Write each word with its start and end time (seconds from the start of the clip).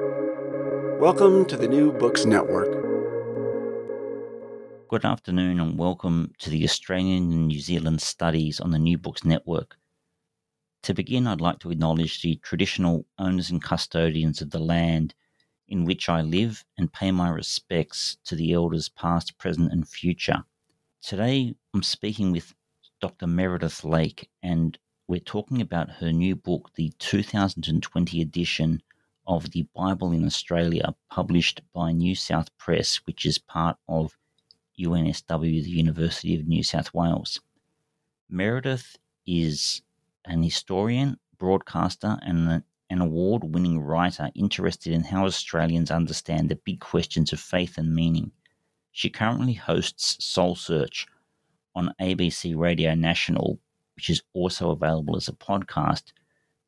Welcome 0.00 1.44
to 1.44 1.56
the 1.56 1.68
New 1.68 1.92
Books 1.92 2.24
Network. 2.24 2.72
Good 4.88 5.04
afternoon 5.04 5.60
and 5.60 5.78
welcome 5.78 6.32
to 6.40 6.50
the 6.50 6.64
Australian 6.64 7.30
and 7.32 7.46
New 7.46 7.60
Zealand 7.60 8.00
studies 8.02 8.58
on 8.58 8.72
the 8.72 8.78
New 8.80 8.98
Books 8.98 9.24
Network. 9.24 9.76
To 10.82 10.94
begin, 10.94 11.28
I'd 11.28 11.40
like 11.40 11.60
to 11.60 11.70
acknowledge 11.70 12.22
the 12.22 12.40
traditional 12.42 13.06
owners 13.20 13.50
and 13.50 13.62
custodians 13.62 14.42
of 14.42 14.50
the 14.50 14.58
land 14.58 15.14
in 15.68 15.84
which 15.84 16.08
I 16.08 16.22
live 16.22 16.64
and 16.76 16.92
pay 16.92 17.12
my 17.12 17.28
respects 17.28 18.16
to 18.24 18.34
the 18.34 18.52
elders 18.52 18.88
past, 18.88 19.38
present, 19.38 19.70
and 19.70 19.86
future. 19.86 20.42
Today, 21.02 21.54
I'm 21.72 21.84
speaking 21.84 22.32
with 22.32 22.52
Dr. 23.00 23.28
Meredith 23.28 23.84
Lake, 23.84 24.28
and 24.42 24.76
we're 25.06 25.20
talking 25.20 25.60
about 25.60 25.88
her 26.00 26.10
new 26.10 26.34
book, 26.34 26.72
the 26.74 26.92
2020 26.98 28.20
edition 28.20 28.82
of 29.26 29.50
the 29.50 29.66
Bible 29.74 30.12
in 30.12 30.24
Australia, 30.24 30.94
published 31.10 31.62
by 31.72 31.92
New 31.92 32.14
South 32.14 32.56
Press, 32.58 32.96
which 33.06 33.24
is 33.24 33.38
part 33.38 33.76
of 33.88 34.16
UNSW, 34.78 35.62
the 35.62 35.70
University 35.70 36.34
of 36.34 36.46
New 36.46 36.62
South 36.62 36.92
Wales. 36.92 37.40
Meredith 38.28 38.96
is 39.26 39.82
an 40.24 40.42
historian, 40.42 41.18
broadcaster, 41.38 42.18
and 42.22 42.62
an 42.90 43.00
award 43.00 43.44
winning 43.44 43.80
writer 43.80 44.30
interested 44.34 44.92
in 44.92 45.04
how 45.04 45.24
Australians 45.24 45.90
understand 45.90 46.48
the 46.48 46.56
big 46.56 46.80
questions 46.80 47.32
of 47.32 47.40
faith 47.40 47.78
and 47.78 47.94
meaning. 47.94 48.30
She 48.92 49.10
currently 49.10 49.54
hosts 49.54 50.24
Soul 50.24 50.54
Search 50.54 51.06
on 51.74 51.94
ABC 52.00 52.56
Radio 52.56 52.94
National, 52.94 53.58
which 53.96 54.10
is 54.10 54.22
also 54.32 54.70
available 54.70 55.16
as 55.16 55.28
a 55.28 55.32
podcast, 55.32 56.12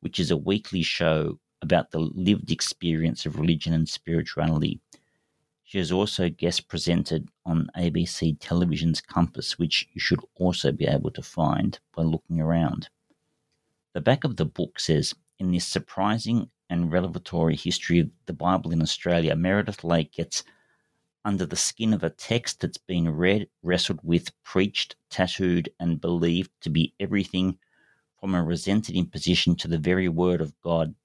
which 0.01 0.19
is 0.19 0.31
a 0.31 0.37
weekly 0.37 0.81
show 0.81 1.39
about 1.61 1.91
the 1.91 1.99
lived 1.99 2.51
experience 2.51 3.25
of 3.25 3.39
religion 3.39 3.73
and 3.73 3.87
spirituality. 3.89 4.79
She 5.63 5.79
has 5.79 5.91
also 5.91 6.29
guest 6.29 6.69
presented 6.69 7.27
on 7.45 7.69
ABC 7.75 8.37
Television's 8.39 9.01
Compass, 9.01 9.59
which 9.59 9.89
you 9.93 9.99
should 9.99 10.21
also 10.35 10.71
be 10.71 10.85
able 10.85 11.11
to 11.11 11.21
find 11.21 11.77
by 11.95 12.03
looking 12.03 12.39
around. 12.39 12.89
The 13.93 14.01
back 14.01 14.23
of 14.23 14.37
the 14.37 14.45
book 14.45 14.79
says 14.79 15.13
In 15.39 15.51
this 15.51 15.67
surprising 15.67 16.49
and 16.69 16.91
revelatory 16.91 17.55
history 17.55 17.99
of 17.99 18.09
the 18.27 18.33
Bible 18.33 18.71
in 18.71 18.81
Australia, 18.81 19.35
Meredith 19.35 19.83
Lake 19.83 20.13
gets 20.13 20.43
under 21.25 21.45
the 21.45 21.57
skin 21.57 21.93
of 21.93 22.03
a 22.03 22.11
text 22.11 22.61
that's 22.61 22.77
been 22.77 23.09
read, 23.09 23.49
wrestled 23.61 23.99
with, 24.03 24.31
preached, 24.43 24.95
tattooed, 25.09 25.69
and 25.79 25.99
believed 25.99 26.51
to 26.61 26.69
be 26.69 26.93
everything 26.99 27.57
from 28.19 28.33
a 28.33 28.41
resented 28.43 28.95
imposition 28.95 29.55
to 29.57 29.67
the 29.67 29.77
very 29.77 30.07
word 30.07 30.39
of 30.39 30.57
God 30.61 30.95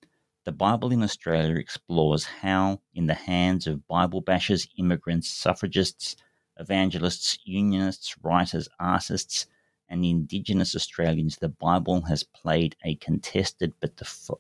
the 0.45 0.53
Bible 0.53 0.91
in 0.93 1.03
Australia 1.03 1.57
explores 1.57 2.25
how, 2.25 2.81
in 2.95 3.07
the 3.07 3.15
hands 3.15 3.67
of 3.67 3.87
Bible 3.87 4.23
bashers, 4.23 4.69
immigrants, 4.79 5.29
suffragists, 5.29 6.17
evangelists, 6.59 7.39
unionists, 7.45 8.17
writers, 8.23 8.69
artists, 8.81 9.47
and 9.89 10.05
Indigenous 10.05 10.75
Australians, 10.75 11.37
the 11.37 11.49
Bible 11.49 12.01
has 12.03 12.25
played 12.25 12.75
a 12.85 12.97
contested 12.97 13.73
but 13.81 13.95
def- 13.97 14.31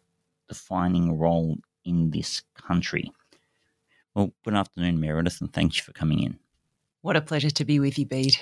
defining 0.49 1.19
role 1.19 1.59
in 1.85 2.11
this 2.11 2.43
country. 2.55 3.13
Well, 4.15 4.33
good 4.45 4.55
afternoon, 4.55 5.01
Meredith, 5.01 5.41
and 5.41 5.53
thank 5.53 5.77
you 5.77 5.83
for 5.83 5.93
coming 5.93 6.21
in. 6.21 6.39
What 7.03 7.17
a 7.17 7.21
pleasure 7.21 7.51
to 7.51 7.65
be 7.65 7.81
with 7.81 7.99
you, 7.99 8.07
Bede. 8.07 8.37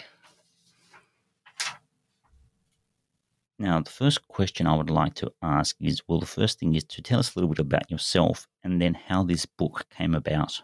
Now, 3.60 3.78
the 3.78 3.90
first 3.90 4.26
question 4.26 4.66
I 4.66 4.74
would 4.74 4.88
like 4.88 5.12
to 5.16 5.30
ask 5.42 5.76
is 5.80 6.00
well, 6.08 6.18
the 6.18 6.24
first 6.24 6.58
thing 6.58 6.74
is 6.74 6.84
to 6.84 7.02
tell 7.02 7.18
us 7.18 7.36
a 7.36 7.38
little 7.38 7.50
bit 7.50 7.58
about 7.58 7.90
yourself 7.90 8.48
and 8.64 8.80
then 8.80 8.94
how 8.94 9.22
this 9.22 9.44
book 9.44 9.84
came 9.94 10.14
about. 10.14 10.62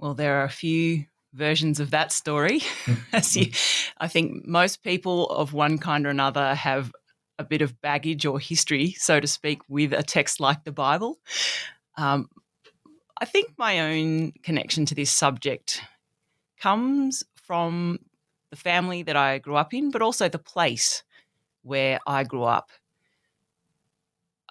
Well, 0.00 0.14
there 0.14 0.40
are 0.40 0.44
a 0.44 0.50
few 0.50 1.04
versions 1.32 1.78
of 1.78 1.92
that 1.92 2.10
story. 2.10 2.62
As 3.12 3.36
you, 3.36 3.52
I 3.98 4.08
think 4.08 4.44
most 4.48 4.82
people 4.82 5.28
of 5.30 5.52
one 5.52 5.78
kind 5.78 6.04
or 6.04 6.10
another 6.10 6.56
have 6.56 6.90
a 7.38 7.44
bit 7.44 7.62
of 7.62 7.80
baggage 7.80 8.26
or 8.26 8.40
history, 8.40 8.90
so 8.98 9.20
to 9.20 9.28
speak, 9.28 9.60
with 9.68 9.92
a 9.92 10.02
text 10.02 10.40
like 10.40 10.64
the 10.64 10.72
Bible. 10.72 11.20
Um, 11.96 12.28
I 13.20 13.26
think 13.26 13.52
my 13.56 13.78
own 13.78 14.32
connection 14.42 14.86
to 14.86 14.96
this 14.96 15.12
subject 15.12 15.80
comes 16.60 17.22
from 17.36 18.00
the 18.50 18.56
family 18.56 19.04
that 19.04 19.14
I 19.14 19.38
grew 19.38 19.54
up 19.54 19.72
in, 19.72 19.92
but 19.92 20.02
also 20.02 20.28
the 20.28 20.40
place 20.40 21.03
where 21.64 21.98
I 22.06 22.22
grew 22.22 22.44
up. 22.44 22.70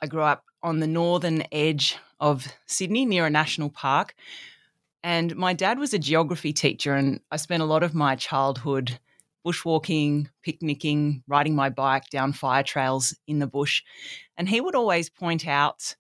I 0.02 0.08
grew 0.08 0.24
up 0.24 0.44
on 0.62 0.80
the 0.80 0.88
northern 0.88 1.44
edge 1.52 1.98
of 2.20 2.46
Sydney 2.66 3.06
near 3.06 3.26
a 3.26 3.30
national 3.30 3.70
park. 3.70 4.16
And 5.04 5.36
my 5.36 5.54
dad 5.54 5.80
was 5.80 5.94
a 5.94 6.00
geography 6.00 6.54
teacher, 6.54 6.94
and 6.94 7.20
I 7.30 7.38
spent 7.38 7.62
a 7.62 7.66
lot 7.66 7.84
of 7.84 7.94
my 7.94 8.16
childhood 8.16 9.00
bushwalking, 9.46 10.28
picnicking, 10.42 11.24
riding 11.28 11.56
my 11.56 11.70
bike 11.70 12.10
down 12.10 12.34
fire 12.34 12.64
trails 12.64 13.16
in 13.28 13.40
the 13.40 13.48
bush. 13.48 13.84
And 14.38 14.48
he 14.48 14.62
would 14.62 14.76
always 14.76 15.10
point 15.10 15.46
out, 15.48 15.96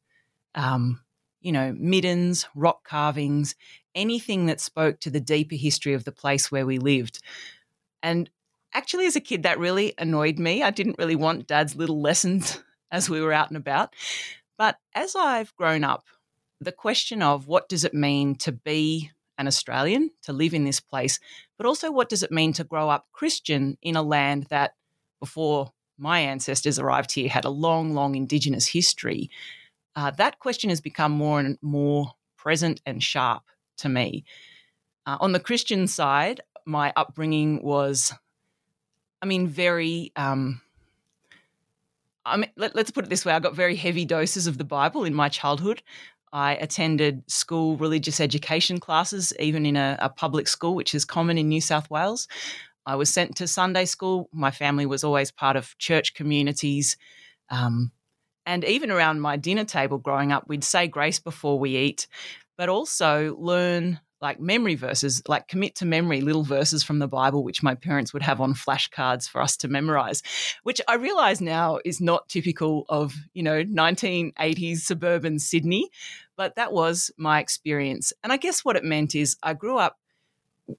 um, 0.55 1.01
you 1.41 1.51
know, 1.51 1.75
middens, 1.77 2.47
rock 2.55 2.87
carvings, 2.87 3.55
anything 3.93 4.45
that 4.45 4.61
spoke 4.61 5.01
to 5.01 5.09
the 5.09 5.19
deeper 5.19 5.55
history 5.55 5.93
of 5.93 6.05
the 6.05 6.11
place 6.13 6.49
where 6.49 6.65
we 6.65 6.77
lived. 6.77 7.19
And 8.01 8.29
actually, 8.73 9.05
as 9.05 9.15
a 9.15 9.21
kid, 9.21 9.43
that 9.43 9.59
really 9.59 9.93
annoyed 9.97 10.39
me. 10.39 10.63
I 10.63 10.71
didn't 10.71 10.97
really 10.97 11.15
want 11.15 11.47
dad's 11.47 11.75
little 11.75 12.01
lessons 12.01 12.61
as 12.91 13.09
we 13.09 13.21
were 13.21 13.33
out 13.33 13.49
and 13.49 13.57
about. 13.57 13.93
But 14.57 14.77
as 14.93 15.15
I've 15.15 15.55
grown 15.55 15.83
up, 15.83 16.05
the 16.61 16.71
question 16.71 17.21
of 17.21 17.47
what 17.47 17.67
does 17.67 17.83
it 17.83 17.93
mean 17.93 18.35
to 18.35 18.51
be 18.51 19.11
an 19.37 19.47
Australian, 19.47 20.11
to 20.23 20.33
live 20.33 20.53
in 20.53 20.63
this 20.63 20.79
place, 20.79 21.19
but 21.57 21.65
also 21.65 21.91
what 21.91 22.09
does 22.09 22.23
it 22.23 22.31
mean 22.31 22.53
to 22.53 22.63
grow 22.63 22.89
up 22.89 23.07
Christian 23.11 23.77
in 23.81 23.95
a 23.95 24.03
land 24.03 24.47
that 24.49 24.75
before 25.19 25.71
my 25.97 26.19
ancestors 26.19 26.79
arrived 26.79 27.11
here 27.11 27.29
had 27.29 27.45
a 27.45 27.49
long, 27.49 27.93
long 27.93 28.15
Indigenous 28.15 28.67
history, 28.67 29.29
uh, 29.95 30.11
that 30.11 30.39
question 30.39 30.69
has 30.69 30.81
become 30.81 31.11
more 31.11 31.39
and 31.39 31.57
more 31.61 32.11
present 32.37 32.81
and 32.85 33.01
sharp 33.01 33.43
to 33.77 33.89
me. 33.89 34.23
Uh, 35.05 35.17
on 35.19 35.31
the 35.31 35.39
Christian 35.39 35.87
side, 35.87 36.41
my 36.65 36.93
upbringing 36.95 37.61
was 37.63 38.13
I 39.23 39.25
mean, 39.25 39.47
very. 39.47 40.11
Um, 40.17 40.61
I 42.25 42.37
mean, 42.37 42.51
let, 42.57 42.75
us 42.75 42.91
put 42.91 43.05
it 43.05 43.09
this 43.09 43.23
way: 43.23 43.31
I 43.31 43.39
got 43.39 43.55
very 43.55 43.77
heavy 43.77 44.03
doses 44.03 44.47
of 44.47 44.57
the 44.57 44.65
Bible 44.65 45.05
in 45.05 45.13
my 45.13 45.29
childhood. 45.29 45.81
I 46.33 46.55
attended 46.55 47.23
school 47.31 47.77
religious 47.77 48.19
education 48.19 48.81
classes, 48.81 49.33
even 49.39 49.65
in 49.65 49.77
a, 49.77 49.97
a 50.01 50.09
public 50.09 50.49
school, 50.49 50.75
which 50.75 50.93
is 50.93 51.05
common 51.05 51.37
in 51.37 51.47
New 51.47 51.61
South 51.61 51.89
Wales. 51.89 52.27
I 52.85 52.95
was 52.95 53.09
sent 53.09 53.37
to 53.37 53.47
Sunday 53.47 53.85
school. 53.85 54.27
My 54.33 54.51
family 54.51 54.85
was 54.85 55.05
always 55.05 55.31
part 55.31 55.55
of 55.55 55.77
church 55.77 56.15
communities. 56.15 56.97
Um, 57.49 57.93
and 58.45 58.65
even 58.65 58.91
around 58.91 59.21
my 59.21 59.37
dinner 59.37 59.63
table 59.63 59.99
growing 59.99 60.33
up, 60.33 60.49
we'd 60.49 60.65
say 60.65 60.87
grace 60.87 61.19
before 61.19 61.57
we 61.57 61.77
eat, 61.77 62.07
but 62.57 62.67
also 62.67 63.37
learn 63.39 64.01
like 64.23 64.39
memory 64.39 64.75
verses, 64.75 65.21
like 65.27 65.49
commit 65.49 65.75
to 65.75 65.85
memory 65.85 66.21
little 66.21 66.45
verses 66.45 66.81
from 66.81 66.99
the 66.99 67.09
Bible, 67.09 67.43
which 67.43 67.61
my 67.61 67.75
parents 67.75 68.13
would 68.13 68.23
have 68.23 68.39
on 68.39 68.53
flashcards 68.53 69.29
for 69.29 69.41
us 69.41 69.57
to 69.57 69.67
memorize, 69.67 70.23
which 70.63 70.79
I 70.87 70.95
realize 70.95 71.41
now 71.41 71.79
is 71.83 71.99
not 71.99 72.29
typical 72.29 72.85
of, 72.87 73.13
you 73.33 73.43
know, 73.43 73.65
1980s 73.65 74.77
suburban 74.77 75.39
Sydney, 75.39 75.89
but 76.37 76.55
that 76.55 76.71
was 76.71 77.11
my 77.17 77.41
experience. 77.41 78.13
And 78.23 78.31
I 78.31 78.37
guess 78.37 78.63
what 78.63 78.77
it 78.77 78.85
meant 78.85 79.13
is 79.13 79.35
I 79.43 79.53
grew 79.53 79.77
up 79.77 79.99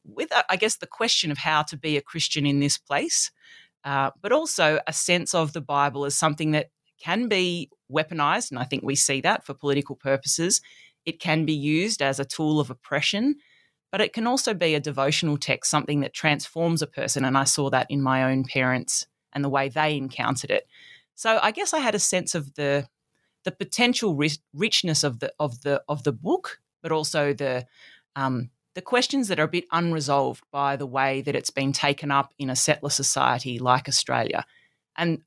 with, 0.04 0.32
I 0.48 0.56
guess, 0.56 0.76
the 0.76 0.86
question 0.86 1.30
of 1.30 1.36
how 1.36 1.64
to 1.64 1.76
be 1.76 1.98
a 1.98 2.02
Christian 2.02 2.46
in 2.46 2.60
this 2.60 2.78
place, 2.78 3.30
uh, 3.84 4.10
but 4.22 4.32
also 4.32 4.80
a 4.86 4.92
sense 4.94 5.34
of 5.34 5.52
the 5.52 5.60
Bible 5.60 6.06
as 6.06 6.16
something 6.16 6.52
that 6.52 6.70
can 6.98 7.28
be 7.28 7.68
weaponized. 7.92 8.50
And 8.50 8.58
I 8.58 8.64
think 8.64 8.82
we 8.82 8.94
see 8.94 9.20
that 9.20 9.44
for 9.44 9.52
political 9.52 9.96
purposes 9.96 10.62
it 11.06 11.20
can 11.20 11.44
be 11.44 11.52
used 11.52 12.02
as 12.02 12.18
a 12.18 12.24
tool 12.24 12.60
of 12.60 12.70
oppression, 12.70 13.36
but 13.92 14.00
it 14.00 14.12
can 14.12 14.26
also 14.26 14.54
be 14.54 14.74
a 14.74 14.80
devotional 14.80 15.36
text, 15.36 15.70
something 15.70 16.00
that 16.00 16.14
transforms 16.14 16.82
a 16.82 16.86
person. 16.86 17.24
And 17.24 17.38
I 17.38 17.44
saw 17.44 17.70
that 17.70 17.86
in 17.90 18.02
my 18.02 18.24
own 18.24 18.44
parents 18.44 19.06
and 19.32 19.44
the 19.44 19.48
way 19.48 19.68
they 19.68 19.96
encountered 19.96 20.50
it. 20.50 20.66
So 21.14 21.38
I 21.42 21.50
guess 21.50 21.72
I 21.72 21.78
had 21.78 21.94
a 21.94 22.00
sense 22.00 22.34
of 22.34 22.54
the 22.54 22.88
the 23.44 23.52
potential 23.52 24.18
richness 24.54 25.04
of 25.04 25.20
the 25.20 25.32
of 25.38 25.60
the 25.60 25.82
of 25.88 26.02
the 26.02 26.12
book, 26.12 26.60
but 26.82 26.92
also 26.92 27.32
the 27.32 27.66
um, 28.16 28.50
the 28.74 28.82
questions 28.82 29.28
that 29.28 29.38
are 29.38 29.44
a 29.44 29.48
bit 29.48 29.66
unresolved 29.70 30.42
by 30.50 30.76
the 30.76 30.86
way 30.86 31.22
that 31.22 31.36
it's 31.36 31.50
been 31.50 31.72
taken 31.72 32.10
up 32.10 32.32
in 32.38 32.50
a 32.50 32.56
settler 32.56 32.90
society 32.90 33.58
like 33.58 33.88
Australia. 33.88 34.44
And 34.96 35.22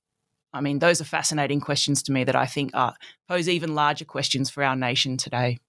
I 0.53 0.61
mean, 0.61 0.79
those 0.79 0.99
are 1.01 1.05
fascinating 1.05 1.61
questions 1.61 2.03
to 2.03 2.11
me 2.11 2.23
that 2.23 2.35
I 2.35 2.45
think 2.45 2.71
are, 2.73 2.95
pose 3.27 3.47
even 3.47 3.75
larger 3.75 4.05
questions 4.05 4.49
for 4.49 4.63
our 4.63 4.75
nation 4.75 5.17
today. 5.17 5.59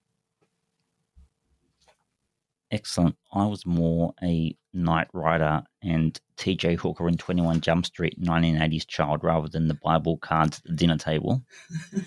Excellent. 2.70 3.17
I 3.32 3.47
was 3.47 3.65
more 3.65 4.15
a 4.23 4.55
Knight 4.75 5.09
Rider 5.15 5.62
and 5.82 6.20
TJ 6.37 6.79
Hooker 6.79 7.09
and 7.09 7.19
21 7.19 7.62
Jump 7.62 7.87
Street 7.87 8.20
1980s 8.20 8.87
child 8.87 9.25
rather 9.25 9.49
than 9.49 9.69
the 9.69 9.75
Bible 9.75 10.19
cards 10.19 10.59
at 10.59 10.65
the 10.65 10.76
dinner 10.76 10.99
table. 10.99 11.43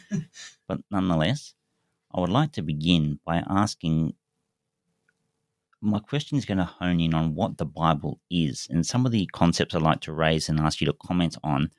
but 0.68 0.80
nonetheless, 0.92 1.56
I 2.14 2.20
would 2.20 2.30
like 2.30 2.52
to 2.54 2.62
begin 2.62 3.20
by 3.26 3.44
asking 3.48 4.14
my 5.82 5.98
question 5.98 6.38
is 6.38 6.46
going 6.46 6.60
to 6.60 6.64
hone 6.64 7.00
in 7.00 7.16
on 7.16 7.34
what 7.34 7.58
the 7.58 7.66
Bible 7.66 8.20
is 8.30 8.68
and 8.70 8.86
some 8.86 9.06
of 9.06 9.12
the 9.12 9.26
concepts 9.34 9.74
I'd 9.74 9.82
like 9.82 10.02
to 10.02 10.14
raise 10.14 10.48
and 10.48 10.60
ask 10.60 10.80
you 10.80 10.86
to 10.86 10.94
comment 10.94 11.38
on. 11.44 11.72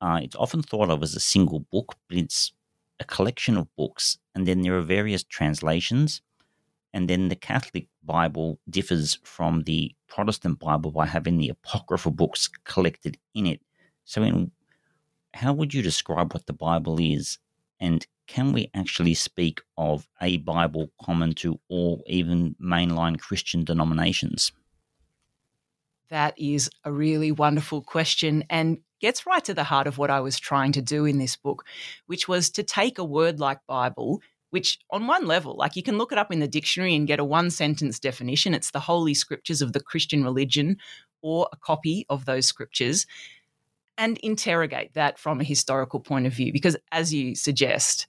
Uh, 0.00 0.18
it's 0.20 0.34
often 0.34 0.62
thought 0.62 0.90
of 0.90 1.02
as 1.02 1.14
a 1.14 1.20
single 1.20 1.60
book, 1.60 1.94
but 2.08 2.18
it's 2.18 2.52
a 2.98 3.04
collection 3.04 3.56
of 3.56 3.74
books, 3.76 4.18
and 4.34 4.46
then 4.46 4.62
there 4.62 4.76
are 4.76 4.82
various 4.82 5.22
translations. 5.22 6.20
And 6.94 7.10
then 7.10 7.28
the 7.28 7.36
Catholic 7.36 7.88
Bible 8.04 8.60
differs 8.70 9.18
from 9.24 9.64
the 9.64 9.92
Protestant 10.06 10.60
Bible 10.60 10.92
by 10.92 11.06
having 11.06 11.38
the 11.38 11.48
apocryphal 11.48 12.12
books 12.12 12.48
collected 12.64 13.18
in 13.34 13.46
it. 13.46 13.60
So, 14.04 14.22
in, 14.22 14.52
how 15.34 15.52
would 15.54 15.74
you 15.74 15.82
describe 15.82 16.32
what 16.32 16.46
the 16.46 16.52
Bible 16.52 17.00
is? 17.00 17.38
And 17.80 18.06
can 18.28 18.52
we 18.52 18.70
actually 18.74 19.14
speak 19.14 19.60
of 19.76 20.06
a 20.22 20.36
Bible 20.38 20.92
common 21.02 21.34
to 21.34 21.58
all, 21.68 22.04
even 22.06 22.54
mainline 22.62 23.18
Christian 23.18 23.64
denominations? 23.64 24.52
That 26.10 26.38
is 26.38 26.70
a 26.84 26.92
really 26.92 27.32
wonderful 27.32 27.82
question 27.82 28.44
and 28.48 28.78
gets 29.00 29.26
right 29.26 29.44
to 29.46 29.52
the 29.52 29.64
heart 29.64 29.88
of 29.88 29.98
what 29.98 30.10
I 30.10 30.20
was 30.20 30.38
trying 30.38 30.70
to 30.72 30.82
do 30.82 31.06
in 31.06 31.18
this 31.18 31.34
book, 31.34 31.64
which 32.06 32.28
was 32.28 32.50
to 32.50 32.62
take 32.62 32.98
a 32.98 33.04
word 33.04 33.40
like 33.40 33.66
Bible, 33.66 34.22
which 34.54 34.78
on 34.90 35.08
one 35.08 35.26
level, 35.26 35.56
like 35.56 35.74
you 35.74 35.82
can 35.82 35.98
look 35.98 36.12
it 36.12 36.18
up 36.18 36.30
in 36.30 36.38
the 36.38 36.46
dictionary 36.46 36.94
and 36.94 37.08
get 37.08 37.18
a 37.18 37.24
one 37.24 37.50
sentence 37.50 37.98
definition. 37.98 38.54
It's 38.54 38.70
the 38.70 38.78
holy 38.78 39.12
scriptures 39.12 39.60
of 39.60 39.72
the 39.72 39.80
Christian 39.80 40.22
religion 40.22 40.76
or 41.22 41.48
a 41.52 41.56
copy 41.56 42.06
of 42.08 42.24
those 42.24 42.46
scriptures 42.46 43.04
and 43.98 44.16
interrogate 44.18 44.94
that 44.94 45.18
from 45.18 45.40
a 45.40 45.44
historical 45.44 45.98
point 45.98 46.26
of 46.26 46.34
view. 46.34 46.52
Because 46.52 46.76
as 46.92 47.12
you 47.12 47.34
suggest, 47.34 48.06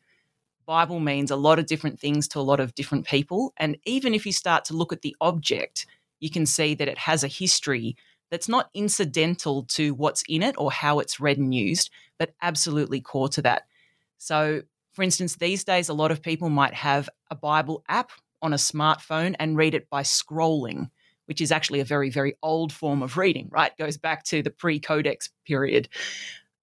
Bible 0.67 0.99
means 0.99 1.31
a 1.31 1.35
lot 1.35 1.57
of 1.57 1.65
different 1.65 1.99
things 1.99 2.27
to 2.27 2.39
a 2.39 2.41
lot 2.41 2.59
of 2.59 2.75
different 2.75 3.07
people. 3.07 3.51
And 3.57 3.79
even 3.87 4.13
if 4.13 4.23
you 4.23 4.31
start 4.31 4.65
to 4.65 4.75
look 4.75 4.93
at 4.93 5.01
the 5.01 5.15
object, 5.21 5.87
you 6.19 6.29
can 6.29 6.45
see 6.45 6.75
that 6.75 6.87
it 6.87 6.99
has 6.99 7.23
a 7.23 7.27
history 7.27 7.97
that's 8.29 8.47
not 8.47 8.69
incidental 8.75 9.63
to 9.69 9.95
what's 9.95 10.23
in 10.29 10.43
it 10.43 10.53
or 10.59 10.71
how 10.71 10.99
it's 10.99 11.19
read 11.19 11.39
and 11.39 11.55
used, 11.55 11.89
but 12.19 12.35
absolutely 12.39 13.01
core 13.01 13.29
to 13.29 13.41
that. 13.41 13.63
So, 14.19 14.61
for 14.95 15.03
instance, 15.03 15.35
these 15.35 15.63
days, 15.63 15.89
a 15.89 15.93
lot 15.93 16.11
of 16.11 16.21
people 16.21 16.49
might 16.49 16.73
have 16.73 17.09
a 17.29 17.35
Bible 17.35 17.83
app 17.89 18.11
on 18.41 18.53
a 18.53 18.57
smartphone 18.57 19.35
and 19.39 19.57
read 19.57 19.75
it 19.75 19.89
by 19.89 20.03
scrolling, 20.03 20.89
which 21.25 21.41
is 21.41 21.51
actually 21.51 21.81
a 21.81 21.85
very, 21.85 22.09
very 22.09 22.35
old 22.41 22.71
form 22.71 23.03
of 23.03 23.17
reading, 23.17 23.49
right? 23.51 23.75
Goes 23.77 23.97
back 23.97 24.23
to 24.25 24.41
the 24.41 24.51
pre 24.51 24.79
codex 24.79 25.29
period. 25.45 25.89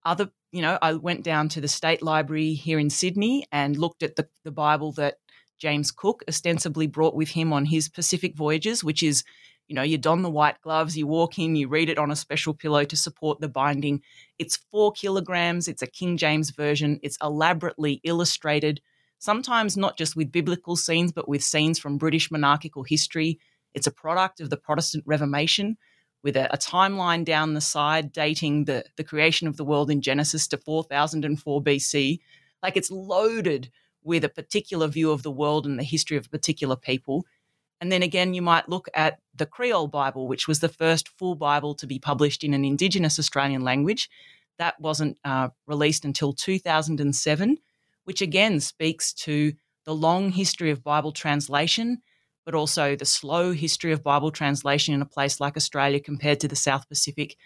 Other 0.05 0.31
you 0.52 0.61
know, 0.61 0.79
I 0.82 0.93
went 0.93 1.25
down 1.25 1.49
to 1.50 1.61
the 1.61 1.69
State 1.69 2.02
Library 2.02 2.52
here 2.52 2.79
in 2.79 2.90
Sydney 2.90 3.46
and 3.50 3.76
looked 3.76 4.02
at 4.02 4.17
the, 4.17 4.29
the 4.44 4.50
Bible 4.50 4.93
that 4.93 5.17
James 5.58 5.90
Cook 5.90 6.23
ostensibly 6.28 6.87
brought 6.87 7.14
with 7.14 7.31
him 7.31 7.52
on 7.52 7.64
his 7.64 7.88
Pacific 7.88 8.37
voyages, 8.37 8.85
which 8.85 9.02
is, 9.02 9.25
you 9.73 9.77
know, 9.77 9.81
you 9.81 9.97
don 9.97 10.21
the 10.21 10.29
white 10.29 10.61
gloves, 10.61 10.99
you 10.99 11.07
walk 11.07 11.39
in, 11.39 11.57
you 11.57 11.67
read 11.67 11.89
it 11.89 11.97
on 11.97 12.11
a 12.11 12.15
special 12.15 12.53
pillow 12.53 12.85
to 12.85 12.95
support 12.95 13.41
the 13.41 13.49
binding. 13.49 14.03
It's 14.39 14.59
four 14.71 14.93
kilograms, 14.93 15.67
it's 15.67 15.81
a 15.81 15.87
King 15.87 16.19
James 16.19 16.51
version, 16.51 17.01
it's 17.03 17.17
elaborately 17.23 18.03
illustrated, 18.05 18.83
sometimes 19.19 19.79
not 19.79 19.97
just 19.97 20.15
with 20.15 20.31
biblical 20.31 20.77
scenes, 20.77 21.11
but 21.11 21.27
with 21.27 21.43
scenes 21.43 21.79
from 21.79 21.97
British 21.97 22.31
monarchical 22.31 22.83
history. 22.83 23.41
It's 23.73 23.87
a 23.87 23.91
product 23.91 24.41
of 24.41 24.51
the 24.51 24.59
Protestant 24.59 25.05
Reformation 25.07 25.79
with 26.23 26.37
a, 26.37 26.53
a, 26.53 26.59
timeline 26.59 27.25
down 27.25 27.55
the 27.55 27.63
side 27.63 28.13
dating 28.13 28.67
the, 28.67 28.85
the 28.97 29.05
creation 29.05 29.49
of 29.49 29.57
the 29.57 29.65
world 29.65 29.91
in 29.91 30.03
Genesis 30.03 30.47
to 30.49 30.59
4004 30.59 31.63
BC. 31.63 32.21
Like 32.63 32.77
it's 32.77 32.91
loaded 32.91 33.71
with 34.05 34.23
a 34.23 34.29
particular 34.29 34.87
view 34.87 35.11
of 35.11 35.23
the 35.23 35.31
world 35.31 35.65
and 35.65 35.79
the 35.79 35.83
history 35.83 36.19
of 36.19 36.27
a 36.27 36.29
particular 36.29 36.77
people. 36.77 37.25
And 37.82 37.90
then 37.90 38.02
again, 38.02 38.32
you 38.32 38.43
might 38.43 38.69
look 38.69 38.88
at 38.94 39.19
the 39.34 39.44
Kriol 39.44 39.90
Bible, 39.90 40.29
which 40.29 40.46
was 40.46 40.61
the 40.61 40.69
first 40.69 41.08
full 41.08 41.34
Bible 41.34 41.75
to 41.75 41.87
be 41.87 41.99
published 41.99 42.44
in 42.44 42.55
an 42.55 42.64
Indigenous 42.64 43.19
Australian 43.19 43.62
language. 43.62 44.08
That 44.58 44.81
wasn't 44.81 45.19
uh, 45.25 45.49
released 45.67 46.05
until 46.05 46.32
2007, 46.32 47.58
which 48.05 48.23
again 48.23 48.61
speaks 48.61 49.12
to 49.14 49.52
the 49.84 49.94
long 49.94 50.31
history 50.31 50.70
of 50.70 50.84
Bible 50.84 51.11
translation 51.11 51.99
but 52.44 52.55
also 52.55 52.96
the 52.96 53.05
slow 53.05 53.52
history 53.52 53.93
of 53.93 54.02
Bible 54.02 54.31
translation 54.31 54.94
in 54.94 55.02
a 55.02 55.06
place 55.06 55.40
like 55.40 55.56
Australia 55.56 56.00
compared 56.00 56.40
to 56.40 56.49
the 56.49 56.56
South 56.56 56.88
Pacific, 56.88 57.37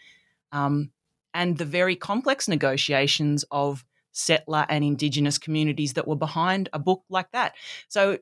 um, 0.52 0.90
and 1.34 1.58
the 1.58 1.64
very 1.64 1.96
complex 1.96 2.48
negotiations 2.48 3.44
of 3.50 3.84
settler 4.12 4.64
and 4.70 4.82
Indigenous 4.82 5.36
communities 5.36 5.92
that 5.94 6.08
were 6.08 6.16
behind 6.16 6.70
a 6.72 6.78
book 6.78 7.02
like 7.10 7.30
that. 7.32 7.54
So 7.88 8.18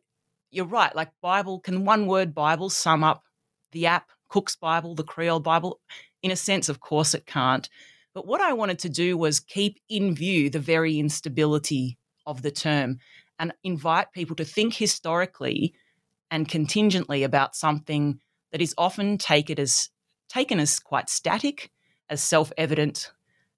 you're 0.54 0.64
right, 0.64 0.94
like 0.94 1.10
Bible, 1.20 1.60
can 1.60 1.84
one 1.84 2.06
word 2.06 2.34
Bible 2.34 2.70
sum 2.70 3.02
up 3.02 3.24
the 3.72 3.86
app, 3.86 4.10
Cook's 4.28 4.56
Bible, 4.56 4.94
the 4.94 5.04
Kriol 5.04 5.42
Bible? 5.42 5.80
In 6.22 6.30
a 6.30 6.36
sense, 6.36 6.68
of 6.68 6.80
course, 6.80 7.12
it 7.14 7.26
can't. 7.26 7.68
But 8.14 8.26
what 8.26 8.40
I 8.40 8.52
wanted 8.52 8.78
to 8.80 8.88
do 8.88 9.18
was 9.18 9.40
keep 9.40 9.80
in 9.88 10.14
view 10.14 10.48
the 10.48 10.60
very 10.60 10.98
instability 10.98 11.98
of 12.24 12.42
the 12.42 12.52
term 12.52 12.98
and 13.38 13.52
invite 13.64 14.12
people 14.12 14.36
to 14.36 14.44
think 14.44 14.74
historically 14.74 15.74
and 16.30 16.48
contingently 16.48 17.24
about 17.24 17.56
something 17.56 18.20
that 18.52 18.62
is 18.62 18.74
often 18.78 19.18
taken 19.18 19.58
as 19.58 19.90
taken 20.28 20.60
as 20.60 20.80
quite 20.80 21.10
static, 21.10 21.70
as 22.08 22.22
self-evident, 22.22 23.12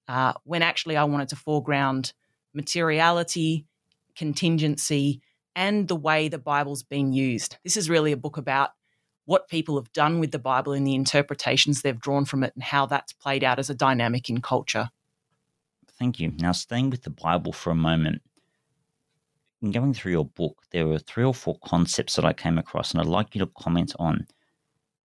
uh, 0.09 0.33
when 0.45 0.63
actually 0.63 0.97
I 0.97 1.05
wanted 1.05 1.29
to 1.29 1.37
foreground 1.37 2.13
materiality, 2.55 3.67
contingency, 4.17 5.21
and 5.57 5.89
the 5.89 5.97
way 5.97 6.29
the 6.29 6.39
Bible's 6.39 6.83
been 6.83 7.13
used. 7.13 7.57
This 7.65 7.79
is 7.79 7.91
really 7.91 8.13
a 8.13 8.17
book 8.17 8.37
about 8.37 8.71
what 9.25 9.49
people 9.49 9.77
have 9.77 9.93
done 9.93 10.21
with 10.21 10.31
the 10.31 10.39
Bible 10.39 10.73
and 10.73 10.87
the 10.87 10.95
interpretations 10.95 11.83
they've 11.83 11.99
drawn 11.99 12.27
from 12.27 12.45
it 12.45 12.53
and 12.55 12.63
how 12.63 12.87
that's 12.87 13.15
played 13.15 13.43
out 13.43 13.59
as 13.59 13.71
a 13.71 13.75
dynamic 13.75 14.29
in 14.29 14.41
culture. 14.41 14.91
Thank 15.99 16.21
you. 16.21 16.33
Now, 16.39 16.53
staying 16.53 16.91
with 16.91 17.03
the 17.03 17.11
Bible 17.11 17.53
for 17.53 17.71
a 17.71 17.75
moment, 17.75 18.21
in 19.63 19.73
going 19.73 19.95
through 19.95 20.13
your 20.13 20.27
book, 20.27 20.63
there 20.71 20.87
were 20.87 20.99
three 20.99 21.25
or 21.25 21.35
four 21.35 21.59
concepts 21.65 22.17
that 22.17 22.27
I 22.27 22.35
came 22.35 22.59
across, 22.59 22.93
and 22.93 23.01
I'd 23.01 23.07
like 23.07 23.35
you 23.35 23.41
to 23.41 23.51
comment 23.59 23.95
on. 23.99 24.27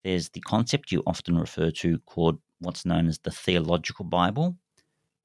There's 0.03 0.29
the 0.29 0.41
concept 0.41 0.91
you 0.91 1.01
often 1.07 1.37
refer 1.37 1.71
to 1.71 1.97
called 1.99 2.39
what's 2.59 2.85
known 2.85 3.07
as 3.07 3.19
the 3.19 3.31
theological 3.31 4.03
Bible. 4.03 4.57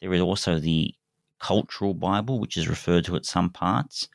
There 0.01 0.15
is 0.15 0.21
also 0.21 0.61
the 0.61 0.95
cultural 1.41 1.95
Bible, 1.95 2.39
which 2.39 2.57
is 2.57 2.69
referred 2.69 3.05
to 3.07 3.17
at 3.17 3.27
some 3.27 3.51
parts, 3.51 4.09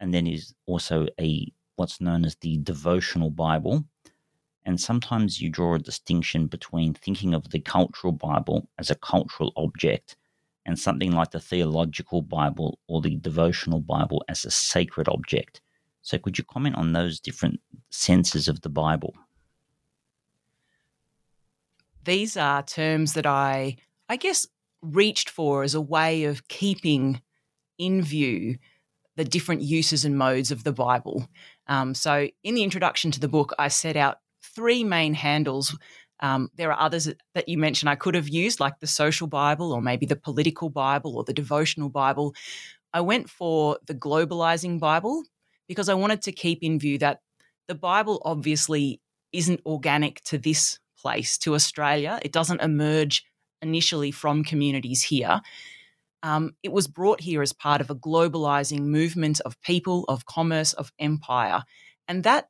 and 0.00 0.12
then 0.12 0.26
is 0.26 0.54
also 0.66 1.06
a 1.20 1.52
what's 1.76 2.00
known 2.00 2.24
as 2.24 2.36
the 2.36 2.58
devotional 2.58 3.30
Bible. 3.30 3.84
And 4.64 4.80
sometimes 4.80 5.40
you 5.40 5.48
draw 5.48 5.74
a 5.74 5.78
distinction 5.78 6.46
between 6.46 6.92
thinking 6.92 7.34
of 7.34 7.50
the 7.50 7.60
cultural 7.60 8.12
Bible 8.12 8.68
as 8.78 8.90
a 8.90 8.96
cultural 8.96 9.52
object 9.56 10.16
and 10.66 10.78
something 10.78 11.12
like 11.12 11.30
the 11.30 11.40
theological 11.40 12.20
Bible 12.20 12.78
or 12.88 13.00
the 13.00 13.16
devotional 13.16 13.80
Bible 13.80 14.22
as 14.28 14.44
a 14.44 14.50
sacred 14.50 15.08
object. 15.08 15.62
So, 16.02 16.18
could 16.18 16.36
you 16.36 16.44
comment 16.44 16.76
on 16.76 16.92
those 16.92 17.20
different 17.20 17.60
senses 17.90 18.48
of 18.48 18.60
the 18.60 18.68
Bible? 18.68 19.14
These 22.04 22.36
are 22.36 22.62
terms 22.62 23.14
that 23.14 23.26
I, 23.26 23.76
I 24.08 24.16
guess, 24.16 24.46
reached 24.82 25.30
for 25.30 25.62
as 25.62 25.74
a 25.74 25.80
way 25.80 26.24
of 26.24 26.48
keeping 26.48 27.22
in 27.78 28.02
view 28.02 28.58
the 29.18 29.24
different 29.26 29.60
uses 29.60 30.06
and 30.06 30.16
modes 30.16 30.50
of 30.50 30.64
the 30.64 30.72
Bible. 30.72 31.28
Um, 31.66 31.94
so, 31.94 32.28
in 32.42 32.54
the 32.54 32.62
introduction 32.62 33.10
to 33.10 33.20
the 33.20 33.28
book, 33.28 33.52
I 33.58 33.68
set 33.68 33.96
out 33.96 34.16
three 34.42 34.82
main 34.82 35.12
handles 35.12 35.76
um, 36.20 36.50
there 36.56 36.72
are 36.72 36.80
others 36.80 37.08
that 37.34 37.48
you 37.48 37.58
mentioned 37.58 37.88
I 37.88 37.94
could 37.94 38.14
have 38.14 38.28
used, 38.28 38.60
like 38.60 38.80
the 38.80 38.86
social 38.86 39.26
Bible 39.26 39.72
or 39.72 39.80
maybe 39.80 40.06
the 40.06 40.16
political 40.16 40.68
Bible 40.68 41.16
or 41.16 41.24
the 41.24 41.32
devotional 41.32 41.88
Bible. 41.88 42.34
I 42.92 43.00
went 43.00 43.30
for 43.30 43.78
the 43.86 43.94
globalizing 43.94 44.80
Bible 44.80 45.24
because 45.68 45.88
I 45.88 45.94
wanted 45.94 46.22
to 46.22 46.32
keep 46.32 46.58
in 46.62 46.78
view 46.78 46.98
that 46.98 47.20
the 47.68 47.74
Bible 47.74 48.20
obviously 48.24 49.00
isn't 49.32 49.60
organic 49.66 50.22
to 50.24 50.38
this 50.38 50.78
place, 50.98 51.38
to 51.38 51.54
Australia. 51.54 52.18
It 52.22 52.32
doesn't 52.32 52.62
emerge 52.62 53.24
initially 53.60 54.10
from 54.10 54.42
communities 54.42 55.02
here. 55.02 55.40
Um, 56.22 56.54
it 56.62 56.72
was 56.72 56.88
brought 56.88 57.20
here 57.20 57.42
as 57.42 57.52
part 57.52 57.80
of 57.80 57.90
a 57.90 57.94
globalizing 57.94 58.80
movement 58.80 59.40
of 59.42 59.60
people, 59.62 60.04
of 60.08 60.26
commerce, 60.26 60.72
of 60.72 60.92
empire. 60.98 61.62
And 62.08 62.24
that 62.24 62.48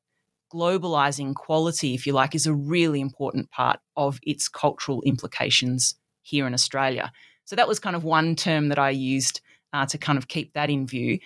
globalizing 0.52 1.34
quality, 1.34 1.94
if 1.94 2.06
you 2.06 2.12
like, 2.12 2.34
is 2.34 2.46
a 2.46 2.54
really 2.54 3.00
important 3.00 3.50
part 3.50 3.80
of 3.96 4.18
its 4.22 4.48
cultural 4.48 5.02
implications 5.02 5.94
here 6.22 6.46
in 6.46 6.54
Australia. 6.54 7.12
So 7.44 7.56
that 7.56 7.68
was 7.68 7.78
kind 7.78 7.96
of 7.96 8.04
one 8.04 8.36
term 8.36 8.68
that 8.68 8.78
I 8.78 8.90
used 8.90 9.40
uh, 9.72 9.86
to 9.86 9.98
kind 9.98 10.18
of 10.18 10.28
keep 10.28 10.54
that 10.54 10.70
in 10.70 10.86
view. 10.86 11.18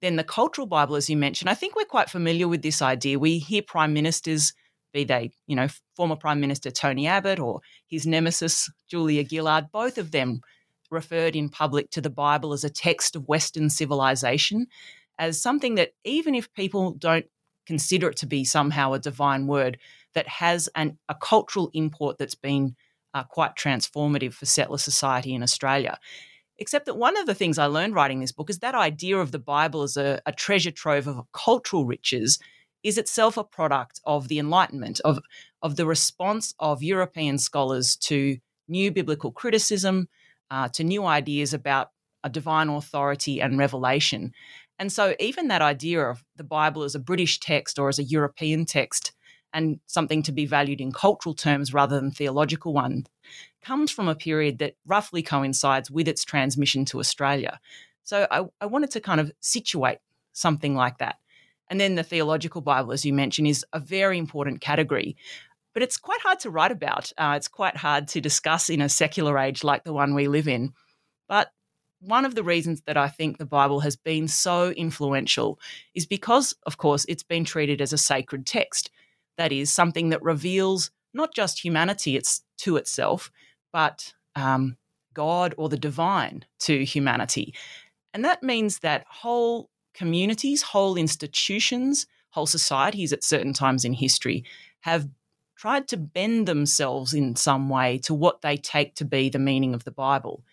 Then 0.00 0.16
the 0.16 0.24
cultural 0.24 0.66
Bible, 0.66 0.96
as 0.96 1.10
you 1.10 1.16
mentioned, 1.16 1.50
I 1.50 1.54
think 1.54 1.74
we're 1.74 1.84
quite 1.84 2.10
familiar 2.10 2.46
with 2.46 2.62
this 2.62 2.82
idea. 2.82 3.18
We 3.18 3.38
hear 3.38 3.62
prime 3.62 3.92
ministers, 3.92 4.52
be 4.92 5.04
they, 5.04 5.30
you 5.46 5.56
know, 5.56 5.68
former 5.96 6.16
Prime 6.16 6.40
Minister 6.40 6.70
Tony 6.70 7.06
Abbott 7.06 7.38
or 7.38 7.60
his 7.86 8.06
nemesis 8.06 8.70
Julia 8.88 9.26
Gillard, 9.28 9.70
both 9.72 9.98
of 9.98 10.12
them 10.12 10.40
referred 10.90 11.36
in 11.36 11.48
public 11.48 11.90
to 11.90 12.00
the 12.00 12.10
Bible 12.10 12.52
as 12.52 12.64
a 12.64 12.70
text 12.70 13.16
of 13.16 13.28
Western 13.28 13.70
civilization 13.70 14.66
as 15.18 15.40
something 15.40 15.74
that, 15.74 15.90
even 16.04 16.34
if 16.34 16.52
people 16.54 16.92
don't 16.92 17.26
consider 17.66 18.08
it 18.08 18.16
to 18.16 18.26
be 18.26 18.44
somehow 18.44 18.92
a 18.92 18.98
divine 18.98 19.46
word, 19.46 19.78
that 20.14 20.28
has 20.28 20.68
an, 20.74 20.98
a 21.08 21.14
cultural 21.14 21.70
import 21.74 22.18
that's 22.18 22.34
been 22.34 22.74
uh, 23.14 23.24
quite 23.24 23.56
transformative 23.56 24.32
for 24.32 24.46
settler 24.46 24.78
society 24.78 25.34
in 25.34 25.42
Australia. 25.42 25.98
Except 26.58 26.86
that 26.86 26.96
one 26.96 27.16
of 27.16 27.26
the 27.26 27.34
things 27.34 27.58
I 27.58 27.66
learned 27.66 27.94
writing 27.94 28.20
this 28.20 28.32
book 28.32 28.50
is 28.50 28.60
that 28.60 28.74
idea 28.74 29.18
of 29.18 29.32
the 29.32 29.38
Bible 29.38 29.82
as 29.82 29.96
a, 29.96 30.20
a 30.26 30.32
treasure 30.32 30.70
trove 30.70 31.06
of 31.06 31.24
cultural 31.32 31.84
riches 31.84 32.38
is 32.82 32.98
itself 32.98 33.36
a 33.36 33.44
product 33.44 34.00
of 34.04 34.28
the 34.28 34.38
Enlightenment, 34.38 35.00
of, 35.04 35.18
of 35.62 35.76
the 35.76 35.86
response 35.86 36.54
of 36.58 36.82
European 36.82 37.38
scholars 37.38 37.96
to 37.96 38.38
new 38.66 38.90
biblical 38.90 39.32
criticism, 39.32 40.08
uh, 40.50 40.68
to 40.68 40.84
new 40.84 41.04
ideas 41.04 41.54
about 41.54 41.90
a 42.24 42.30
divine 42.30 42.68
authority 42.68 43.40
and 43.40 43.58
revelation. 43.58 44.32
And 44.78 44.92
so, 44.92 45.14
even 45.18 45.48
that 45.48 45.62
idea 45.62 46.02
of 46.02 46.24
the 46.36 46.44
Bible 46.44 46.82
as 46.84 46.94
a 46.94 47.00
British 47.00 47.40
text 47.40 47.78
or 47.78 47.88
as 47.88 47.98
a 47.98 48.04
European 48.04 48.64
text 48.64 49.12
and 49.52 49.80
something 49.86 50.22
to 50.22 50.32
be 50.32 50.46
valued 50.46 50.80
in 50.80 50.92
cultural 50.92 51.34
terms 51.34 51.72
rather 51.72 51.98
than 51.98 52.10
theological 52.10 52.72
one 52.72 53.06
comes 53.62 53.90
from 53.90 54.08
a 54.08 54.14
period 54.14 54.58
that 54.58 54.76
roughly 54.86 55.22
coincides 55.22 55.90
with 55.90 56.06
its 56.06 56.24
transmission 56.24 56.84
to 56.86 57.00
Australia. 57.00 57.58
So, 58.04 58.26
I, 58.30 58.44
I 58.60 58.66
wanted 58.66 58.90
to 58.92 59.00
kind 59.00 59.20
of 59.20 59.32
situate 59.40 59.98
something 60.32 60.74
like 60.74 60.98
that. 60.98 61.16
And 61.70 61.80
then 61.80 61.96
the 61.96 62.02
theological 62.02 62.60
Bible, 62.60 62.92
as 62.92 63.04
you 63.04 63.12
mentioned, 63.12 63.48
is 63.48 63.64
a 63.72 63.80
very 63.80 64.16
important 64.16 64.60
category 64.60 65.16
but 65.74 65.82
it's 65.82 65.96
quite 65.96 66.20
hard 66.20 66.40
to 66.40 66.50
write 66.50 66.72
about. 66.72 67.12
Uh, 67.18 67.34
it's 67.36 67.48
quite 67.48 67.76
hard 67.76 68.08
to 68.08 68.20
discuss 68.20 68.70
in 68.70 68.80
a 68.80 68.88
secular 68.88 69.38
age 69.38 69.64
like 69.64 69.84
the 69.84 69.92
one 69.92 70.14
we 70.14 70.28
live 70.28 70.48
in. 70.48 70.72
But 71.28 71.50
one 72.00 72.24
of 72.24 72.34
the 72.34 72.44
reasons 72.44 72.82
that 72.86 72.96
I 72.96 73.08
think 73.08 73.38
the 73.38 73.44
Bible 73.46 73.80
has 73.80 73.96
been 73.96 74.28
so 74.28 74.70
influential 74.70 75.58
is 75.94 76.06
because, 76.06 76.54
of 76.64 76.76
course, 76.76 77.04
it's 77.08 77.22
been 77.22 77.44
treated 77.44 77.80
as 77.80 77.92
a 77.92 77.98
sacred 77.98 78.46
text. 78.46 78.90
That 79.36 79.52
is, 79.52 79.70
something 79.70 80.08
that 80.10 80.22
reveals 80.22 80.90
not 81.14 81.34
just 81.34 81.64
humanity 81.64 82.16
it's 82.16 82.42
to 82.58 82.76
itself, 82.76 83.30
but 83.72 84.14
um, 84.36 84.76
God 85.14 85.54
or 85.58 85.68
the 85.68 85.76
divine 85.76 86.44
to 86.60 86.84
humanity. 86.84 87.54
And 88.14 88.24
that 88.24 88.42
means 88.42 88.80
that 88.80 89.04
whole 89.08 89.70
communities, 89.94 90.62
whole 90.62 90.96
institutions, 90.96 92.06
whole 92.30 92.46
societies 92.46 93.12
at 93.12 93.24
certain 93.24 93.52
times 93.52 93.84
in 93.84 93.92
history 93.92 94.44
have 94.80 95.08
tried 95.58 95.88
to 95.88 95.96
bend 95.96 96.46
themselves 96.46 97.12
in 97.12 97.34
some 97.34 97.68
way 97.68 97.98
to 97.98 98.14
what 98.14 98.42
they 98.42 98.56
take 98.56 98.94
to 98.94 99.04
be 99.04 99.28
the 99.28 99.40
meaning 99.40 99.74
of 99.74 99.82
the 99.82 99.90
Bible. 99.90 100.44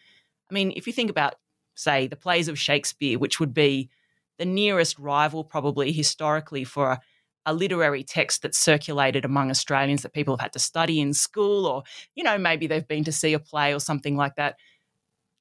I 0.50 0.54
mean, 0.54 0.74
if 0.76 0.88
you 0.88 0.94
think 0.94 1.12
about, 1.12 1.36
say, 1.76 2.08
the 2.08 2.16
plays 2.16 2.48
of 2.48 2.58
Shakespeare, 2.58 3.20
which 3.20 3.40
would 3.40 3.54
be 3.54 3.92
the 4.40 4.46
nearest 4.46 4.98
rival, 4.98 5.44
probably 5.44 5.92
historically, 5.92 6.64
for 6.64 6.94
a, 6.94 7.02
a 7.46 7.54
literary 7.54 8.04
text 8.04 8.42
that's 8.42 8.58
circulated 8.58 9.26
among 9.26 9.52
Australians 9.52 10.02
that 10.02 10.14
people 10.14 10.36
have 10.36 10.42
had 10.42 10.54
to 10.54 10.60
study 10.60 11.00
in 11.00 11.14
school, 11.14 11.68
or, 11.68 11.84
you 12.16 12.24
know, 12.24 12.40
maybe 12.40 12.66
they've 12.66 12.88
been 12.88 13.04
to 13.04 13.12
see 13.12 13.34
a 13.34 13.40
play 13.40 13.76
or 13.76 13.80
something 13.80 14.18
like 14.18 14.36
that. 14.38 14.56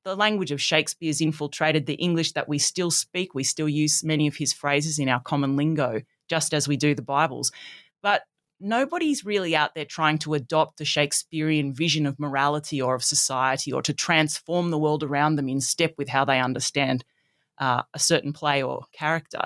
The 0.05 0.15
language 0.15 0.53
of 0.53 0.61
Shakespeare's 0.61 1.23
infiltrated 1.23 1.87
the 1.87 1.95
English 1.95 2.33
that 2.33 2.51
we 2.51 2.59
still 2.59 2.91
speak. 2.91 3.35
We 3.35 3.45
still 3.45 3.71
use 3.71 4.05
many 4.05 4.27
of 4.27 4.37
his 4.37 4.53
phrases 4.53 4.99
in 4.99 5.09
our 5.09 5.21
common 5.21 5.57
lingo, 5.57 6.03
just 6.29 6.53
as 6.53 6.69
we 6.69 6.77
do 6.77 6.95
the 6.95 7.01
Bibles. 7.01 7.51
But 8.03 8.25
nobody's 8.65 9.25
really 9.25 9.55
out 9.55 9.75
there 9.75 9.85
trying 9.85 10.19
to 10.19 10.35
adopt 10.35 10.79
the 10.79 10.85
Shakespearean 10.85 11.75
vision 11.75 12.07
of 12.07 12.19
morality 12.19 12.81
or 12.81 12.95
of 12.95 13.05
society 13.05 13.71
or 13.71 13.83
to 13.83 13.93
transform 13.93 14.71
the 14.71 14.79
world 14.79 15.03
around 15.03 15.37
them 15.37 15.49
in 15.49 15.61
step 15.61 15.95
with 15.99 16.09
how 16.09 16.25
they 16.25 16.41
understand 16.41 17.05
uh, 17.59 17.83
a 17.93 17.99
certain 17.99 18.33
play 18.33 18.63
or 18.63 18.85
character. 18.93 19.43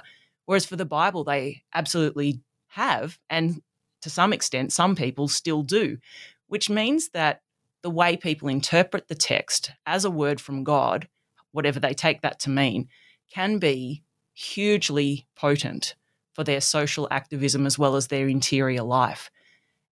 Whereas 0.46 0.64
for 0.64 0.76
the 0.76 0.84
Bible, 0.84 1.24
they 1.24 1.62
absolutely 1.74 2.40
have, 2.68 3.18
and 3.28 3.60
to 4.02 4.08
some 4.08 4.32
extent, 4.32 4.72
some 4.72 4.94
people 4.94 5.26
still 5.26 5.62
do, 5.62 5.98
which 6.46 6.70
means 6.70 7.08
that 7.10 7.42
the 7.82 7.90
way 7.90 8.16
people 8.16 8.48
interpret 8.48 9.08
the 9.08 9.14
text 9.16 9.72
as 9.84 10.04
a 10.04 10.10
word 10.10 10.40
from 10.40 10.62
God, 10.62 11.08
whatever 11.50 11.80
they 11.80 11.92
take 11.92 12.22
that 12.22 12.38
to 12.40 12.50
mean, 12.50 12.88
can 13.34 13.58
be 13.58 14.04
hugely 14.32 15.26
potent 15.34 15.96
for 16.38 16.44
their 16.44 16.60
social 16.60 17.08
activism 17.10 17.66
as 17.66 17.76
well 17.80 17.96
as 17.96 18.06
their 18.06 18.28
interior 18.28 18.84
life. 18.84 19.28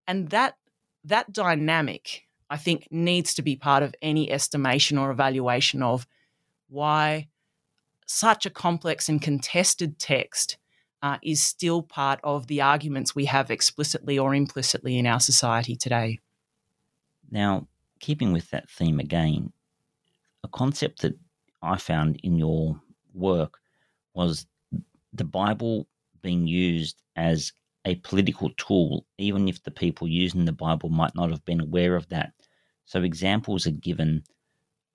And 0.07 0.31
that 0.31 0.55
that 1.03 1.33
dynamic, 1.33 2.29
I 2.49 2.57
think, 2.57 2.87
needs 2.89 3.35
to 3.35 3.43
be 3.43 3.57
part 3.57 3.83
of 3.83 3.97
any 4.01 4.31
estimation 4.31 4.97
or 4.97 5.11
evaluation 5.11 5.83
of 5.83 6.07
why 6.69 7.27
such 8.07 8.47
a 8.47 8.51
complex 8.51 9.09
and 9.09 9.21
contested 9.21 9.99
text 9.99 10.57
uh, 11.03 11.19
is 11.21 11.43
still 11.43 11.83
part 11.83 12.21
of 12.23 12.47
the 12.47 12.61
arguments 12.61 13.13
we 13.13 13.25
have 13.25 13.51
explicitly 13.51 14.17
or 14.17 14.33
implicitly 14.33 14.99
in 14.99 15.07
our 15.07 15.19
society 15.19 15.75
today. 15.75 16.21
Now, 17.29 17.67
keeping 17.99 18.33
with 18.33 18.51
that 18.51 18.71
theme 18.71 19.01
again, 19.01 19.53
a 20.45 20.49
concept 20.49 21.03
that 21.03 21.19
I 21.61 21.77
found 21.77 22.21
in 22.23 22.37
your 22.37 22.81
work 23.15 23.59
was 24.15 24.47
the 25.13 25.25
Bible 25.25 25.89
being 26.27 26.49
used 26.49 27.03
as 27.15 27.53
a 27.85 27.95
political 28.11 28.51
tool, 28.57 29.07
even 29.17 29.49
if 29.49 29.63
the 29.63 29.71
people 29.71 30.09
using 30.09 30.45
the 30.45 30.61
Bible 30.67 30.89
might 30.89 31.15
not 31.15 31.31
have 31.31 31.45
been 31.45 31.61
aware 31.61 31.95
of 31.95 32.09
that. 32.09 32.33
So, 32.85 33.05
examples 33.05 33.65
are 33.65 33.83
given 33.91 34.25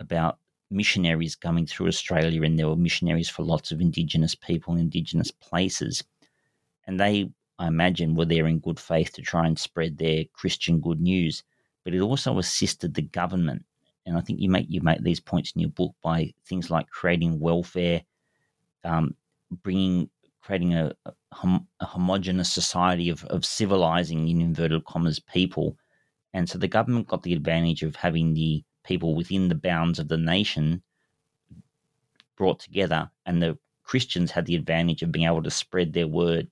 about 0.01 0.39
missionaries 0.69 1.37
coming 1.37 1.65
through 1.65 1.87
Australia, 1.87 2.43
and 2.43 2.59
there 2.59 2.67
were 2.67 2.75
missionaries 2.75 3.29
for 3.29 3.43
lots 3.43 3.71
of 3.71 3.79
Indigenous 3.79 4.35
people 4.35 4.73
in 4.73 4.81
Indigenous 4.81 5.31
places. 5.31 6.03
And 6.85 6.99
they, 6.99 7.31
I 7.57 7.67
imagine, 7.67 8.15
were 8.15 8.25
there 8.25 8.47
in 8.47 8.59
good 8.59 8.79
faith 8.79 9.13
to 9.13 9.21
try 9.21 9.47
and 9.47 9.57
spread 9.57 9.97
their 9.97 10.25
Christian 10.33 10.81
good 10.81 10.99
news. 10.99 11.43
But 11.85 11.93
it 11.93 12.01
also 12.01 12.39
assisted 12.39 12.93
the 12.93 13.03
government. 13.03 13.63
And 14.05 14.17
I 14.17 14.21
think 14.21 14.41
you 14.41 14.49
make 14.49 14.67
you 14.69 14.81
make 14.81 15.01
these 15.01 15.21
points 15.21 15.53
in 15.55 15.61
your 15.61 15.71
book 15.71 15.95
by 16.01 16.33
things 16.45 16.69
like 16.69 16.89
creating 16.89 17.39
welfare, 17.39 18.01
um, 18.83 19.15
bringing 19.63 20.09
creating 20.41 20.73
a, 20.73 20.93
hom- 21.31 21.67
a 21.79 21.85
homogenous 21.85 22.51
society 22.51 23.09
of, 23.09 23.23
of 23.25 23.45
civilizing, 23.45 24.27
in 24.27 24.41
inverted 24.41 24.85
commas, 24.85 25.19
people. 25.19 25.77
And 26.33 26.49
so 26.49 26.57
the 26.57 26.67
government 26.67 27.07
got 27.07 27.23
the 27.23 27.33
advantage 27.33 27.83
of 27.83 27.95
having 27.95 28.33
the 28.33 28.63
people 28.83 29.15
within 29.15 29.47
the 29.47 29.55
bounds 29.55 29.99
of 29.99 30.07
the 30.07 30.17
nation 30.17 30.81
brought 32.35 32.59
together, 32.59 33.09
and 33.25 33.41
the 33.41 33.57
Christians 33.83 34.31
had 34.31 34.45
the 34.45 34.55
advantage 34.55 35.01
of 35.03 35.11
being 35.11 35.25
able 35.25 35.43
to 35.43 35.51
spread 35.51 35.93
their 35.93 36.07
word. 36.07 36.49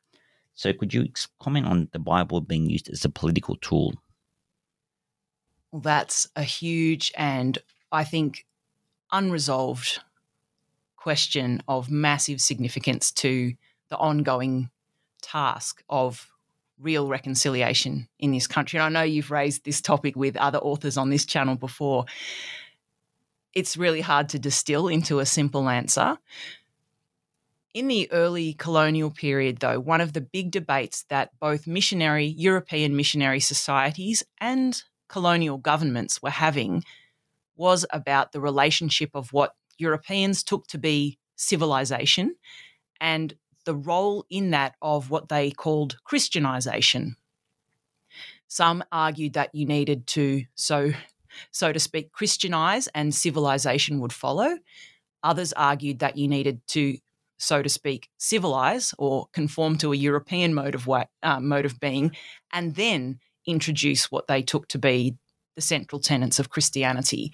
So, 0.54 0.74
could 0.74 0.94
you 0.94 1.08
comment 1.40 1.66
on 1.66 1.88
the 1.94 2.00
Bible 2.00 2.42
being 2.42 2.70
used 2.70 2.90
as 2.90 3.06
a 3.06 3.10
political 3.10 3.56
tool? 3.56 3.94
Well, 5.72 5.82
that's 5.82 6.28
a 6.36 6.44
huge 6.44 7.12
and 7.16 7.58
I 7.92 8.04
think 8.04 8.46
unresolved 9.12 10.00
question 10.98 11.64
of 11.68 11.90
massive 11.90 12.42
significance 12.42 13.12
to 13.12 13.54
the 13.90 13.98
ongoing 13.98 14.70
task 15.22 15.84
of 15.90 16.32
real 16.80 17.08
reconciliation 17.08 18.08
in 18.20 18.32
this 18.32 18.48
country. 18.48 18.80
And 18.80 18.86
I 18.86 19.00
know 19.00 19.06
you've 19.06 19.32
raised 19.32 19.66
this 19.66 19.82
topic 19.82 20.16
with 20.16 20.38
other 20.38 20.60
authors 20.60 20.98
on 20.98 21.10
this 21.10 21.26
channel 21.26 21.56
before. 21.56 22.06
It's 23.54 23.78
really 23.78 24.02
hard 24.02 24.30
to 24.30 24.40
distill 24.40 24.88
into 24.88 25.20
a 25.20 25.26
simple 25.26 25.68
answer. 25.70 26.18
In 27.74 27.88
the 27.88 28.12
early 28.12 28.54
colonial 28.54 29.12
period, 29.12 29.60
though, 29.60 29.80
one 29.80 30.02
of 30.02 30.14
the 30.14 30.22
big 30.22 30.52
debates 30.52 31.04
that 31.10 31.38
both 31.40 31.68
missionary, 31.68 32.26
European 32.26 32.96
missionary 32.96 33.40
societies 33.40 34.24
and 34.40 34.82
colonial 35.08 35.58
governments 35.58 36.22
were 36.22 36.30
having 36.30 36.84
was 37.56 37.86
about 37.92 38.32
the 38.32 38.42
relationship 38.42 39.12
of 39.14 39.34
what 39.34 39.54
Europeans 39.78 40.44
took 40.44 40.66
to 40.68 40.78
be 40.78 41.18
civilization 41.36 42.36
and 43.00 43.36
the 43.66 43.76
role 43.76 44.26
in 44.30 44.52
that 44.52 44.76
of 44.82 45.10
what 45.10 45.30
they 45.30 45.52
called 45.52 45.98
Christianization. 46.04 47.16
Some 48.48 48.84
argued 48.92 49.34
that 49.34 49.54
you 49.54 49.66
needed 49.66 50.08
to, 50.08 50.46
so, 50.56 50.92
so 51.52 51.72
to 51.72 51.80
speak, 51.80 52.12
Christianize 52.12 52.88
and 52.96 53.14
civilization 53.14 54.00
would 54.00 54.14
follow. 54.14 54.58
Others 55.24 55.54
argued 55.54 56.00
that 56.00 56.18
you 56.18 56.28
needed 56.28 56.62
to, 56.70 56.98
so 57.38 57.62
to 57.62 57.70
speak, 57.70 58.10
civilize 58.18 58.94
or 58.98 59.28
conform 59.34 59.78
to 59.78 59.94
a 59.94 59.98
European 59.98 60.54
mode 60.54 60.74
of, 60.74 60.88
way, 60.88 61.06
uh, 61.22 61.40
mode 61.40 61.66
of 61.66 61.80
being, 61.80 62.16
and 62.52 62.76
then 62.76 63.20
introduce 63.46 64.12
what 64.12 64.28
they 64.28 64.42
took 64.42 64.68
to 64.70 64.80
be 64.80 65.16
the 65.56 65.62
central 65.62 66.00
tenets 66.00 66.40
of 66.40 66.50
Christianity. 66.50 67.34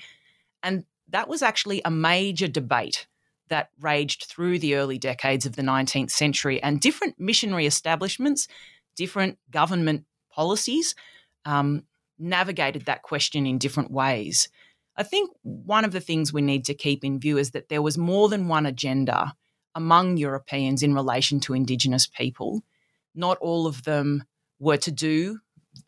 And 0.63 0.83
that 1.09 1.27
was 1.27 1.41
actually 1.41 1.81
a 1.85 1.91
major 1.91 2.47
debate 2.47 3.07
that 3.49 3.69
raged 3.79 4.25
through 4.25 4.59
the 4.59 4.75
early 4.75 4.97
decades 4.97 5.45
of 5.45 5.55
the 5.55 5.61
19th 5.61 6.11
century, 6.11 6.61
and 6.61 6.81
different 6.81 7.19
missionary 7.19 7.65
establishments, 7.65 8.47
different 8.95 9.37
government 9.51 10.05
policies 10.31 10.95
um, 11.45 11.83
navigated 12.17 12.85
that 12.85 13.03
question 13.03 13.45
in 13.45 13.57
different 13.57 13.91
ways. 13.91 14.49
I 14.97 15.03
think 15.03 15.31
one 15.43 15.85
of 15.85 15.91
the 15.91 15.99
things 15.99 16.31
we 16.31 16.41
need 16.41 16.65
to 16.65 16.73
keep 16.73 17.03
in 17.03 17.19
view 17.19 17.37
is 17.37 17.51
that 17.51 17.69
there 17.69 17.81
was 17.81 17.97
more 17.97 18.29
than 18.29 18.47
one 18.47 18.65
agenda 18.65 19.35
among 19.75 20.17
Europeans 20.17 20.81
in 20.81 20.93
relation 20.93 21.39
to 21.41 21.53
Indigenous 21.53 22.07
people. 22.07 22.63
Not 23.13 23.37
all 23.39 23.67
of 23.67 23.83
them 23.83 24.23
were 24.59 24.77
to 24.77 24.91
do, 24.91 25.39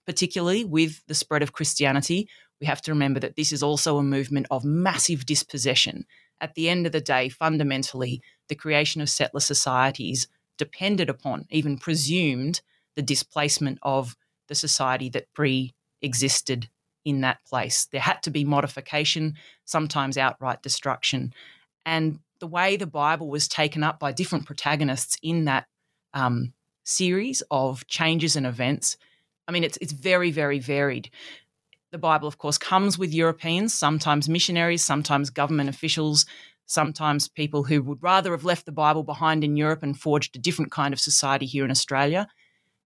particularly 0.06 0.66
with 0.66 1.06
the 1.08 1.16
spread 1.16 1.42
of 1.42 1.54
Christianity. 1.54 2.28
We 2.60 2.68
have 2.68 2.82
to 2.84 2.92
remember 2.92 3.22
that 3.22 3.38
this 3.38 3.54
is 3.54 3.64
also 3.64 3.98
a 3.98 4.04
movement 4.04 4.48
of 4.52 4.66
massive 4.66 5.26
dispossession. 5.26 6.06
At 6.40 6.56
the 6.56 6.70
end 6.70 6.86
of 6.86 6.92
the 6.92 7.02
day, 7.02 7.30
fundamentally, 7.30 8.22
the 8.48 8.56
creation 8.56 9.02
of 9.02 9.10
settler 9.10 9.40
societies 9.40 10.28
depended 10.58 11.10
upon, 11.10 11.46
even 11.50 11.78
presumed, 11.78 12.62
the 12.96 13.02
displacement 13.02 13.80
of 13.82 14.16
the 14.48 14.56
society 14.56 15.10
that 15.10 15.32
pre 15.34 15.74
existed 16.02 16.70
in 17.06 17.22
that 17.22 17.40
place. 17.48 17.88
There 17.92 18.02
had 18.02 18.22
to 18.24 18.32
be 18.32 18.44
modification, 18.44 19.36
sometimes 19.66 20.18
outright 20.18 20.62
destruction. 20.62 21.34
And 21.86 22.20
the 22.40 22.48
way 22.48 22.76
the 22.76 22.88
Bible 22.88 23.30
was 23.30 23.48
taken 23.48 23.84
up 23.84 24.00
by 24.00 24.12
different 24.12 24.46
protagonists 24.46 25.18
in 25.24 25.46
that 25.46 25.68
um, 26.14 26.54
series 26.84 27.42
of 27.50 27.88
changes 27.88 28.36
and 28.36 28.46
events, 28.46 28.98
I 29.48 29.52
mean, 29.52 29.64
it's, 29.64 29.78
it's 29.78 29.94
very, 29.94 30.32
very 30.32 30.60
varied. 30.60 31.10
The 31.98 32.02
Bible, 32.02 32.28
of 32.28 32.38
course, 32.38 32.60
comes 32.60 33.00
with 33.00 33.12
Europeans, 33.12 33.74
sometimes 33.74 34.30
missionaries, 34.30 34.86
sometimes 34.86 35.32
government 35.32 35.68
officials, 35.68 36.28
sometimes 36.68 37.28
people 37.28 37.64
who 37.64 37.82
would 37.82 38.04
rather 38.04 38.34
have 38.34 38.44
left 38.44 38.68
the 38.68 38.72
Bible 38.72 39.02
behind 39.02 39.44
in 39.44 39.58
Europe 39.58 39.82
and 39.82 40.00
forged 40.00 40.36
a 40.36 40.40
different 40.40 40.70
kind 40.70 40.94
of 40.94 41.00
society 41.00 41.48
here 41.48 41.66
in 41.66 41.72
Australia. 41.72 42.28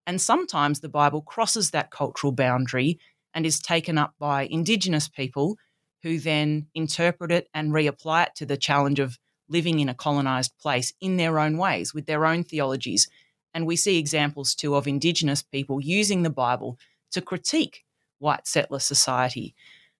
And 0.07 0.21
sometimes 0.21 0.79
the 0.79 0.87
Bible 0.87 1.21
crosses 1.21 1.71
that 1.71 1.91
cultural 1.91 2.31
boundary 2.31 2.99
and 3.33 3.45
is 3.45 3.59
taken 3.59 3.97
up 3.97 4.13
by 4.17 4.43
Indigenous 4.43 5.09
people 5.09 5.57
who 6.03 6.17
then 6.17 6.67
interpret 6.73 7.33
it 7.33 7.49
and 7.53 7.73
reapply 7.73 8.27
it 8.27 8.35
to 8.35 8.45
the 8.45 8.55
challenge 8.55 9.01
of 9.01 9.19
living 9.49 9.81
in 9.81 9.89
a 9.89 9.93
colonized 9.93 10.57
place 10.57 10.93
in 11.01 11.17
their 11.17 11.37
own 11.37 11.57
ways, 11.57 11.93
with 11.93 12.05
their 12.05 12.25
own 12.25 12.45
theologies. 12.45 13.09
And 13.53 13.67
we 13.67 13.75
see 13.75 13.97
examples 13.97 14.55
too 14.55 14.73
of 14.73 14.87
Indigenous 14.87 15.41
people 15.43 15.81
using 15.81 16.23
the 16.23 16.29
Bible 16.29 16.79
to 17.11 17.21
critique 17.21 17.83
white 18.21 18.47
settler 18.47 18.79
society. 18.79 19.55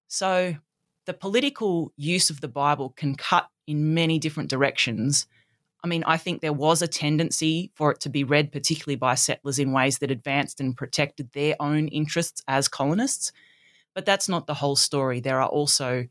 So 0.08 0.56
the 1.04 1.14
political 1.14 1.92
use 1.96 2.30
of 2.30 2.40
the 2.40 2.48
Bible 2.48 2.90
can 2.90 3.14
cut 3.14 3.48
in 3.66 3.94
many 3.94 4.18
different 4.18 4.50
directions. 4.50 5.26
I 5.84 5.88
mean, 5.88 6.04
I 6.04 6.16
think 6.16 6.40
there 6.40 6.52
was 6.52 6.80
a 6.80 6.88
tendency 6.88 7.72
for 7.74 7.90
it 7.90 8.00
to 8.00 8.08
be 8.08 8.22
read, 8.22 8.52
particularly 8.52 8.96
by 8.96 9.16
settlers, 9.16 9.58
in 9.58 9.72
ways 9.72 9.98
that 9.98 10.10
advanced 10.10 10.60
and 10.60 10.76
protected 10.76 11.32
their 11.32 11.56
own 11.58 11.88
interests 11.88 12.42
as 12.46 12.68
colonists. 12.68 13.32
But 13.94 14.06
that's 14.06 14.28
not 14.28 14.46
the 14.46 14.54
whole 14.54 14.76
story. 14.76 15.20
There 15.20 15.40
are 15.40 15.48
also, 15.48 16.06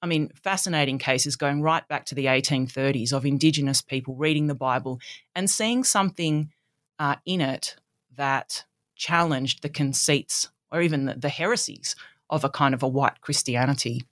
I 0.00 0.06
mean, 0.06 0.30
fascinating 0.42 0.98
cases 0.98 1.36
going 1.36 1.60
right 1.60 1.86
back 1.88 2.06
to 2.06 2.14
the 2.14 2.26
1830s 2.26 3.12
of 3.12 3.26
Indigenous 3.26 3.82
people 3.82 4.16
reading 4.16 4.46
the 4.46 4.54
Bible 4.54 4.98
and 5.34 5.48
seeing 5.48 5.84
something 5.84 6.50
uh, 6.98 7.16
in 7.26 7.42
it 7.42 7.76
that 8.16 8.64
challenged 8.96 9.62
the 9.62 9.68
conceits 9.68 10.48
or 10.70 10.80
even 10.80 11.06
the, 11.06 11.14
the 11.14 11.28
heresies 11.28 11.96
of 12.30 12.44
a 12.44 12.50
kind 12.50 12.74
of 12.74 12.82
a 12.82 12.88
white 12.88 13.20
Christianity. 13.20 14.02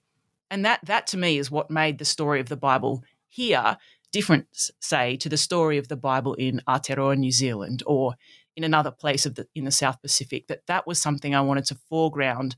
And 0.49 0.63
that 0.65 0.79
that 0.83 1.07
to 1.07 1.17
me 1.17 1.37
is 1.37 1.51
what 1.51 1.71
made 1.71 1.97
the 1.97 2.05
story 2.05 2.39
of 2.39 2.49
the 2.49 2.57
Bible 2.57 3.03
here 3.27 3.77
different, 4.11 4.71
say, 4.79 5.17
to 5.17 5.27
the 5.27 5.37
story 5.37 5.77
of 5.77 5.89
the 5.89 5.97
Bible 5.97 6.35
in 6.35 6.61
Aotearoa, 6.67 7.17
New 7.17 7.31
Zealand, 7.31 7.83
or 7.85 8.15
in 8.55 8.63
another 8.63 8.91
place 8.91 9.25
of 9.25 9.35
the 9.35 9.47
in 9.55 9.65
the 9.65 9.71
South 9.71 10.01
Pacific. 10.01 10.47
That 10.47 10.65
that 10.67 10.87
was 10.87 11.01
something 11.01 11.35
I 11.35 11.41
wanted 11.41 11.65
to 11.65 11.79
foreground, 11.89 12.55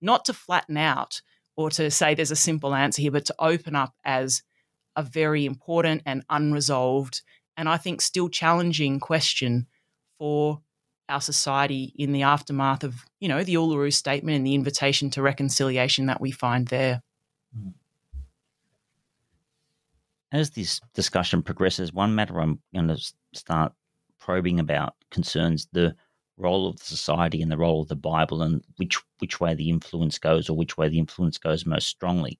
not 0.00 0.24
to 0.24 0.32
flatten 0.32 0.76
out 0.76 1.22
or 1.56 1.70
to 1.70 1.90
say 1.90 2.14
there's 2.14 2.30
a 2.30 2.36
simple 2.36 2.74
answer 2.74 3.00
here, 3.00 3.10
but 3.10 3.24
to 3.26 3.34
open 3.38 3.74
up 3.74 3.94
as 4.04 4.42
a 4.94 5.02
very 5.02 5.46
important 5.46 6.02
and 6.04 6.24
unresolved, 6.28 7.22
and 7.56 7.68
I 7.68 7.76
think 7.76 8.00
still 8.00 8.28
challenging 8.28 9.00
question 9.00 9.66
for 10.18 10.60
our 11.08 11.20
society 11.20 11.92
in 11.96 12.12
the 12.12 12.22
aftermath 12.22 12.84
of, 12.84 13.04
you 13.20 13.28
know, 13.28 13.44
the 13.44 13.54
Uluru 13.54 13.92
Statement 13.92 14.36
and 14.36 14.46
the 14.46 14.54
invitation 14.54 15.10
to 15.10 15.22
reconciliation 15.22 16.06
that 16.06 16.20
we 16.20 16.30
find 16.30 16.68
there. 16.68 17.02
Mm. 17.56 17.74
As 20.32 20.50
this 20.50 20.80
discussion 20.94 21.42
progresses, 21.42 21.92
one 21.92 22.14
matter 22.14 22.40
I'm 22.40 22.60
going 22.74 22.88
to 22.88 23.12
start 23.32 23.72
probing 24.18 24.58
about 24.58 24.94
concerns 25.10 25.68
the 25.72 25.94
role 26.36 26.68
of 26.68 26.78
the 26.78 26.84
society 26.84 27.40
and 27.40 27.50
the 27.50 27.56
role 27.56 27.80
of 27.80 27.88
the 27.88 27.96
Bible 27.96 28.42
and 28.42 28.62
which 28.76 28.98
which 29.18 29.40
way 29.40 29.54
the 29.54 29.70
influence 29.70 30.18
goes 30.18 30.50
or 30.50 30.56
which 30.56 30.76
way 30.76 30.88
the 30.88 30.98
influence 30.98 31.38
goes 31.38 31.64
most 31.64 31.86
strongly. 31.86 32.38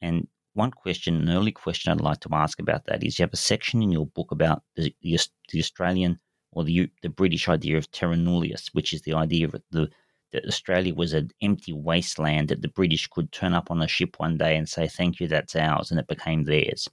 And 0.00 0.28
one 0.52 0.70
question, 0.70 1.16
an 1.16 1.30
early 1.30 1.52
question 1.52 1.92
I'd 1.92 2.00
like 2.00 2.20
to 2.20 2.28
ask 2.32 2.60
about 2.60 2.86
that 2.86 3.02
is 3.02 3.18
you 3.18 3.24
have 3.24 3.32
a 3.32 3.36
section 3.36 3.82
in 3.82 3.90
your 3.90 4.06
book 4.06 4.30
about 4.30 4.62
the, 4.74 4.94
the, 5.02 5.18
the 5.50 5.58
Australian 5.58 6.18
or 6.56 6.64
the 6.64 6.90
the 7.02 7.10
British 7.10 7.48
idea 7.48 7.76
of 7.76 7.90
terra 7.92 8.16
nullius, 8.16 8.68
which 8.72 8.94
is 8.94 9.02
the 9.02 9.12
idea 9.12 9.46
of 9.46 9.54
the 9.70 9.90
that 10.32 10.46
Australia 10.46 10.94
was 10.94 11.12
an 11.12 11.30
empty 11.42 11.72
wasteland 11.72 12.48
that 12.48 12.62
the 12.62 12.68
British 12.68 13.06
could 13.08 13.30
turn 13.30 13.52
up 13.52 13.70
on 13.70 13.82
a 13.82 13.86
ship 13.86 14.18
one 14.18 14.38
day 14.38 14.56
and 14.56 14.66
say, 14.66 14.88
"Thank 14.88 15.20
you, 15.20 15.28
that's 15.28 15.54
ours," 15.54 15.90
and 15.90 16.00
it 16.00 16.08
became 16.08 16.44
theirs. 16.44 16.88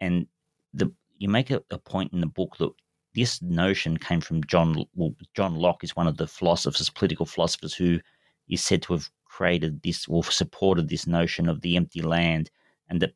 And 0.00 0.26
the 0.72 0.90
you 1.18 1.28
make 1.28 1.50
a, 1.50 1.62
a 1.70 1.78
point 1.78 2.12
in 2.14 2.20
the 2.20 2.26
book 2.26 2.56
that 2.58 2.72
this 3.14 3.42
notion 3.42 3.98
came 3.98 4.22
from 4.22 4.42
John. 4.44 4.86
Well, 4.94 5.14
John 5.36 5.54
Locke 5.56 5.84
is 5.84 5.94
one 5.94 6.06
of 6.06 6.16
the 6.16 6.26
philosophers, 6.26 6.88
political 6.88 7.26
philosophers, 7.26 7.74
who 7.74 8.00
is 8.48 8.64
said 8.64 8.80
to 8.84 8.94
have 8.94 9.10
created 9.26 9.82
this 9.82 10.06
or 10.08 10.24
supported 10.24 10.88
this 10.88 11.06
notion 11.06 11.50
of 11.50 11.60
the 11.60 11.76
empty 11.76 12.00
land, 12.00 12.50
and 12.88 13.02
that 13.02 13.12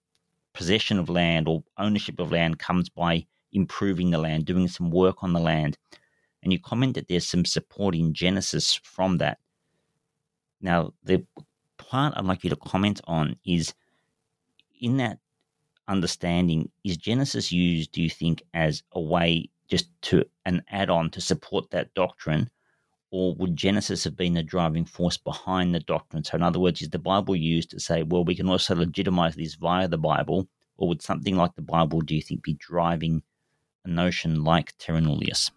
possession 0.53 0.99
of 0.99 1.09
land 1.09 1.49
or 1.49 1.65
ownership 1.79 2.21
of 2.21 2.33
land 2.33 2.59
comes 2.59 2.91
by 2.91 3.27
improving 3.53 4.11
the 4.11 4.19
land, 4.19 4.45
doing 4.45 4.69
some 4.69 4.91
work 4.91 5.23
on 5.23 5.33
the 5.33 5.41
land. 5.41 5.79
And 6.43 6.53
you 6.53 6.59
comment 6.59 6.95
that 6.95 7.09
there's 7.09 7.27
some 7.27 7.45
support 7.45 7.95
in 7.95 8.15
Genesis 8.15 8.75
from 8.83 9.19
that. 9.19 9.39
Now, 10.61 10.93
the 11.05 11.25
part 11.77 12.15
I'd 12.17 12.25
like 12.25 12.45
you 12.45 12.51
to 12.51 12.57
comment 12.57 13.01
on 13.05 13.37
is 13.45 13.75
in 14.81 14.97
that 14.97 15.19
understanding, 15.89 16.71
is 16.85 16.97
Genesis 16.97 17.53
used, 17.53 17.93
do 17.93 18.03
you 18.03 18.11
think, 18.11 18.43
as 18.55 18.83
a 18.93 19.01
way 19.01 19.49
just 19.69 19.89
to 20.03 20.25
an 20.45 20.63
add 20.69 20.91
on 20.91 21.11
to 21.11 21.21
support 21.21 21.71
that 21.71 21.95
doctrine? 21.95 22.51
Or 23.11 23.35
would 23.35 23.57
Genesis 23.57 24.05
have 24.05 24.17
been 24.17 24.35
the 24.35 24.43
driving 24.43 24.87
force 24.87 25.19
behind 25.19 25.75
the 25.75 25.81
doctrine? 25.81 26.25
So, 26.25 26.37
in 26.37 26.43
other 26.43 26.59
words, 26.59 26.81
is 26.81 26.91
the 26.91 26.99
Bible 26.99 27.37
used 27.37 27.71
to 27.71 27.81
say, 27.81 28.03
well, 28.03 28.25
we 28.25 28.35
can 28.35 28.49
also 28.49 28.75
legitimize 28.75 29.37
this 29.37 29.55
via 29.55 29.87
the 29.87 29.99
Bible? 29.99 30.49
Or 30.79 30.89
would 30.89 31.03
something 31.03 31.37
like 31.37 31.55
the 31.55 31.63
Bible, 31.63 32.01
do 32.01 32.15
you 32.15 32.23
think, 32.23 32.43
be 32.43 32.55
driving 32.55 33.23
a 33.85 33.89
notion 33.89 34.45
like 34.45 34.77
terra 34.79 35.01
nullius? 35.01 35.51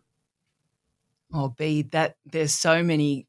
Oh, 1.33 1.49
B, 1.49 1.83
that 1.91 2.15
there's 2.25 2.53
so 2.53 2.83
many. 2.83 3.27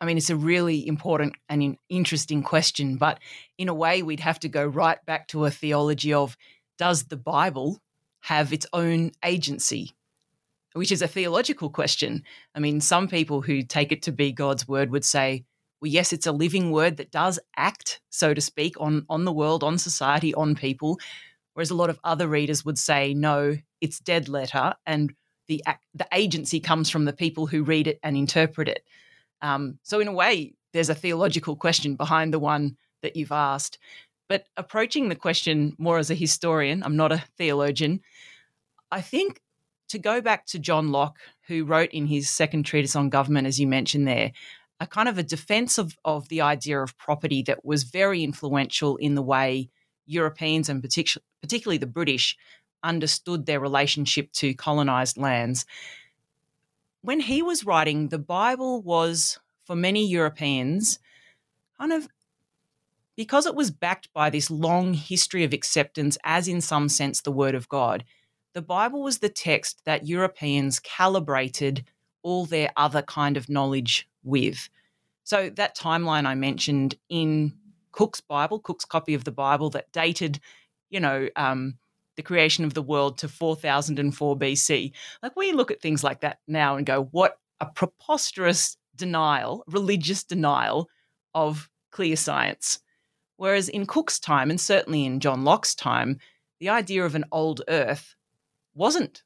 I 0.00 0.04
mean, 0.04 0.18
it's 0.18 0.30
a 0.30 0.36
really 0.36 0.86
important 0.86 1.34
and 1.48 1.76
interesting 1.88 2.42
question, 2.42 2.96
but 2.96 3.18
in 3.56 3.68
a 3.68 3.74
way, 3.74 4.02
we'd 4.02 4.20
have 4.20 4.38
to 4.40 4.48
go 4.48 4.64
right 4.64 5.02
back 5.06 5.28
to 5.28 5.46
a 5.46 5.50
theology 5.50 6.12
of 6.12 6.36
does 6.76 7.04
the 7.04 7.16
Bible 7.16 7.80
have 8.20 8.52
its 8.52 8.66
own 8.72 9.12
agency? 9.24 9.92
Which 10.74 10.92
is 10.92 11.00
a 11.00 11.08
theological 11.08 11.70
question. 11.70 12.24
I 12.54 12.58
mean, 12.58 12.82
some 12.82 13.08
people 13.08 13.40
who 13.40 13.62
take 13.62 13.92
it 13.92 14.02
to 14.02 14.12
be 14.12 14.32
God's 14.32 14.68
word 14.68 14.90
would 14.90 15.04
say, 15.04 15.46
well, 15.80 15.90
yes, 15.90 16.12
it's 16.12 16.26
a 16.26 16.32
living 16.32 16.70
word 16.70 16.98
that 16.98 17.10
does 17.10 17.38
act, 17.56 18.00
so 18.10 18.34
to 18.34 18.40
speak, 18.40 18.74
on, 18.78 19.06
on 19.08 19.24
the 19.24 19.32
world, 19.32 19.62
on 19.62 19.78
society, 19.78 20.34
on 20.34 20.54
people. 20.54 20.98
Whereas 21.54 21.70
a 21.70 21.74
lot 21.74 21.88
of 21.88 22.00
other 22.04 22.28
readers 22.28 22.64
would 22.64 22.78
say, 22.78 23.14
no, 23.14 23.56
it's 23.80 24.00
dead 24.00 24.28
letter, 24.28 24.74
and 24.84 25.12
the 25.48 25.62
the 25.94 26.06
agency 26.12 26.60
comes 26.60 26.90
from 26.90 27.04
the 27.04 27.12
people 27.12 27.46
who 27.46 27.62
read 27.62 27.86
it 27.86 27.98
and 28.02 28.16
interpret 28.16 28.68
it. 28.68 28.84
Um, 29.42 29.78
so 29.82 30.00
in 30.00 30.08
a 30.08 30.12
way, 30.12 30.54
there's 30.72 30.90
a 30.90 30.94
theological 30.94 31.56
question 31.56 31.96
behind 31.96 32.32
the 32.32 32.38
one 32.38 32.76
that 33.02 33.16
you've 33.16 33.32
asked. 33.32 33.78
But 34.28 34.46
approaching 34.56 35.08
the 35.08 35.14
question 35.14 35.74
more 35.78 35.98
as 35.98 36.10
a 36.10 36.14
historian, 36.14 36.82
I'm 36.82 36.96
not 36.96 37.12
a 37.12 37.24
theologian. 37.38 38.00
I 38.90 39.00
think 39.00 39.40
to 39.88 39.98
go 39.98 40.20
back 40.20 40.46
to 40.46 40.58
John 40.58 40.90
Locke, 40.90 41.18
who 41.46 41.64
wrote 41.64 41.90
in 41.92 42.06
his 42.06 42.28
second 42.28 42.64
treatise 42.64 42.96
on 42.96 43.08
government, 43.08 43.46
as 43.46 43.60
you 43.60 43.66
mentioned 43.66 44.08
there, 44.08 44.32
a 44.80 44.86
kind 44.86 45.08
of 45.08 45.16
a 45.16 45.22
defense 45.22 45.78
of, 45.78 45.96
of 46.04 46.28
the 46.28 46.40
idea 46.40 46.80
of 46.80 46.98
property 46.98 47.42
that 47.42 47.64
was 47.64 47.84
very 47.84 48.22
influential 48.22 48.96
in 48.96 49.14
the 49.14 49.22
way 49.22 49.70
Europeans 50.06 50.68
and 50.68 50.82
partic- 50.82 51.16
particularly 51.40 51.78
the 51.78 51.86
British 51.86 52.36
understood 52.82 53.46
their 53.46 53.60
relationship 53.60 54.32
to 54.32 54.54
colonized 54.54 55.16
lands. 55.16 55.64
When 57.02 57.20
he 57.20 57.42
was 57.42 57.64
writing, 57.64 58.08
the 58.08 58.18
Bible 58.18 58.82
was, 58.82 59.38
for 59.64 59.76
many 59.76 60.06
Europeans, 60.06 60.98
kind 61.78 61.92
of 61.92 62.08
because 63.16 63.46
it 63.46 63.54
was 63.54 63.70
backed 63.70 64.12
by 64.12 64.28
this 64.28 64.50
long 64.50 64.92
history 64.92 65.42
of 65.42 65.52
acceptance, 65.52 66.18
as 66.22 66.48
in 66.48 66.60
some 66.60 66.88
sense 66.88 67.20
the 67.20 67.32
Word 67.32 67.54
of 67.54 67.68
God, 67.68 68.04
the 68.52 68.62
Bible 68.62 69.02
was 69.02 69.18
the 69.18 69.28
text 69.28 69.82
that 69.84 70.06
Europeans 70.06 70.80
calibrated 70.80 71.84
all 72.22 72.44
their 72.44 72.70
other 72.76 73.02
kind 73.02 73.36
of 73.36 73.48
knowledge 73.48 74.08
with. 74.22 74.68
So, 75.24 75.50
that 75.50 75.76
timeline 75.76 76.26
I 76.26 76.34
mentioned 76.34 76.94
in 77.08 77.54
Cook's 77.92 78.20
Bible, 78.20 78.60
Cook's 78.60 78.84
copy 78.84 79.14
of 79.14 79.24
the 79.24 79.32
Bible 79.32 79.70
that 79.70 79.90
dated, 79.92 80.40
you 80.90 81.00
know, 81.00 81.28
um, 81.36 81.78
the 82.16 82.22
creation 82.22 82.64
of 82.64 82.74
the 82.74 82.82
world 82.82 83.18
to 83.18 83.28
4004 83.28 84.36
BC. 84.38 84.92
Like 85.22 85.36
we 85.36 85.52
look 85.52 85.70
at 85.70 85.80
things 85.80 86.02
like 86.02 86.20
that 86.20 86.38
now 86.46 86.76
and 86.76 86.86
go, 86.86 87.04
what 87.12 87.38
a 87.60 87.66
preposterous 87.66 88.76
denial, 88.94 89.64
religious 89.66 90.24
denial 90.24 90.88
of 91.34 91.68
clear 91.90 92.16
science. 92.16 92.80
Whereas 93.36 93.68
in 93.68 93.86
Cook's 93.86 94.18
time, 94.18 94.50
and 94.50 94.60
certainly 94.60 95.04
in 95.04 95.20
John 95.20 95.44
Locke's 95.44 95.74
time, 95.74 96.18
the 96.58 96.70
idea 96.70 97.04
of 97.04 97.14
an 97.14 97.26
old 97.30 97.62
Earth 97.68 98.14
wasn't 98.74 99.22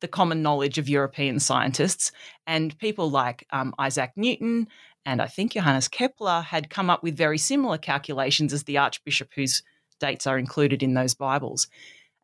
the 0.00 0.08
common 0.08 0.42
knowledge 0.42 0.78
of 0.78 0.88
European 0.88 1.40
scientists. 1.40 2.12
And 2.46 2.76
people 2.78 3.10
like 3.10 3.46
um, 3.50 3.74
Isaac 3.78 4.12
Newton 4.16 4.66
and 5.04 5.20
I 5.20 5.26
think 5.26 5.52
Johannes 5.52 5.88
Kepler 5.88 6.42
had 6.42 6.70
come 6.70 6.88
up 6.90 7.02
with 7.02 7.16
very 7.16 7.38
similar 7.38 7.78
calculations 7.78 8.52
as 8.52 8.64
the 8.64 8.78
Archbishop 8.78 9.30
whose 9.34 9.62
dates 9.98 10.26
are 10.26 10.38
included 10.38 10.82
in 10.82 10.94
those 10.94 11.14
Bibles. 11.14 11.68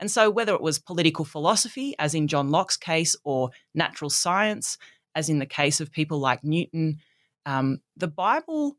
And 0.00 0.10
so, 0.10 0.30
whether 0.30 0.54
it 0.54 0.60
was 0.60 0.78
political 0.78 1.24
philosophy, 1.24 1.94
as 1.98 2.14
in 2.14 2.28
John 2.28 2.50
Locke's 2.50 2.76
case, 2.76 3.16
or 3.24 3.50
natural 3.74 4.10
science, 4.10 4.78
as 5.14 5.28
in 5.28 5.38
the 5.38 5.46
case 5.46 5.80
of 5.80 5.90
people 5.90 6.18
like 6.18 6.44
Newton, 6.44 6.98
um, 7.46 7.80
the 7.96 8.08
Bible 8.08 8.76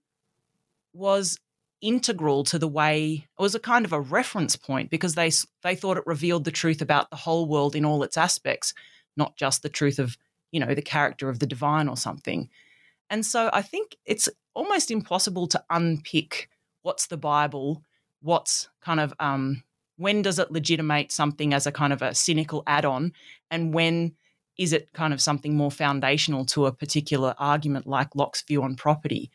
was 0.93 1.39
integral 1.81 2.43
to 2.43 2.59
the 2.59 2.67
way 2.67 3.25
it 3.37 3.41
was 3.41 3.55
a 3.55 3.59
kind 3.59 3.85
of 3.85 3.93
a 3.93 4.01
reference 4.01 4.55
point 4.55 4.89
because 4.89 5.15
they 5.15 5.31
they 5.63 5.75
thought 5.75 5.97
it 5.97 6.03
revealed 6.05 6.43
the 6.43 6.51
truth 6.51 6.81
about 6.81 7.09
the 7.09 7.15
whole 7.15 7.45
world 7.45 7.75
in 7.75 7.85
all 7.85 8.03
its 8.03 8.17
aspects, 8.17 8.73
not 9.15 9.35
just 9.37 9.61
the 9.61 9.69
truth 9.69 9.99
of 9.99 10.17
you 10.51 10.59
know 10.59 10.73
the 10.73 10.81
character 10.81 11.29
of 11.29 11.39
the 11.39 11.47
divine 11.47 11.87
or 11.87 11.97
something. 11.97 12.49
And 13.09 13.25
so 13.25 13.49
I 13.51 13.61
think 13.61 13.95
it's 14.05 14.29
almost 14.53 14.91
impossible 14.91 15.47
to 15.47 15.63
unpick 15.69 16.49
what's 16.83 17.07
the 17.07 17.17
Bible, 17.17 17.83
what's 18.21 18.69
kind 18.81 18.99
of 18.99 19.13
um, 19.19 19.63
when 19.99 20.21
does 20.21 20.39
it 20.39 20.51
legitimate 20.51 21.11
something 21.11 21.53
as 21.53 21.67
a 21.67 21.71
kind 21.71 21.91
of 21.91 22.01
a 22.01 22.15
cynical 22.15 22.63
add-on, 22.65 23.11
and 23.51 23.73
when 23.73 24.13
is 24.57 24.71
it 24.71 24.91
kind 24.93 25.13
of 25.13 25.21
something 25.21 25.55
more 25.55 25.71
foundational 25.71 26.45
to 26.45 26.65
a 26.65 26.71
particular 26.71 27.35
argument 27.37 27.85
like 27.85 28.15
Locke's 28.15 28.41
view 28.43 28.63
on 28.63 28.75
property? 28.75 29.29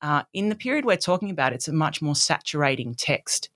Uh, 0.00 0.22
in 0.32 0.48
the 0.48 0.54
period 0.54 0.84
we're 0.84 0.96
talking 0.96 1.30
about, 1.30 1.52
it's 1.52 1.68
a 1.68 1.72
much 1.72 2.00
more 2.00 2.14
saturating 2.14 2.94
text. 2.94 3.50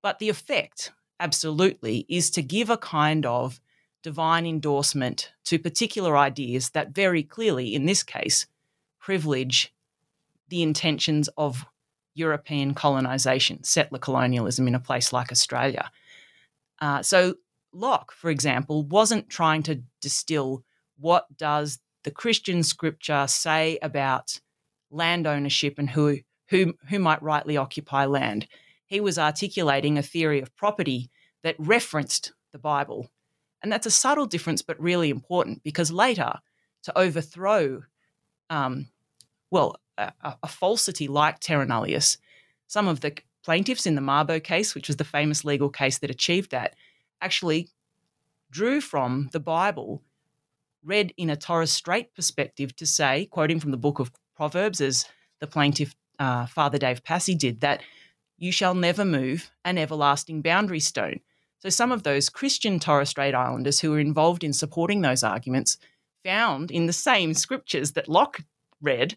But 0.00 0.20
the 0.20 0.28
effect, 0.28 0.92
absolutely, 1.18 2.06
is 2.08 2.30
to 2.30 2.42
give 2.42 2.70
a 2.70 2.76
kind 2.76 3.26
of 3.26 3.60
divine 4.02 4.46
endorsement 4.46 5.32
to 5.46 5.58
particular 5.58 6.16
ideas 6.16 6.70
that 6.70 6.94
very 6.94 7.24
clearly, 7.24 7.74
in 7.74 7.86
this 7.86 8.04
case, 8.04 8.46
privilege 9.00 9.74
the 10.48 10.62
intentions 10.62 11.28
of 11.36 11.66
European 12.18 12.74
colonization, 12.74 13.62
settler 13.64 13.98
colonialism 13.98 14.66
in 14.68 14.74
a 14.74 14.80
place 14.80 15.12
like 15.12 15.32
Australia. 15.32 15.90
Uh, 16.80 17.02
so 17.02 17.34
Locke, 17.72 18.12
for 18.12 18.30
example, 18.30 18.84
wasn't 18.84 19.28
trying 19.28 19.62
to 19.64 19.82
distill 20.00 20.64
what 20.98 21.26
does 21.36 21.78
the 22.04 22.10
Christian 22.10 22.62
scripture 22.62 23.26
say 23.26 23.78
about 23.82 24.40
land 24.90 25.26
ownership 25.26 25.74
and 25.78 25.90
who, 25.90 26.18
who, 26.48 26.74
who 26.88 26.98
might 26.98 27.22
rightly 27.22 27.56
occupy 27.56 28.06
land. 28.06 28.48
He 28.86 29.00
was 29.00 29.18
articulating 29.18 29.98
a 29.98 30.02
theory 30.02 30.40
of 30.40 30.56
property 30.56 31.10
that 31.42 31.56
referenced 31.58 32.32
the 32.52 32.58
Bible. 32.58 33.10
And 33.62 33.70
that's 33.70 33.86
a 33.86 33.90
subtle 33.90 34.26
difference, 34.26 34.62
but 34.62 34.80
really 34.80 35.10
important 35.10 35.62
because 35.62 35.92
later, 35.92 36.32
to 36.84 36.98
overthrow, 36.98 37.82
um, 38.50 38.88
well, 39.50 39.76
a, 39.98 40.34
a, 40.42 40.48
falsity 40.48 41.08
like 41.08 41.40
terra 41.40 41.66
nullius, 41.66 42.18
some 42.66 42.88
of 42.88 43.00
the 43.00 43.16
plaintiffs 43.42 43.86
in 43.86 43.94
the 43.94 44.00
Mabo 44.00 44.42
case, 44.42 44.74
which 44.74 44.88
was 44.88 44.96
the 44.96 45.04
famous 45.04 45.44
legal 45.44 45.68
case 45.68 45.98
that 45.98 46.10
achieved 46.10 46.50
that, 46.52 46.74
actually 47.20 47.68
drew 48.50 48.80
from 48.80 49.28
the 49.32 49.40
Bible, 49.40 50.02
read 50.84 51.12
in 51.16 51.30
a 51.30 51.36
Torres 51.36 51.72
Strait 51.72 52.14
perspective 52.14 52.74
to 52.76 52.86
say, 52.86 53.26
quoting 53.26 53.60
from 53.60 53.70
the 53.70 53.76
book 53.76 53.98
of 53.98 54.12
Proverbs, 54.34 54.80
as 54.80 55.06
the 55.40 55.46
plaintiff 55.46 55.94
uh, 56.18 56.46
Father 56.46 56.78
Dave 56.78 57.02
Passi 57.02 57.34
did, 57.34 57.60
that 57.60 57.82
you 58.38 58.52
shall 58.52 58.74
never 58.74 59.04
move 59.04 59.50
an 59.64 59.78
everlasting 59.78 60.42
boundary 60.42 60.80
stone. 60.80 61.20
So 61.60 61.68
some 61.70 61.90
of 61.90 62.04
those 62.04 62.28
Christian 62.28 62.78
Torres 62.78 63.08
Strait 63.08 63.34
Islanders 63.34 63.80
who 63.80 63.90
were 63.90 63.98
involved 63.98 64.44
in 64.44 64.52
supporting 64.52 65.00
those 65.00 65.24
arguments 65.24 65.76
found 66.24 66.70
in 66.70 66.86
the 66.86 66.92
same 66.92 67.34
scriptures 67.34 67.92
that 67.92 68.08
Locke 68.08 68.40
read, 68.80 69.16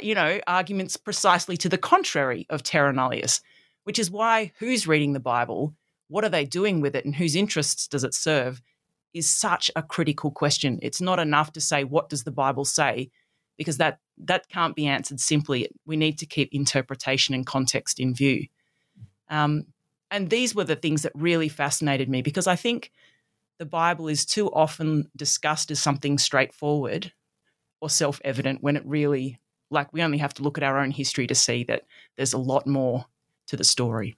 you 0.00 0.14
know, 0.14 0.40
arguments 0.46 0.96
precisely 0.96 1.56
to 1.58 1.68
the 1.68 1.78
contrary 1.78 2.46
of 2.50 2.62
terra 2.62 2.92
nullius, 2.92 3.40
which 3.84 3.98
is 3.98 4.10
why 4.10 4.52
who's 4.58 4.86
reading 4.86 5.12
the 5.12 5.20
Bible 5.20 5.74
what 6.08 6.24
are 6.24 6.30
they 6.30 6.44
doing 6.44 6.80
with 6.80 6.94
it 6.94 7.04
and 7.04 7.14
whose 7.14 7.34
interests 7.34 7.88
does 7.88 8.04
it 8.04 8.14
serve 8.14 8.62
is 9.12 9.28
such 9.28 9.70
a 9.74 9.82
critical 9.82 10.30
question. 10.30 10.78
It's 10.82 11.00
not 11.00 11.18
enough 11.18 11.52
to 11.52 11.60
say 11.60 11.84
what 11.84 12.08
does 12.08 12.24
the 12.24 12.30
Bible 12.30 12.64
say 12.64 13.10
because 13.56 13.78
that 13.78 13.98
that 14.18 14.48
can't 14.48 14.76
be 14.76 14.86
answered 14.86 15.20
simply. 15.20 15.68
We 15.84 15.96
need 15.96 16.18
to 16.18 16.26
keep 16.26 16.50
interpretation 16.52 17.34
and 17.34 17.46
context 17.46 17.98
in 17.98 18.14
view. 18.14 18.46
Um, 19.28 19.66
and 20.10 20.30
these 20.30 20.54
were 20.54 20.64
the 20.64 20.76
things 20.76 21.02
that 21.02 21.12
really 21.14 21.48
fascinated 21.48 22.08
me 22.08 22.22
because 22.22 22.46
I 22.46 22.56
think 22.56 22.92
the 23.58 23.66
Bible 23.66 24.08
is 24.08 24.24
too 24.24 24.50
often 24.50 25.10
discussed 25.16 25.70
as 25.70 25.82
something 25.82 26.18
straightforward 26.18 27.12
or 27.80 27.90
self 27.90 28.20
evident 28.24 28.62
when 28.62 28.76
it 28.76 28.84
really, 28.86 29.40
like, 29.70 29.92
we 29.92 30.02
only 30.02 30.18
have 30.18 30.34
to 30.34 30.42
look 30.42 30.58
at 30.58 30.64
our 30.64 30.78
own 30.78 30.90
history 30.90 31.26
to 31.26 31.34
see 31.34 31.64
that 31.64 31.84
there's 32.16 32.32
a 32.32 32.38
lot 32.38 32.66
more 32.66 33.06
to 33.48 33.56
the 33.56 33.64
story. 33.64 34.16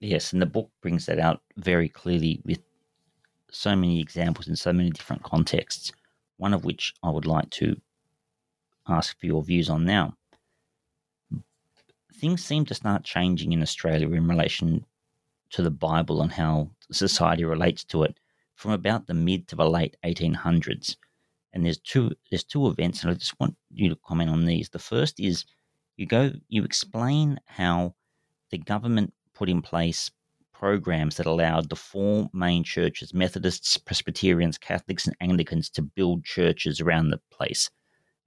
Yes, 0.00 0.32
and 0.32 0.40
the 0.40 0.46
book 0.46 0.70
brings 0.80 1.06
that 1.06 1.18
out 1.18 1.42
very 1.56 1.88
clearly 1.88 2.40
with 2.44 2.60
so 3.50 3.74
many 3.74 4.00
examples 4.00 4.48
in 4.48 4.56
so 4.56 4.72
many 4.72 4.90
different 4.90 5.22
contexts, 5.22 5.92
one 6.36 6.54
of 6.54 6.64
which 6.64 6.94
I 7.02 7.10
would 7.10 7.26
like 7.26 7.50
to 7.50 7.80
ask 8.86 9.18
for 9.18 9.26
your 9.26 9.42
views 9.42 9.68
on 9.68 9.84
now. 9.84 10.14
Things 12.14 12.44
seem 12.44 12.64
to 12.66 12.74
start 12.74 13.04
changing 13.04 13.52
in 13.52 13.62
Australia 13.62 14.10
in 14.10 14.28
relation 14.28 14.84
to 15.50 15.62
the 15.62 15.70
Bible 15.70 16.20
and 16.20 16.32
how 16.32 16.70
society 16.90 17.44
relates 17.44 17.84
to 17.84 18.02
it 18.02 18.18
from 18.54 18.72
about 18.72 19.06
the 19.06 19.14
mid 19.14 19.48
to 19.48 19.56
the 19.56 19.68
late 19.68 19.96
1800s. 20.04 20.96
And 21.58 21.66
there's 21.66 21.78
two 21.80 22.12
there's 22.30 22.44
two 22.44 22.68
events, 22.68 23.02
and 23.02 23.10
I 23.10 23.14
just 23.14 23.38
want 23.40 23.56
you 23.72 23.88
to 23.88 23.98
comment 24.06 24.30
on 24.30 24.44
these. 24.44 24.68
The 24.68 24.78
first 24.78 25.18
is 25.18 25.44
you 25.96 26.06
go 26.06 26.30
you 26.48 26.62
explain 26.62 27.40
how 27.46 27.96
the 28.50 28.58
government 28.58 29.12
put 29.34 29.48
in 29.48 29.60
place 29.60 30.08
programs 30.52 31.16
that 31.16 31.26
allowed 31.26 31.68
the 31.68 31.74
four 31.74 32.30
main 32.32 32.62
churches 32.62 33.12
Methodists, 33.12 33.76
Presbyterians, 33.76 34.56
Catholics, 34.56 35.08
and 35.08 35.16
Anglicans 35.20 35.68
to 35.70 35.82
build 35.82 36.24
churches 36.24 36.80
around 36.80 37.10
the 37.10 37.20
place. 37.32 37.70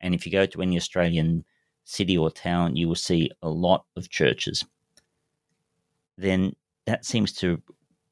And 0.02 0.14
if 0.14 0.26
you 0.26 0.32
go 0.34 0.46
to 0.46 0.62
any 0.62 0.76
Australian 0.76 1.46
city 1.86 2.18
or 2.18 2.32
town, 2.32 2.76
you 2.76 2.90
will 2.90 2.96
see 2.96 3.32
a 3.42 3.48
lot 3.48 3.86
of 3.96 4.10
churches. 4.10 4.66
Then 6.18 6.54
that 6.86 7.06
seems 7.06 7.32
to 7.36 7.62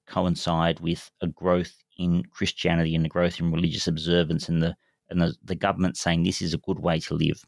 coincide 0.05 0.79
with 0.79 1.12
a 1.19 1.27
growth 1.27 1.84
in 1.97 2.23
Christianity 2.32 2.95
and 2.95 3.05
a 3.05 3.10
growth 3.10 3.41
in 3.41 3.51
religious 3.51 3.86
observance 3.86 4.47
and 4.47 4.63
the 4.63 4.77
and 5.09 5.21
the, 5.21 5.35
the 5.43 5.55
government 5.55 5.97
saying 5.97 6.23
this 6.23 6.41
is 6.41 6.53
a 6.53 6.59
good 6.59 6.79
way 6.79 6.99
to 6.99 7.13
live. 7.13 7.43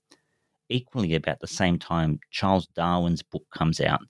Equally 0.69 1.15
about 1.15 1.39
the 1.39 1.47
same 1.47 1.77
time, 1.77 2.19
Charles 2.31 2.67
Darwin's 2.67 3.21
book 3.23 3.43
comes 3.53 3.81
out 3.81 4.01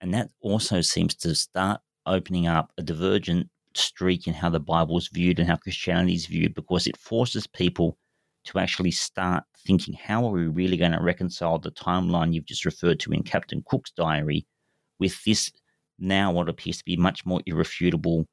and 0.00 0.12
that 0.14 0.30
also 0.40 0.80
seems 0.80 1.14
to 1.16 1.34
start 1.34 1.80
opening 2.06 2.46
up 2.46 2.72
a 2.78 2.82
divergent 2.82 3.48
streak 3.74 4.26
in 4.26 4.34
how 4.34 4.48
the 4.48 4.60
Bible 4.60 4.98
is 4.98 5.08
viewed 5.08 5.38
and 5.38 5.48
how 5.48 5.56
Christianity 5.56 6.14
is 6.14 6.26
viewed 6.26 6.54
because 6.54 6.86
it 6.86 6.96
forces 6.96 7.46
people 7.46 7.98
to 8.44 8.58
actually 8.58 8.92
start 8.92 9.44
thinking 9.66 9.94
how 9.94 10.24
are 10.24 10.30
we 10.30 10.46
really 10.46 10.76
going 10.76 10.92
to 10.92 11.02
reconcile 11.02 11.58
the 11.58 11.72
timeline 11.72 12.32
you've 12.32 12.46
just 12.46 12.64
referred 12.64 13.00
to 13.00 13.12
in 13.12 13.22
Captain 13.22 13.62
Cook's 13.66 13.90
diary 13.90 14.46
with 15.00 15.22
this 15.24 15.50
now 15.98 16.30
what 16.30 16.48
appears 16.48 16.78
to 16.78 16.84
be 16.84 16.96
much 16.96 17.26
more 17.26 17.40
irrefutable 17.46 18.26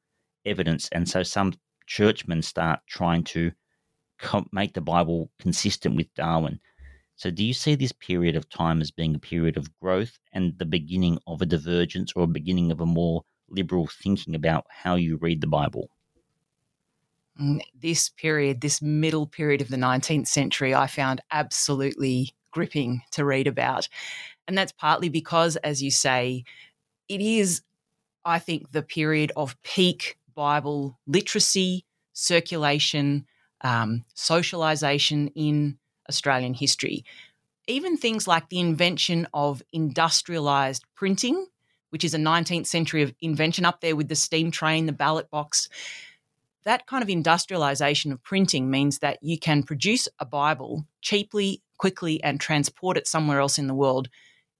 evidence. 0.44 0.88
And 0.92 1.08
so 1.08 1.22
some 1.22 1.54
churchmen 1.86 2.42
start 2.42 2.80
trying 2.88 3.24
to 3.24 3.50
make 4.52 4.74
the 4.74 4.80
Bible 4.80 5.30
consistent 5.38 5.96
with 5.96 6.12
Darwin. 6.14 6.60
So, 7.16 7.30
do 7.30 7.44
you 7.44 7.54
see 7.54 7.74
this 7.74 7.92
period 7.92 8.34
of 8.34 8.48
time 8.48 8.80
as 8.80 8.90
being 8.90 9.14
a 9.14 9.20
period 9.20 9.56
of 9.56 9.76
growth 9.78 10.18
and 10.32 10.58
the 10.58 10.66
beginning 10.66 11.18
of 11.26 11.40
a 11.40 11.46
divergence 11.46 12.12
or 12.16 12.24
a 12.24 12.28
beginning 12.28 12.72
of 12.72 12.80
a 12.80 12.86
more 12.86 13.22
liberal 13.48 13.86
thinking 13.86 14.34
about 14.34 14.66
how 14.68 14.96
you 14.96 15.16
read 15.16 15.40
the 15.40 15.46
Bible? 15.46 15.90
Mm, 17.40 17.60
this 17.80 18.08
period, 18.08 18.60
this 18.60 18.82
middle 18.82 19.26
period 19.26 19.60
of 19.60 19.68
the 19.68 19.76
19th 19.76 20.26
century, 20.26 20.74
I 20.74 20.86
found 20.86 21.20
absolutely 21.30 22.34
gripping 22.50 23.02
to 23.12 23.24
read 23.24 23.46
about. 23.46 23.88
And 24.46 24.56
that's 24.56 24.72
partly 24.72 25.08
because, 25.08 25.56
as 25.56 25.82
you 25.82 25.90
say, 25.90 26.44
it 27.08 27.20
is, 27.20 27.62
I 28.24 28.38
think, 28.38 28.72
the 28.72 28.82
period 28.82 29.32
of 29.36 29.60
peak 29.62 30.18
Bible 30.34 30.98
literacy, 31.06 31.84
circulation, 32.12 33.26
um, 33.62 34.04
socialization 34.14 35.28
in 35.28 35.78
Australian 36.08 36.54
history. 36.54 37.04
Even 37.66 37.96
things 37.96 38.28
like 38.28 38.48
the 38.48 38.60
invention 38.60 39.26
of 39.32 39.62
industrialized 39.72 40.84
printing, 40.94 41.46
which 41.90 42.04
is 42.04 42.14
a 42.14 42.18
19th 42.18 42.66
century 42.66 43.14
invention 43.20 43.64
up 43.64 43.80
there 43.80 43.96
with 43.96 44.08
the 44.08 44.16
steam 44.16 44.50
train, 44.50 44.86
the 44.86 44.92
ballot 44.92 45.30
box. 45.30 45.68
That 46.64 46.86
kind 46.86 47.02
of 47.02 47.08
industrialization 47.08 48.12
of 48.12 48.22
printing 48.22 48.70
means 48.70 48.98
that 48.98 49.18
you 49.22 49.38
can 49.38 49.62
produce 49.62 50.08
a 50.18 50.24
Bible 50.24 50.86
cheaply, 51.00 51.62
quickly, 51.78 52.22
and 52.22 52.40
transport 52.40 52.96
it 52.96 53.06
somewhere 53.06 53.40
else 53.40 53.58
in 53.58 53.66
the 53.66 53.74
world 53.74 54.08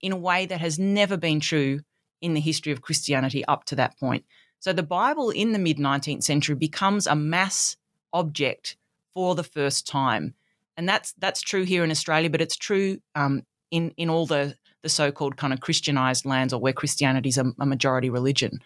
in 0.01 0.13
a 0.13 0.17
way 0.17 0.45
that 0.47 0.61
has 0.61 0.79
never 0.79 1.17
been 1.17 1.41
true 1.41 1.81
in 2.21 2.35
the 2.35 2.41
history 2.41 2.73
of 2.73 2.83
Christianity 2.83 3.45
up 3.47 3.65
to 3.65 3.77
that 3.77 3.99
point. 3.99 4.25
So 4.61 4.73
the 4.73 4.83
Bible 4.83 5.31
in 5.31 5.53
the 5.53 5.59
mid 5.59 5.79
19th 5.79 6.23
century 6.23 6.55
becomes 6.55 7.07
a 7.07 7.15
mass 7.15 7.77
object 8.13 8.77
for 9.15 9.35
the 9.35 9.45
first 9.45 9.87
time. 9.87 10.35
And 10.77 10.89
that's 10.89 11.15
that's 11.19 11.41
true 11.41 11.63
here 11.63 11.85
in 11.85 11.91
Australia, 11.91 12.31
but 12.31 12.41
it's 12.41 12.57
true 12.57 12.99
um, 13.15 13.43
in 13.71 13.93
in 13.97 14.11
all 14.11 14.27
the 14.27 14.57
the 14.83 14.89
so-called 14.89 15.37
kind 15.37 15.53
of 15.53 15.61
Christianized 15.61 16.27
lands 16.27 16.53
or 16.53 16.61
where 16.61 16.73
Christianity 16.73 17.31
is 17.31 17.39
a, 17.39 17.53
a 17.59 17.65
majority 17.65 18.11
religion. 18.11 18.61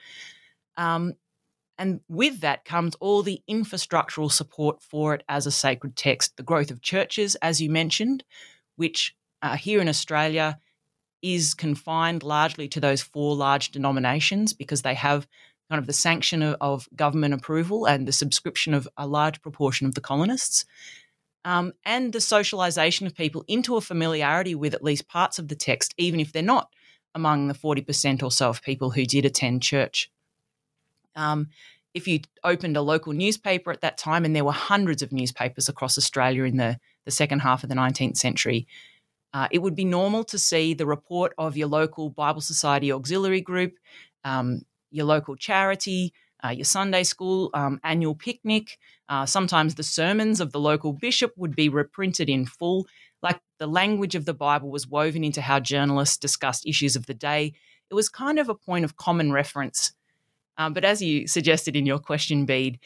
Um, 0.77 1.15
and 1.79 2.01
with 2.09 2.41
that 2.41 2.65
comes 2.65 2.97
all 2.97 3.23
the 3.23 3.41
infrastructural 3.49 4.33
support 4.33 4.83
for 4.83 5.15
it 5.15 5.23
as 5.29 5.47
a 5.47 5.53
sacred 5.53 5.95
text. 5.95 6.37
The 6.37 6.43
growth 6.43 6.73
of 6.73 6.83
churches, 6.83 7.37
as 7.37 7.61
you 7.61 7.71
mentioned, 7.71 8.25
which 8.75 9.15
uh, 9.43 9.57
here 9.57 9.81
in 9.81 9.89
Australia 9.89 10.59
is 11.23 11.55
confined 11.55 12.23
largely 12.23 12.69
to 12.69 12.81
those 12.81 13.03
four 13.03 13.37
large 13.37 13.71
denominations 13.71 14.53
because 14.53 14.83
they 14.83 14.95
have 14.95 15.29
kind 15.71 15.79
of 15.79 15.87
the 15.87 15.93
sanction 15.93 16.43
of, 16.43 16.57
of 16.61 16.89
government 16.95 17.35
approval 17.35 17.87
and 17.87 18.07
the 18.07 18.13
subscription 18.13 18.75
of 18.75 18.89
a 18.97 19.07
large 19.07 19.41
proportion 19.43 19.87
of 19.87 19.95
the 19.95 20.01
colonists. 20.01 20.65
Um, 21.45 21.73
and 21.85 22.13
the 22.13 22.21
socialization 22.21 23.07
of 23.07 23.15
people 23.15 23.45
into 23.49 23.77
a 23.77 23.81
familiarity 23.81 24.55
with 24.55 24.75
at 24.75 24.85
least 24.85 25.09
parts 25.09 25.39
of 25.39 25.49
the 25.49 25.55
text, 25.55 25.95
even 25.97 26.21
if 26.21 26.33
they're 26.33 26.43
not 26.43 26.71
among 27.15 27.49
the 27.49 27.55
40% 27.55 28.23
or 28.23 28.31
so 28.31 28.51
of 28.51 28.63
people 28.63 28.91
who 28.91 29.05
did 29.05 29.25
attend 29.25 29.63
church. 29.63 30.11
Um, 31.17 31.49
if 31.95 32.07
you 32.07 32.21
opened 32.45 32.77
a 32.77 32.83
local 32.83 33.13
newspaper 33.13 33.73
at 33.73 33.81
that 33.81 33.99
time, 33.99 34.25
and 34.25 34.35
there 34.37 34.45
were 34.45 34.53
hundreds 34.53 35.03
of 35.03 35.13
newspapers 35.13 35.69
across 35.69 35.99
Australia 35.99 36.45
in 36.45 36.57
the, 36.57 36.79
the 37.05 37.11
second 37.11 37.41
half 37.41 37.63
of 37.63 37.69
the 37.69 37.75
19th 37.75 38.17
century, 38.17 38.67
uh, 39.33 39.49
it 39.51 39.59
would 39.59 39.75
be 39.75 39.85
normal 39.85 40.25
to 40.25 40.39
see 40.39 40.75
the 40.75 40.87
report 40.87 41.33
of 41.39 41.57
your 41.57 41.69
local 41.69 42.11
Bible 42.11 42.41
Society 42.41 42.93
auxiliary 42.93 43.41
group, 43.41 43.75
um, 44.25 44.63
your 44.91 45.07
local 45.07 45.37
charity, 45.37 46.13
uh, 46.45 46.51
your 46.51 46.65
Sunday 46.65 47.03
school 47.03 47.51
um, 47.55 47.81
annual 47.83 48.15
picnic. 48.15 48.79
Uh, 49.09 49.27
sometimes 49.27 49.75
the 49.75 49.83
sermons 49.83 50.41
of 50.41 50.53
the 50.53 50.61
local 50.61 50.93
bishop 50.93 51.33
would 51.37 51.57
be 51.57 51.69
reprinted 51.69 52.29
in 52.29 52.47
full. 52.47 52.87
Like 53.23 53.41
the 53.59 53.67
language 53.67 54.15
of 54.15 54.25
the 54.25 54.35
Bible 54.35 54.71
was 54.71 54.87
woven 54.87 55.25
into 55.25 55.41
how 55.41 55.61
journalists 55.61 56.17
discussed 56.17 56.67
issues 56.67 56.95
of 56.95 57.07
the 57.07 57.15
day. 57.15 57.55
It 57.91 57.95
was 57.95 58.09
kind 58.09 58.39
of 58.39 58.49
a 58.49 58.55
point 58.55 58.85
of 58.85 58.97
common 58.97 59.33
reference. 59.33 59.93
Um, 60.57 60.73
but 60.73 60.85
as 60.85 61.01
you 61.01 61.27
suggested 61.27 61.77
in 61.77 61.87
your 61.87 61.99
question, 61.99 62.45
Bede, 62.45 62.79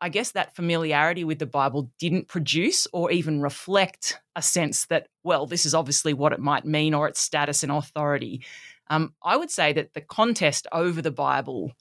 I 0.00 0.08
guess 0.08 0.32
that 0.32 0.54
familiarity 0.54 1.24
with 1.24 1.38
the 1.38 1.46
Bible 1.46 1.90
didn't 1.98 2.28
produce 2.28 2.86
or 2.92 3.10
even 3.10 3.40
reflect 3.40 4.20
a 4.36 4.42
sense 4.42 4.86
that, 4.86 5.08
well, 5.22 5.46
this 5.46 5.64
is 5.64 5.74
obviously 5.74 6.12
what 6.12 6.32
it 6.32 6.40
might 6.40 6.66
mean 6.66 6.92
or 6.92 7.08
its 7.08 7.20
status 7.20 7.62
and 7.62 7.72
authority. 7.72 8.42
Um, 8.88 9.14
I 9.22 9.36
would 9.36 9.50
say 9.50 9.72
that 9.72 9.94
the 9.94 10.00
contest 10.00 10.66
over 10.72 11.00
the 11.00 11.10
Bible, 11.10 11.72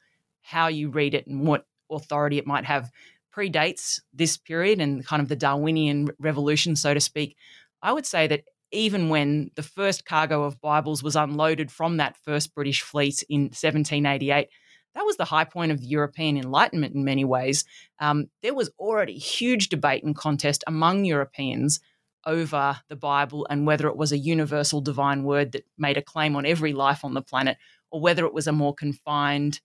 how 0.42 0.68
you 0.68 0.90
read 0.90 1.14
it 1.14 1.28
and 1.28 1.46
what 1.46 1.66
authority 1.92 2.38
it 2.38 2.48
might 2.48 2.66
have, 2.66 2.90
predates 3.36 4.00
this 4.14 4.38
period 4.38 4.80
and 4.80 5.06
kind 5.06 5.22
of 5.22 5.28
the 5.28 5.36
Darwinian 5.36 6.10
revolution, 6.20 6.76
so 6.76 6.94
to 6.94 7.00
speak. 7.00 7.36
I 7.82 7.92
would 7.92 8.06
say 8.06 8.28
that 8.28 8.44
even 8.72 9.10
when 9.10 9.52
the 9.56 9.64
first 9.64 10.06
cargo 10.06 10.44
of 10.44 10.62
Bibles 10.62 11.04
was 11.04 11.16
unloaded 11.16 11.72
from 11.72 11.98
that 11.98 12.18
first 12.18 12.56
British 12.56 12.82
fleet 12.82 13.24
in 13.30 13.44
1788, 13.44 14.50
that 14.96 15.06
was 15.06 15.18
the 15.18 15.26
high 15.26 15.44
point 15.44 15.72
of 15.72 15.80
the 15.80 15.88
European 15.88 16.38
Enlightenment 16.38 16.96
in 16.96 17.04
many 17.04 17.26
ways. 17.26 17.66
Um, 18.00 18.30
there 18.42 18.54
was 18.54 18.72
already 18.80 19.18
huge 19.18 19.70
debate 19.70 20.04
and 20.04 20.16
contest 20.16 20.64
among 20.68 21.06
Europeans 21.06 21.80
over 22.26 22.80
the 22.88 22.96
Bible 22.96 23.46
and 23.50 23.66
whether 23.66 23.88
it 23.88 23.98
was 23.98 24.12
a 24.12 24.18
universal 24.18 24.82
divine 24.82 25.24
word 25.24 25.52
that 25.54 25.66
made 25.78 25.98
a 25.98 26.02
claim 26.02 26.36
on 26.36 26.46
every 26.46 26.74
life 26.74 27.04
on 27.04 27.14
the 27.14 27.22
planet, 27.22 27.58
or 27.92 28.02
whether 28.02 28.26
it 28.26 28.34
was 28.34 28.48
a 28.48 28.52
more 28.52 28.74
confined, 28.74 29.60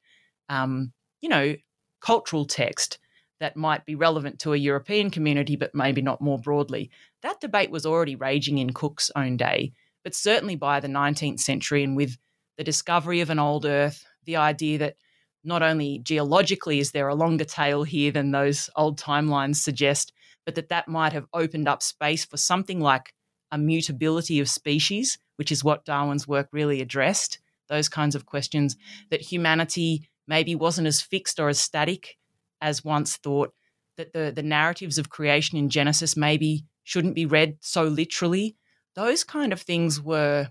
um, 0.48 0.92
you 1.20 1.28
know, 1.28 1.54
cultural 2.00 2.44
text 2.44 2.98
that 3.40 3.56
might 3.56 3.84
be 3.84 3.94
relevant 3.94 4.38
to 4.40 4.52
a 4.52 4.56
European 4.56 5.10
community, 5.10 5.56
but 5.56 5.74
maybe 5.74 6.02
not 6.02 6.20
more 6.20 6.38
broadly. 6.38 6.90
That 7.22 7.40
debate 7.40 7.70
was 7.70 7.86
already 7.86 8.16
raging 8.16 8.58
in 8.58 8.72
Cook's 8.72 9.10
own 9.14 9.36
day, 9.36 9.72
but 10.02 10.14
certainly 10.14 10.56
by 10.56 10.80
the 10.80 10.88
19th 10.88 11.40
century, 11.40 11.84
and 11.84 11.96
with 11.96 12.18
the 12.56 12.64
discovery 12.64 13.20
of 13.20 13.30
an 13.30 13.38
old 13.38 13.64
Earth, 13.64 14.04
the 14.24 14.36
idea 14.36 14.78
that 14.78 14.96
not 15.44 15.62
only 15.62 16.00
geologically 16.00 16.80
is 16.80 16.90
there 16.90 17.08
a 17.08 17.14
longer 17.14 17.44
tail 17.44 17.84
here 17.84 18.10
than 18.10 18.32
those 18.32 18.68
old 18.76 18.98
timelines 18.98 19.56
suggest, 19.56 20.12
but 20.48 20.54
that 20.54 20.70
that 20.70 20.88
might 20.88 21.12
have 21.12 21.26
opened 21.34 21.68
up 21.68 21.82
space 21.82 22.24
for 22.24 22.38
something 22.38 22.80
like 22.80 23.12
a 23.52 23.58
mutability 23.58 24.40
of 24.40 24.48
species, 24.48 25.18
which 25.36 25.52
is 25.52 25.62
what 25.62 25.84
Darwin's 25.84 26.26
work 26.26 26.48
really 26.52 26.80
addressed, 26.80 27.38
those 27.68 27.90
kinds 27.90 28.14
of 28.14 28.24
questions, 28.24 28.74
that 29.10 29.20
humanity 29.20 30.08
maybe 30.26 30.54
wasn't 30.54 30.86
as 30.86 31.02
fixed 31.02 31.38
or 31.38 31.50
as 31.50 31.58
static 31.58 32.16
as 32.62 32.82
once 32.82 33.18
thought, 33.18 33.52
that 33.98 34.14
the, 34.14 34.32
the 34.34 34.42
narratives 34.42 34.96
of 34.96 35.10
creation 35.10 35.58
in 35.58 35.68
Genesis 35.68 36.16
maybe 36.16 36.64
shouldn't 36.82 37.14
be 37.14 37.26
read 37.26 37.58
so 37.60 37.84
literally. 37.84 38.56
Those 38.94 39.24
kind 39.24 39.52
of 39.52 39.60
things 39.60 40.00
were 40.00 40.48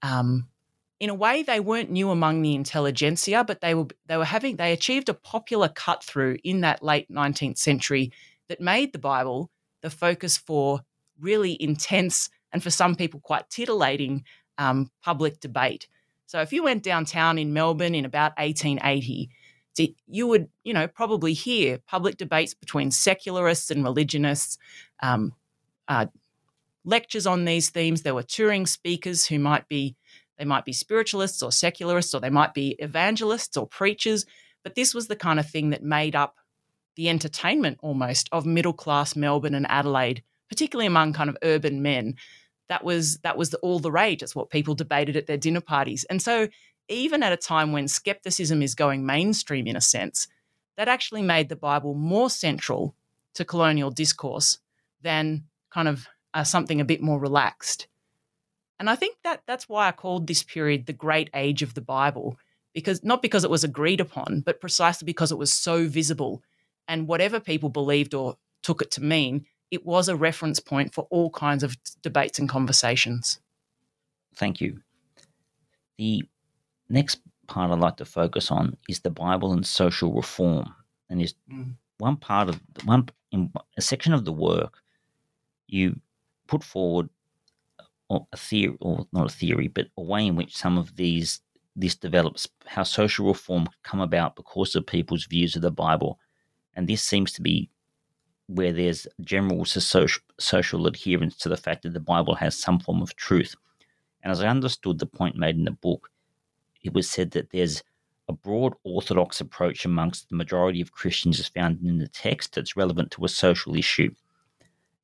um, 0.00 0.48
in 0.98 1.10
a 1.10 1.14
way 1.14 1.42
they 1.42 1.60
weren't 1.60 1.90
new 1.90 2.08
among 2.08 2.40
the 2.40 2.54
intelligentsia, 2.54 3.44
but 3.44 3.60
they 3.60 3.74
were 3.74 3.88
they 4.06 4.16
were 4.16 4.24
having 4.24 4.56
they 4.56 4.72
achieved 4.72 5.10
a 5.10 5.14
popular 5.14 5.68
cut 5.68 6.02
through 6.02 6.38
in 6.42 6.62
that 6.62 6.82
late 6.82 7.10
19th 7.10 7.58
century 7.58 8.10
that 8.48 8.60
made 8.60 8.92
the 8.92 8.98
Bible 8.98 9.50
the 9.82 9.90
focus 9.90 10.36
for 10.36 10.80
really 11.20 11.60
intense 11.62 12.30
and 12.52 12.62
for 12.62 12.70
some 12.70 12.94
people 12.94 13.20
quite 13.20 13.48
titillating 13.50 14.24
um, 14.58 14.90
public 15.02 15.40
debate. 15.40 15.88
So 16.26 16.40
if 16.40 16.52
you 16.52 16.62
went 16.62 16.82
downtown 16.82 17.38
in 17.38 17.52
Melbourne 17.52 17.94
in 17.94 18.04
about 18.04 18.32
1880, 18.38 19.28
you 20.06 20.26
would 20.26 20.48
you 20.62 20.72
know 20.72 20.86
probably 20.86 21.32
hear 21.32 21.78
public 21.86 22.16
debates 22.16 22.54
between 22.54 22.90
secularists 22.90 23.70
and 23.70 23.84
religionists. 23.84 24.58
Um, 25.02 25.32
uh, 25.88 26.06
lectures 26.84 27.26
on 27.26 27.44
these 27.44 27.70
themes. 27.70 28.02
There 28.02 28.14
were 28.14 28.22
touring 28.22 28.66
speakers 28.66 29.26
who 29.26 29.38
might 29.38 29.68
be 29.68 29.96
they 30.38 30.44
might 30.44 30.64
be 30.64 30.72
spiritualists 30.72 31.42
or 31.42 31.52
secularists, 31.52 32.14
or 32.14 32.20
they 32.20 32.30
might 32.30 32.54
be 32.54 32.70
evangelists 32.78 33.56
or 33.56 33.66
preachers. 33.66 34.26
But 34.64 34.74
this 34.74 34.94
was 34.94 35.06
the 35.06 35.16
kind 35.16 35.38
of 35.38 35.48
thing 35.48 35.70
that 35.70 35.82
made 35.82 36.16
up 36.16 36.36
the 36.96 37.08
entertainment 37.08 37.78
almost 37.82 38.28
of 38.32 38.46
middle 38.46 38.72
class 38.72 39.16
Melbourne 39.16 39.54
and 39.54 39.66
Adelaide, 39.68 40.22
particularly 40.48 40.86
among 40.86 41.12
kind 41.12 41.30
of 41.30 41.36
urban 41.42 41.82
men. 41.82 42.16
That 42.68 42.84
was 42.84 43.18
that 43.18 43.36
was 43.36 43.50
the, 43.50 43.58
all 43.58 43.78
the 43.78 43.92
rage. 43.92 44.22
It's 44.22 44.34
what 44.34 44.50
people 44.50 44.74
debated 44.74 45.16
at 45.16 45.26
their 45.26 45.36
dinner 45.36 45.60
parties. 45.60 46.04
And 46.04 46.22
so, 46.22 46.48
even 46.88 47.22
at 47.22 47.32
a 47.32 47.36
time 47.36 47.72
when 47.72 47.88
skepticism 47.88 48.62
is 48.62 48.74
going 48.74 49.04
mainstream 49.04 49.66
in 49.66 49.76
a 49.76 49.80
sense, 49.80 50.28
that 50.76 50.88
actually 50.88 51.22
made 51.22 51.48
the 51.48 51.56
Bible 51.56 51.94
more 51.94 52.30
central 52.30 52.94
to 53.34 53.44
colonial 53.44 53.90
discourse 53.90 54.58
than 55.02 55.44
kind 55.70 55.88
of 55.88 56.06
uh, 56.32 56.44
something 56.44 56.80
a 56.80 56.84
bit 56.84 57.02
more 57.02 57.18
relaxed. 57.18 57.86
And 58.78 58.90
I 58.90 58.96
think 58.96 59.16
that 59.22 59.42
that's 59.46 59.68
why 59.68 59.88
I 59.88 59.92
called 59.92 60.26
this 60.26 60.42
period 60.42 60.86
the 60.86 60.92
great 60.92 61.30
age 61.34 61.62
of 61.62 61.74
the 61.74 61.80
Bible, 61.80 62.38
because 62.72 63.04
not 63.04 63.22
because 63.22 63.44
it 63.44 63.50
was 63.50 63.64
agreed 63.64 64.00
upon, 64.00 64.40
but 64.40 64.60
precisely 64.60 65.06
because 65.06 65.30
it 65.30 65.38
was 65.38 65.52
so 65.52 65.86
visible. 65.86 66.42
And 66.88 67.08
whatever 67.08 67.40
people 67.40 67.68
believed 67.68 68.14
or 68.14 68.36
took 68.62 68.82
it 68.82 68.90
to 68.92 69.02
mean, 69.02 69.46
it 69.70 69.84
was 69.84 70.08
a 70.08 70.16
reference 70.16 70.60
point 70.60 70.94
for 70.94 71.06
all 71.10 71.30
kinds 71.30 71.62
of 71.62 71.76
debates 72.02 72.38
and 72.38 72.48
conversations. 72.48 73.40
Thank 74.36 74.60
you. 74.60 74.80
The 75.98 76.24
next 76.88 77.20
part 77.46 77.70
I'd 77.70 77.78
like 77.78 77.96
to 77.96 78.04
focus 78.04 78.50
on 78.50 78.76
is 78.88 79.00
the 79.00 79.10
Bible 79.10 79.52
and 79.52 79.66
social 79.66 80.12
reform. 80.12 80.74
And 81.08 81.20
there's 81.20 81.34
mm. 81.50 81.74
one 81.98 82.16
part 82.16 82.48
of 82.48 82.60
one 82.84 83.08
in 83.32 83.52
a 83.76 83.82
section 83.82 84.12
of 84.12 84.24
the 84.24 84.32
work 84.32 84.78
you 85.66 86.00
put 86.46 86.62
forward 86.62 87.08
or 88.08 88.26
a 88.32 88.36
theory, 88.36 88.76
or 88.80 89.06
not 89.12 89.26
a 89.26 89.34
theory, 89.34 89.68
but 89.68 89.88
a 89.96 90.02
way 90.02 90.26
in 90.26 90.36
which 90.36 90.56
some 90.56 90.78
of 90.78 90.96
these 90.96 91.40
this 91.76 91.96
develops, 91.96 92.48
how 92.66 92.84
social 92.84 93.26
reform 93.26 93.66
come 93.82 94.00
about 94.00 94.36
because 94.36 94.76
of 94.76 94.86
people's 94.86 95.26
views 95.26 95.56
of 95.56 95.62
the 95.62 95.72
Bible, 95.72 96.20
and 96.76 96.88
this 96.88 97.02
seems 97.02 97.32
to 97.32 97.42
be 97.42 97.70
where 98.46 98.72
there's 98.72 99.06
general 99.20 99.64
social, 99.64 100.86
adherence 100.86 101.36
to 101.38 101.48
the 101.48 101.56
fact 101.56 101.82
that 101.82 101.94
the 101.94 102.00
Bible 102.00 102.34
has 102.34 102.56
some 102.56 102.78
form 102.78 103.00
of 103.00 103.16
truth. 103.16 103.54
And 104.22 104.30
as 104.30 104.42
I 104.42 104.48
understood 104.48 104.98
the 104.98 105.06
point 105.06 105.36
made 105.36 105.56
in 105.56 105.64
the 105.64 105.70
book, 105.70 106.10
it 106.82 106.92
was 106.92 107.08
said 107.08 107.30
that 107.32 107.50
there's 107.50 107.82
a 108.28 108.32
broad 108.32 108.74
orthodox 108.84 109.40
approach 109.40 109.84
amongst 109.84 110.28
the 110.28 110.36
majority 110.36 110.80
of 110.80 110.92
Christians 110.92 111.40
as 111.40 111.48
found 111.48 111.80
in 111.84 111.98
the 111.98 112.08
text 112.08 112.54
that's 112.54 112.76
relevant 112.76 113.10
to 113.12 113.24
a 113.24 113.28
social 113.28 113.76
issue. 113.76 114.14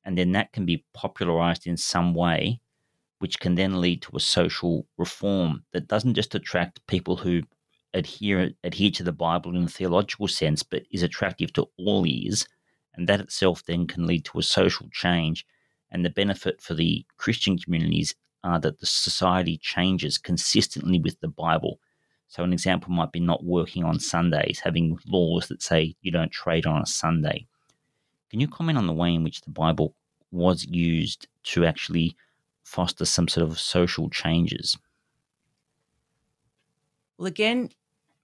And 0.05 0.17
then 0.17 0.31
that 0.33 0.51
can 0.51 0.65
be 0.65 0.83
popularized 0.93 1.67
in 1.67 1.77
some 1.77 2.13
way 2.13 2.59
which 3.21 3.39
can 3.39 3.53
then 3.53 3.79
lead 3.79 4.01
to 4.01 4.17
a 4.17 4.19
social 4.19 4.83
reform 4.97 5.63
that 5.73 5.87
doesn't 5.87 6.15
just 6.15 6.33
attract 6.33 6.85
people 6.87 7.15
who 7.15 7.43
adhere 7.93 8.51
adhere 8.63 8.91
to 8.91 9.03
the 9.03 9.11
Bible 9.11 9.55
in 9.55 9.63
a 9.63 9.67
theological 9.67 10.27
sense, 10.27 10.63
but 10.63 10.83
is 10.91 11.03
attractive 11.03 11.53
to 11.53 11.67
all 11.77 12.05
ears, 12.05 12.47
and 12.95 13.07
that 13.07 13.19
itself 13.19 13.63
then 13.65 13.87
can 13.87 14.05
lead 14.07 14.25
to 14.25 14.39
a 14.39 14.43
social 14.43 14.87
change. 14.91 15.45
And 15.91 16.05
the 16.05 16.09
benefit 16.09 16.61
for 16.61 16.73
the 16.73 17.05
Christian 17.17 17.57
communities 17.57 18.15
are 18.43 18.59
that 18.59 18.79
the 18.79 18.85
society 18.85 19.57
changes 19.57 20.17
consistently 20.17 20.99
with 20.99 21.19
the 21.19 21.27
Bible. 21.27 21.79
So, 22.27 22.43
an 22.43 22.53
example 22.53 22.91
might 22.91 23.11
be 23.11 23.19
not 23.19 23.43
working 23.43 23.83
on 23.83 23.99
Sundays, 23.99 24.61
having 24.63 24.97
laws 25.05 25.47
that 25.49 25.61
say 25.61 25.95
you 26.01 26.11
don't 26.11 26.31
trade 26.31 26.65
on 26.65 26.81
a 26.81 26.85
Sunday. 26.85 27.45
Can 28.29 28.39
you 28.39 28.47
comment 28.47 28.77
on 28.77 28.87
the 28.87 28.93
way 28.93 29.13
in 29.13 29.23
which 29.23 29.41
the 29.41 29.51
Bible 29.51 29.93
was 30.31 30.65
used 30.65 31.27
to 31.43 31.65
actually 31.65 32.15
foster 32.63 33.03
some 33.03 33.27
sort 33.27 33.45
of 33.49 33.59
social 33.59 34.09
changes? 34.09 34.77
Well, 37.17 37.27
again, 37.27 37.69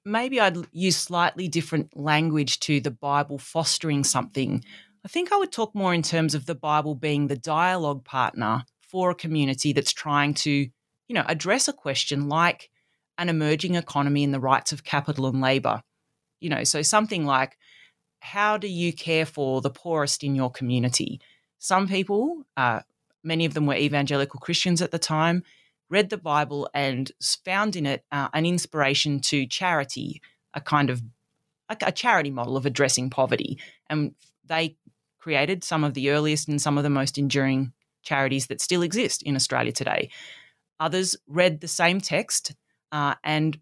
maybe 0.08 0.40
I'd 0.40 0.58
use 0.72 0.98
slightly 0.98 1.48
different 1.48 1.96
language 1.96 2.60
to 2.62 2.80
the 2.80 2.92
Bible 2.92 3.38
fostering 3.38 4.04
something. 4.04 4.64
I 5.06 5.08
think 5.08 5.32
I 5.32 5.38
would 5.38 5.52
talk 5.52 5.76
more 5.76 5.94
in 5.94 6.02
terms 6.02 6.34
of 6.34 6.46
the 6.46 6.56
Bible 6.56 6.96
being 6.96 7.28
the 7.28 7.38
dialogue 7.38 8.04
partner 8.04 8.64
for 8.82 9.12
a 9.12 9.16
community 9.16 9.74
that's 9.74 9.94
trying 9.94 10.34
to, 10.34 10.52
you 10.52 11.14
know, 11.14 11.26
address 11.28 11.68
a 11.68 11.74
question 11.74 12.30
like 12.30 12.70
an 13.18 13.30
emerging 13.30 13.76
economy 13.76 14.24
and 14.24 14.34
the 14.34 14.40
rights 14.40 14.72
of 14.72 14.84
capital 14.84 15.28
and 15.28 15.42
labor. 15.42 15.82
You 16.40 16.50
know, 16.50 16.64
so 16.64 16.82
something 16.82 17.26
like, 17.26 17.58
how 18.20 18.58
do 18.58 18.68
you 18.68 18.94
care 18.94 19.26
for 19.26 19.62
the 19.62 19.70
poorest 19.70 20.24
in 20.24 20.36
your 20.36 20.52
community? 20.52 21.20
Some 21.60 21.88
people, 21.88 22.44
uh, 22.56 22.82
many 23.24 23.46
of 23.46 23.54
them 23.54 23.66
were 23.66 23.76
evangelical 23.76 24.40
Christians 24.40 24.82
at 24.82 24.92
the 24.92 25.00
time, 25.00 25.44
read 25.90 26.10
the 26.10 26.18
Bible 26.18 26.70
and 26.74 27.12
found 27.46 27.76
in 27.76 27.86
it 27.86 28.04
uh, 28.12 28.30
an 28.34 28.46
inspiration 28.46 29.20
to 29.22 29.46
charity, 29.46 30.22
a 30.54 30.62
kind 30.62 30.90
of 30.90 31.02
a, 31.70 31.78
a 31.82 31.92
charity 31.92 32.32
model 32.32 32.58
of 32.58 32.66
addressing 32.66 33.10
poverty. 33.10 33.58
And 33.90 34.16
they 34.46 34.78
created 35.20 35.64
some 35.64 35.84
of 35.84 35.94
the 35.94 36.10
earliest 36.12 36.48
and 36.48 36.62
some 36.62 36.78
of 36.78 36.84
the 36.84 36.90
most 36.90 37.18
enduring 37.18 37.74
charities 38.04 38.48
that 38.48 38.62
still 38.62 38.82
exist 38.82 39.24
in 39.24 39.36
Australia 39.36 39.72
today. 39.72 40.10
Others 40.80 41.16
read 41.28 41.60
the 41.60 41.68
same 41.68 42.00
text 42.00 42.56
uh, 42.92 43.16
and 43.24 43.60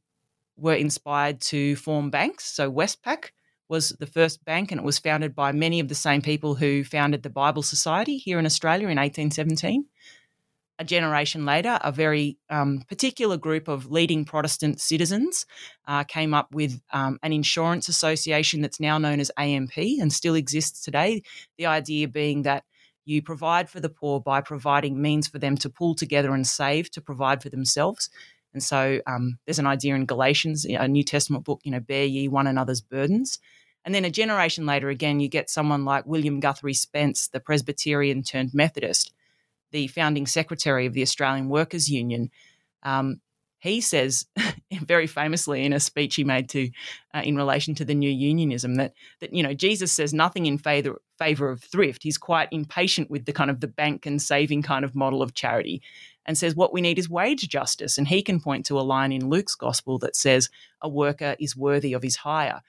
were 0.57 0.75
inspired 0.75 1.41
to 1.41 1.75
form 1.75 2.09
banks. 2.09 2.45
So 2.45 2.71
Westpac 2.71 3.31
was 3.67 3.89
the 3.99 4.05
first 4.05 4.45
bank, 4.45 4.71
and 4.71 4.79
it 4.79 4.85
was 4.85 4.99
founded 4.99 5.35
by 5.35 5.51
many 5.51 5.79
of 5.79 5.88
the 5.88 5.95
same 5.95 6.21
people 6.21 6.55
who 6.55 6.83
founded 6.83 7.23
the 7.23 7.29
Bible 7.29 7.63
Society 7.63 8.17
here 8.17 8.38
in 8.38 8.45
Australia 8.45 8.88
in 8.88 8.97
1817 8.97 9.85
a 10.77 10.83
generation 10.83 11.45
later, 11.45 11.79
a 11.81 11.91
very 11.91 12.38
um, 12.49 12.83
particular 12.89 13.38
group 13.38 13.67
of 13.67 13.91
leading 13.91 14.25
Protestant 14.25 14.81
citizens 14.81 15.45
uh, 15.88 16.03
came 16.03 16.33
up 16.33 16.53
with 16.53 16.81
um, 16.91 17.17
an 17.23 17.31
insurance 17.31 17.88
association 17.88 18.61
that's 18.61 18.79
now 18.79 18.97
known 18.97 19.19
as 19.19 19.31
AMP 19.38 19.77
and 19.77 20.11
still 20.11 20.35
exists 20.35 20.83
today. 20.83 21.23
The 21.57 21.67
idea 21.67 22.07
being 22.07 22.41
that 22.41 22.65
you 23.05 23.21
provide 23.21 23.69
for 23.69 23.79
the 23.79 23.89
poor 23.89 24.19
by 24.19 24.41
providing 24.41 25.01
means 25.01 25.27
for 25.27 25.39
them 25.39 25.55
to 25.57 25.69
pull 25.69 25.95
together 25.95 26.33
and 26.33 26.45
save 26.45 26.91
to 26.91 27.01
provide 27.01 27.41
for 27.41 27.49
themselves. 27.49 28.09
And 28.53 28.63
so 28.63 28.99
um, 29.05 29.38
there's 29.45 29.59
an 29.59 29.67
idea 29.67 29.95
in 29.95 30.05
Galatians, 30.05 30.65
a 30.65 30.88
New 30.88 31.03
Testament 31.03 31.45
book, 31.45 31.61
you 31.63 31.71
know, 31.71 31.79
bear 31.79 32.05
ye 32.05 32.27
one 32.27 32.47
another's 32.47 32.81
burdens. 32.81 33.39
And 33.85 33.93
then 33.93 34.05
a 34.05 34.09
generation 34.09 34.65
later, 34.65 34.89
again, 34.89 35.19
you 35.19 35.29
get 35.29 35.49
someone 35.49 35.85
like 35.85 36.07
William 36.07 36.39
Guthrie 36.39 36.73
Spence, 36.73 37.27
the 37.27 37.39
Presbyterian 37.39 38.23
turned 38.23 38.53
Methodist 38.53 39.13
the 39.75 39.88
founding 39.88 40.25
secretary 40.25 40.85
of 40.85 40.93
the 40.93 41.01
Australian 41.01 41.49
Workers 41.49 41.89
Union, 41.89 42.31
um, 42.83 43.19
he 43.59 43.81
says 43.81 44.25
very 44.71 45.05
famously 45.05 45.65
in 45.65 45.73
a 45.73 45.81
speech 45.81 46.15
he 46.15 46.23
made 46.23 46.47
to 46.49 46.69
uh, 47.13 47.21
in 47.25 47.35
relation 47.35 47.75
to 47.75 47.83
the 47.83 47.93
new 47.93 48.09
unionism 48.09 48.75
that 48.75 48.93
that 49.19 49.33
you 49.33 49.43
know 49.43 49.53
Jesus 49.53 49.91
says 49.91 50.13
nothing 50.13 50.45
in 50.45 50.57
favor 50.57 51.01
favor 51.19 51.49
of 51.49 51.61
thrift. 51.61 52.03
He's 52.03 52.17
quite 52.17 52.47
impatient 52.51 53.11
with 53.11 53.25
the 53.25 53.33
kind 53.33 53.51
of 53.51 53.59
the 53.59 53.67
bank 53.67 54.05
and 54.05 54.21
saving 54.21 54.61
kind 54.61 54.85
of 54.85 54.95
model 54.95 55.21
of 55.21 55.33
charity, 55.33 55.81
and 56.25 56.38
says 56.38 56.55
what 56.55 56.71
we 56.71 56.79
need 56.79 56.97
is 56.97 57.09
wage 57.09 57.49
justice. 57.49 57.97
And 57.97 58.07
he 58.07 58.21
can 58.23 58.39
point 58.39 58.65
to 58.67 58.79
a 58.79 58.88
line 58.93 59.11
in 59.11 59.29
Luke's 59.29 59.55
gospel 59.55 59.99
that 59.99 60.15
says 60.15 60.49
a 60.81 60.88
worker 60.88 61.35
is 61.38 61.57
worthy 61.57 61.91
of 61.91 62.01
his 62.01 62.15
hire. 62.15 62.61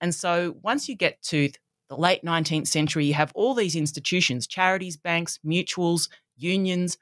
And 0.00 0.14
so 0.14 0.54
once 0.62 0.88
you 0.88 0.94
get 0.94 1.20
to 1.24 1.50
the 1.88 1.96
late 1.96 2.22
19th 2.22 2.68
century, 2.68 3.06
you 3.06 3.14
have 3.14 3.32
all 3.34 3.54
these 3.54 3.74
institutions, 3.74 4.46
charities, 4.46 4.96
banks, 4.96 5.40
mutuals, 5.44 6.08
unions 6.38 6.98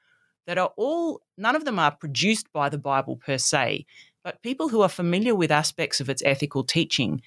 that 0.46 0.59
are 0.59 0.72
all, 0.77 1.20
none 1.37 1.57
of 1.57 1.64
them 1.64 1.79
are 1.79 1.90
produced 1.90 2.53
by 2.53 2.68
the 2.68 2.79
Bible 2.79 3.16
per 3.16 3.38
se, 3.38 3.87
but 4.22 4.42
people 4.42 4.68
who 4.68 4.83
are 4.83 4.88
familiar 4.88 5.35
with 5.35 5.51
aspects 5.51 6.01
of 6.01 6.09
its 6.09 6.22
ethical 6.25 6.64
teaching 6.64 7.20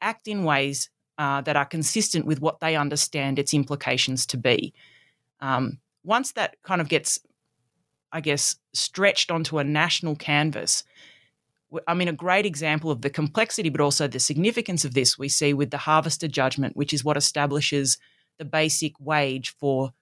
act 0.00 0.28
in 0.28 0.44
ways 0.44 0.90
uh, 1.18 1.40
that 1.42 1.56
are 1.56 1.64
consistent 1.64 2.26
with 2.26 2.40
what 2.40 2.60
they 2.60 2.76
understand 2.76 3.38
its 3.38 3.54
implications 3.54 4.26
to 4.26 4.36
be. 4.36 4.72
Um, 5.40 5.78
once 6.04 6.32
that 6.32 6.56
kind 6.62 6.80
of 6.80 6.88
gets, 6.88 7.18
I 8.12 8.20
guess, 8.20 8.56
stretched 8.72 9.30
onto 9.30 9.58
a 9.58 9.64
national 9.64 10.16
canvas, 10.16 10.84
I 11.88 11.94
mean, 11.94 12.08
a 12.08 12.12
great 12.12 12.46
example 12.46 12.90
of 12.90 13.02
the 13.02 13.10
complexity, 13.10 13.68
but 13.68 13.80
also 13.80 14.06
the 14.06 14.20
significance 14.20 14.84
of 14.84 14.94
this 14.94 15.18
we 15.18 15.28
see 15.28 15.54
with 15.54 15.70
the 15.70 15.78
Harvester 15.78 16.28
Judgment, 16.28 16.76
which 16.76 16.92
is 16.92 17.04
what 17.04 17.16
establishes 17.16 17.98
the 18.38 18.44
basic 18.44 18.92
wage 19.00 19.54
for 19.58 19.92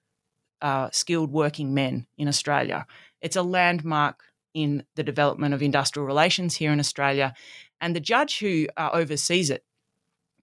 uh, 0.62 0.88
skilled 0.92 1.32
working 1.32 1.74
men 1.74 2.06
in 2.16 2.28
Australia. 2.28 2.86
It's 3.20 3.36
a 3.36 3.42
landmark 3.42 4.22
in 4.54 4.84
the 4.96 5.02
development 5.02 5.54
of 5.54 5.62
industrial 5.62 6.06
relations 6.06 6.56
here 6.56 6.72
in 6.72 6.80
Australia. 6.80 7.34
And 7.80 7.94
the 7.96 8.00
judge 8.00 8.38
who 8.38 8.68
uh, 8.76 8.90
oversees 8.92 9.50
it 9.50 9.64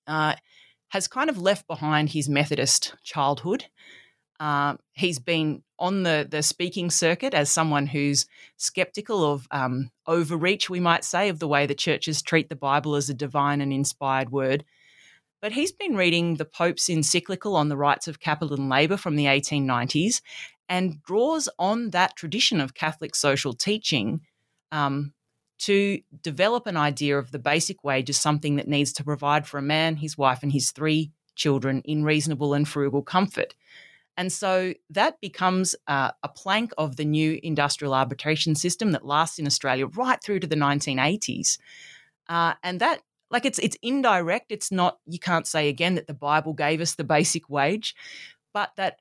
uh, 0.07 0.35
has 0.89 1.07
kind 1.07 1.29
of 1.29 1.37
left 1.37 1.67
behind 1.67 2.09
his 2.09 2.27
Methodist 2.27 2.95
childhood. 3.03 3.65
Uh, 4.39 4.75
he's 4.93 5.19
been 5.19 5.63
on 5.77 6.03
the, 6.03 6.27
the 6.29 6.41
speaking 6.41 6.89
circuit 6.89 7.33
as 7.33 7.49
someone 7.49 7.87
who's 7.87 8.25
skeptical 8.57 9.23
of 9.23 9.47
um, 9.51 9.91
overreach, 10.07 10.69
we 10.69 10.79
might 10.79 11.03
say, 11.03 11.29
of 11.29 11.39
the 11.39 11.47
way 11.47 11.65
the 11.65 11.75
churches 11.75 12.21
treat 12.21 12.49
the 12.49 12.55
Bible 12.55 12.95
as 12.95 13.09
a 13.09 13.13
divine 13.13 13.61
and 13.61 13.71
inspired 13.71 14.31
word. 14.31 14.65
But 15.41 15.53
he's 15.53 15.71
been 15.71 15.95
reading 15.95 16.35
the 16.35 16.45
Pope's 16.45 16.89
encyclical 16.89 17.55
on 17.55 17.69
the 17.69 17.77
rights 17.77 18.07
of 18.07 18.19
capital 18.19 18.55
and 18.55 18.69
labour 18.69 18.97
from 18.97 19.15
the 19.15 19.25
1890s 19.25 20.21
and 20.67 21.01
draws 21.03 21.49
on 21.57 21.91
that 21.91 22.15
tradition 22.15 22.59
of 22.61 22.73
Catholic 22.73 23.15
social 23.15 23.53
teaching 23.53 24.21
um, 24.71 25.13
to 25.59 25.99
develop 26.21 26.67
an 26.67 26.77
idea 26.77 27.17
of 27.17 27.31
the 27.31 27.39
basic 27.39 27.83
wage 27.83 28.09
as 28.09 28.17
something 28.17 28.55
that 28.57 28.67
needs 28.67 28.93
to 28.93 29.03
provide 29.03 29.47
for 29.47 29.57
a 29.57 29.63
man, 29.63 29.97
his 29.97 30.17
wife, 30.17 30.43
and 30.43 30.51
his 30.51 30.71
three 30.71 31.11
children 31.35 31.81
in 31.85 32.03
reasonable 32.03 32.53
and 32.53 32.67
frugal 32.67 33.01
comfort. 33.01 33.55
And 34.15 34.31
so 34.31 34.73
that 34.89 35.19
becomes 35.21 35.75
uh, 35.87 36.11
a 36.23 36.27
plank 36.27 36.71
of 36.77 36.97
the 36.97 37.05
new 37.05 37.39
industrial 37.41 37.93
arbitration 37.93 38.53
system 38.53 38.91
that 38.91 39.05
lasts 39.05 39.39
in 39.39 39.47
Australia 39.47 39.87
right 39.87 40.21
through 40.21 40.41
to 40.41 40.47
the 40.47 40.57
1980s. 40.57 41.57
Uh, 42.27 42.53
and 42.61 42.81
that 42.81 43.01
like 43.31 43.45
it's 43.45 43.59
it's 43.59 43.77
indirect 43.81 44.51
it's 44.51 44.71
not 44.71 44.99
you 45.05 45.19
can't 45.19 45.47
say 45.47 45.69
again 45.69 45.95
that 45.95 46.07
the 46.07 46.13
bible 46.13 46.53
gave 46.53 46.81
us 46.81 46.95
the 46.95 47.03
basic 47.03 47.49
wage 47.49 47.95
but 48.53 48.71
that 48.77 48.99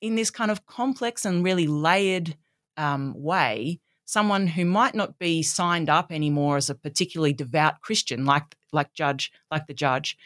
in 0.00 0.14
this 0.14 0.30
kind 0.30 0.50
of 0.50 0.66
complex 0.66 1.24
and 1.24 1.44
really 1.44 1.66
layered 1.66 2.36
um, 2.76 3.14
way 3.16 3.80
someone 4.04 4.46
who 4.46 4.64
might 4.64 4.94
not 4.94 5.18
be 5.18 5.42
signed 5.42 5.90
up 5.90 6.10
anymore 6.10 6.56
as 6.56 6.70
a 6.70 6.74
particularly 6.74 7.32
devout 7.32 7.80
christian 7.80 8.24
like 8.24 8.56
like 8.72 8.92
judge 8.92 9.32
like 9.50 9.66
the 9.66 9.74
judge 9.74 10.16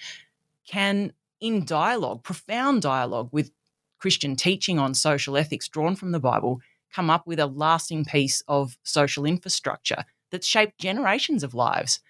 can 0.67 1.13
in 1.41 1.65
dialogue 1.65 2.23
profound 2.23 2.83
dialogue 2.83 3.29
with 3.33 3.51
christian 3.99 4.37
teaching 4.37 4.79
on 4.79 4.95
social 4.95 5.37
ethics 5.37 5.69
drawn 5.69 5.97
from 5.97 6.13
the 6.13 6.21
bible 6.21 6.61
come 6.95 7.11
up 7.11 7.27
with 7.27 7.41
a 7.41 7.47
lasting 7.47 8.05
piece 8.05 8.43
of 8.47 8.79
social 8.85 9.25
infrastructure 9.25 10.05
that's 10.31 10.47
shaped 10.47 10.79
generations 10.79 11.43
of 11.43 11.55
lives. 11.55 12.01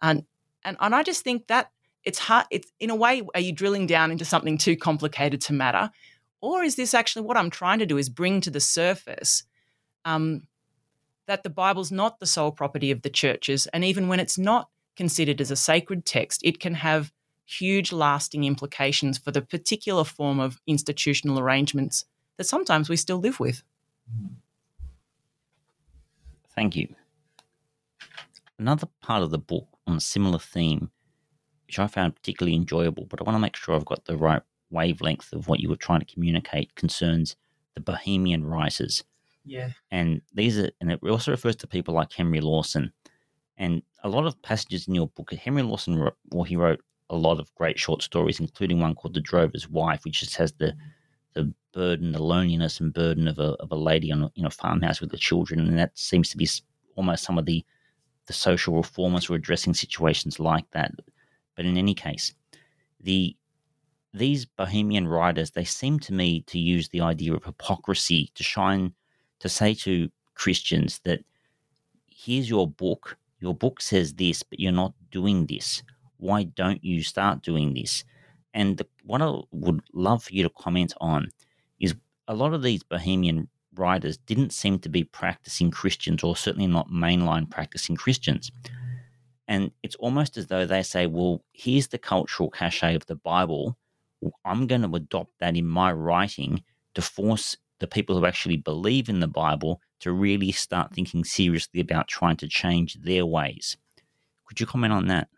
And 0.00 0.24
and 0.64 0.76
and 0.80 0.94
I 0.94 1.02
just 1.02 1.24
think 1.24 1.46
that 1.48 1.70
it's 2.04 2.18
hard. 2.18 2.46
It's 2.50 2.70
in 2.80 2.90
a 2.90 2.96
way, 2.96 3.22
are 3.34 3.40
you 3.40 3.52
drilling 3.52 3.86
down 3.86 4.10
into 4.10 4.24
something 4.24 4.58
too 4.58 4.76
complicated 4.76 5.40
to 5.42 5.52
matter, 5.52 5.90
or 6.40 6.62
is 6.62 6.76
this 6.76 6.94
actually 6.94 7.22
what 7.22 7.36
I'm 7.36 7.50
trying 7.50 7.78
to 7.78 7.86
do? 7.86 7.98
Is 7.98 8.08
bring 8.08 8.40
to 8.42 8.50
the 8.50 8.60
surface 8.60 9.44
um, 10.04 10.46
that 11.26 11.42
the 11.42 11.50
Bible's 11.50 11.92
not 11.92 12.18
the 12.18 12.26
sole 12.26 12.52
property 12.52 12.90
of 12.90 13.02
the 13.02 13.10
churches, 13.10 13.66
and 13.68 13.84
even 13.84 14.08
when 14.08 14.20
it's 14.20 14.38
not 14.38 14.68
considered 14.96 15.40
as 15.40 15.50
a 15.50 15.56
sacred 15.56 16.04
text, 16.04 16.40
it 16.44 16.60
can 16.60 16.74
have 16.74 17.12
huge, 17.44 17.92
lasting 17.92 18.44
implications 18.44 19.18
for 19.18 19.30
the 19.30 19.42
particular 19.42 20.04
form 20.04 20.40
of 20.40 20.60
institutional 20.66 21.38
arrangements 21.38 22.04
that 22.36 22.44
sometimes 22.44 22.88
we 22.88 22.96
still 22.96 23.18
live 23.18 23.38
with. 23.40 23.62
Thank 26.54 26.76
you. 26.76 26.94
Another 28.58 28.88
part 29.00 29.22
of 29.22 29.30
the 29.30 29.38
book 29.38 29.66
on 29.92 29.98
a 29.98 30.00
similar 30.00 30.38
theme, 30.38 30.90
which 31.66 31.78
I 31.78 31.86
found 31.86 32.16
particularly 32.16 32.56
enjoyable, 32.56 33.06
but 33.08 33.20
I 33.20 33.24
want 33.24 33.36
to 33.36 33.40
make 33.40 33.56
sure 33.56 33.74
I've 33.74 33.84
got 33.84 34.04
the 34.04 34.16
right 34.16 34.42
wavelength 34.70 35.32
of 35.32 35.48
what 35.48 35.60
you 35.60 35.68
were 35.68 35.76
trying 35.76 36.00
to 36.00 36.12
communicate, 36.12 36.74
concerns 36.74 37.36
the 37.74 37.80
Bohemian 37.80 38.44
writers. 38.44 39.04
Yeah. 39.44 39.70
And 39.90 40.22
these 40.34 40.58
are, 40.58 40.70
and 40.80 40.90
it 40.90 41.00
also 41.02 41.30
refers 41.30 41.56
to 41.56 41.66
people 41.66 41.94
like 41.94 42.12
Henry 42.12 42.40
Lawson. 42.40 42.92
And 43.56 43.82
a 44.02 44.08
lot 44.08 44.26
of 44.26 44.40
passages 44.42 44.88
in 44.88 44.94
your 44.94 45.08
book, 45.08 45.32
Henry 45.32 45.62
Lawson, 45.62 45.98
wrote, 45.98 46.16
well, 46.30 46.44
he 46.44 46.56
wrote 46.56 46.80
a 47.10 47.16
lot 47.16 47.38
of 47.38 47.54
great 47.54 47.78
short 47.78 48.02
stories, 48.02 48.40
including 48.40 48.80
one 48.80 48.94
called 48.94 49.14
The 49.14 49.20
Drover's 49.20 49.68
Wife, 49.68 50.04
which 50.04 50.20
just 50.20 50.36
has 50.36 50.52
the 50.52 50.74
the 51.34 51.52
burden, 51.72 52.12
the 52.12 52.22
loneliness 52.22 52.78
and 52.80 52.92
burden 52.92 53.26
of 53.26 53.38
a, 53.38 53.54
of 53.54 53.72
a 53.72 53.76
lady 53.76 54.12
on 54.12 54.24
a, 54.24 54.32
in 54.36 54.44
a 54.44 54.50
farmhouse 54.50 55.00
with 55.00 55.10
the 55.10 55.16
children. 55.16 55.60
And 55.60 55.78
that 55.78 55.96
seems 55.98 56.28
to 56.28 56.36
be 56.36 56.46
almost 56.94 57.24
some 57.24 57.38
of 57.38 57.46
the, 57.46 57.64
the 58.26 58.32
social 58.32 58.76
reformers 58.76 59.28
were 59.28 59.36
addressing 59.36 59.74
situations 59.74 60.38
like 60.38 60.70
that. 60.72 60.92
But 61.56 61.64
in 61.64 61.76
any 61.76 61.94
case, 61.94 62.32
the 63.00 63.36
these 64.14 64.44
bohemian 64.44 65.08
writers 65.08 65.50
they 65.50 65.64
seem 65.64 65.98
to 65.98 66.12
me 66.12 66.42
to 66.42 66.58
use 66.58 66.88
the 66.88 67.00
idea 67.00 67.32
of 67.32 67.44
hypocrisy 67.44 68.30
to 68.34 68.42
shine 68.42 68.92
to 69.40 69.48
say 69.48 69.74
to 69.74 70.10
Christians 70.34 71.00
that 71.04 71.20
here's 72.08 72.48
your 72.48 72.68
book, 72.68 73.16
your 73.40 73.54
book 73.54 73.80
says 73.80 74.14
this, 74.14 74.42
but 74.42 74.60
you're 74.60 74.70
not 74.70 74.94
doing 75.10 75.46
this. 75.46 75.82
Why 76.18 76.44
don't 76.44 76.82
you 76.84 77.02
start 77.02 77.42
doing 77.42 77.74
this? 77.74 78.04
And 78.54 78.76
the, 78.76 78.86
what 79.04 79.22
I 79.22 79.34
would 79.50 79.82
love 79.92 80.24
for 80.24 80.34
you 80.34 80.42
to 80.44 80.50
comment 80.50 80.94
on 81.00 81.30
is 81.80 81.94
a 82.28 82.34
lot 82.34 82.54
of 82.54 82.62
these 82.62 82.82
bohemian 82.82 83.48
writers 83.74 84.16
didn't 84.18 84.52
seem 84.52 84.78
to 84.80 84.88
be 84.88 85.04
practicing 85.04 85.70
Christians, 85.70 86.22
or 86.22 86.36
certainly 86.36 86.66
not 86.66 86.90
mainline 86.90 87.50
practicing 87.50 87.96
Christians. 87.96 88.50
And 89.48 89.70
it's 89.82 89.96
almost 89.96 90.36
as 90.36 90.46
though 90.46 90.66
they 90.66 90.82
say, 90.82 91.06
well, 91.06 91.44
here's 91.52 91.88
the 91.88 91.98
cultural 91.98 92.50
cachet 92.50 92.94
of 92.94 93.06
the 93.06 93.16
Bible. 93.16 93.76
I'm 94.44 94.66
going 94.66 94.82
to 94.82 94.94
adopt 94.94 95.32
that 95.40 95.56
in 95.56 95.66
my 95.66 95.92
writing 95.92 96.62
to 96.94 97.02
force 97.02 97.56
the 97.80 97.86
people 97.86 98.16
who 98.16 98.26
actually 98.26 98.56
believe 98.56 99.08
in 99.08 99.20
the 99.20 99.26
Bible 99.26 99.80
to 100.00 100.12
really 100.12 100.52
start 100.52 100.94
thinking 100.94 101.24
seriously 101.24 101.80
about 101.80 102.08
trying 102.08 102.36
to 102.36 102.48
change 102.48 102.94
their 102.94 103.26
ways. 103.26 103.76
Could 104.46 104.60
you 104.60 104.66
comment 104.66 104.92
on 104.92 105.08
that? 105.08 105.28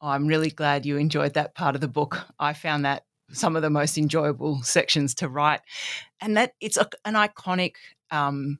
I'm 0.00 0.26
really 0.26 0.50
glad 0.50 0.86
you 0.86 0.96
enjoyed 0.96 1.34
that 1.34 1.54
part 1.54 1.74
of 1.74 1.82
the 1.82 1.88
book. 1.88 2.26
I 2.38 2.54
found 2.54 2.84
that 2.86 3.04
some 3.32 3.56
of 3.56 3.62
the 3.62 3.70
most 3.70 3.98
enjoyable 3.98 4.62
sections 4.62 5.14
to 5.16 5.28
write, 5.28 5.60
and 6.20 6.36
that 6.36 6.52
it's 6.60 6.76
a, 6.76 6.88
an 7.04 7.14
iconic 7.14 7.74
um, 8.10 8.58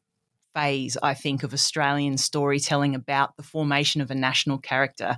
phase, 0.55 0.97
I 1.03 1.15
think, 1.15 1.43
of 1.43 1.53
Australian 1.53 2.19
storytelling 2.19 2.95
about 2.95 3.37
the 3.37 3.43
formation 3.43 4.01
of 4.01 4.11
a 4.11 4.15
national 4.15 4.59
character. 4.59 5.17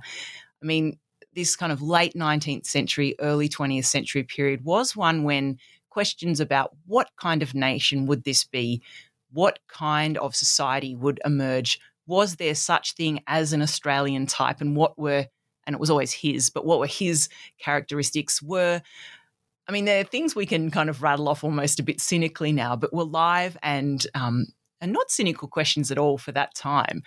I 0.61 0.65
mean, 0.65 0.97
this 1.35 1.55
kind 1.55 1.71
of 1.71 1.81
late 1.81 2.13
19th 2.13 2.65
century, 2.65 3.15
early 3.19 3.49
20th 3.49 3.85
century 3.85 4.23
period 4.23 4.63
was 4.63 4.95
one 4.95 5.23
when 5.23 5.57
questions 5.89 6.39
about 6.39 6.71
what 6.85 7.09
kind 7.17 7.43
of 7.43 7.53
nation 7.53 8.05
would 8.07 8.23
this 8.23 8.43
be? 8.43 8.81
What 9.31 9.59
kind 9.67 10.17
of 10.17 10.35
society 10.35 10.95
would 10.95 11.19
emerge? 11.25 11.79
Was 12.07 12.35
there 12.35 12.55
such 12.55 12.93
thing 12.93 13.21
as 13.27 13.53
an 13.53 13.61
Australian 13.61 14.25
type? 14.25 14.61
And 14.61 14.75
what 14.75 14.97
were, 14.97 15.27
and 15.65 15.73
it 15.73 15.79
was 15.79 15.89
always 15.89 16.11
his, 16.11 16.49
but 16.49 16.65
what 16.65 16.79
were 16.79 16.87
his 16.87 17.29
characteristics? 17.59 18.41
Were, 18.41 18.81
I 19.67 19.71
mean, 19.71 19.85
there 19.85 20.01
are 20.01 20.05
things 20.05 20.35
we 20.35 20.45
can 20.45 20.71
kind 20.71 20.89
of 20.89 21.01
rattle 21.01 21.29
off 21.29 21.43
almost 21.43 21.79
a 21.79 21.83
bit 21.83 22.01
cynically 22.01 22.51
now, 22.51 22.75
but 22.75 22.93
were 22.93 23.05
live 23.05 23.57
and, 23.63 24.05
um, 24.13 24.47
and 24.81 24.91
not 24.91 25.09
cynical 25.09 25.47
questions 25.47 25.91
at 25.91 25.97
all 25.97 26.17
for 26.17 26.31
that 26.33 26.53
time. 26.53 27.03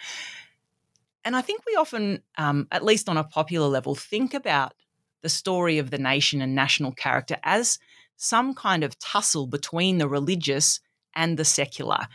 And 1.25 1.37
I 1.37 1.43
think 1.43 1.63
we 1.67 1.75
often, 1.75 2.23
um, 2.39 2.69
at 2.71 2.85
least 2.85 3.09
on 3.09 3.17
a 3.17 3.25
popular 3.25 3.67
level, 3.67 3.95
think 3.95 4.33
about 4.33 4.75
the 5.23 5.29
story 5.29 5.79
of 5.79 5.91
the 5.91 5.99
nation 5.99 6.41
and 6.41 6.55
national 6.55 6.93
character 6.93 7.37
as 7.43 7.79
some 8.17 8.55
kind 8.55 8.85
of 8.85 8.99
tussle 8.99 9.47
between 9.47 9.99
the 9.99 10.09
religious 10.09 10.81
and 11.15 11.37
the 11.37 11.45
secular. 11.45 12.07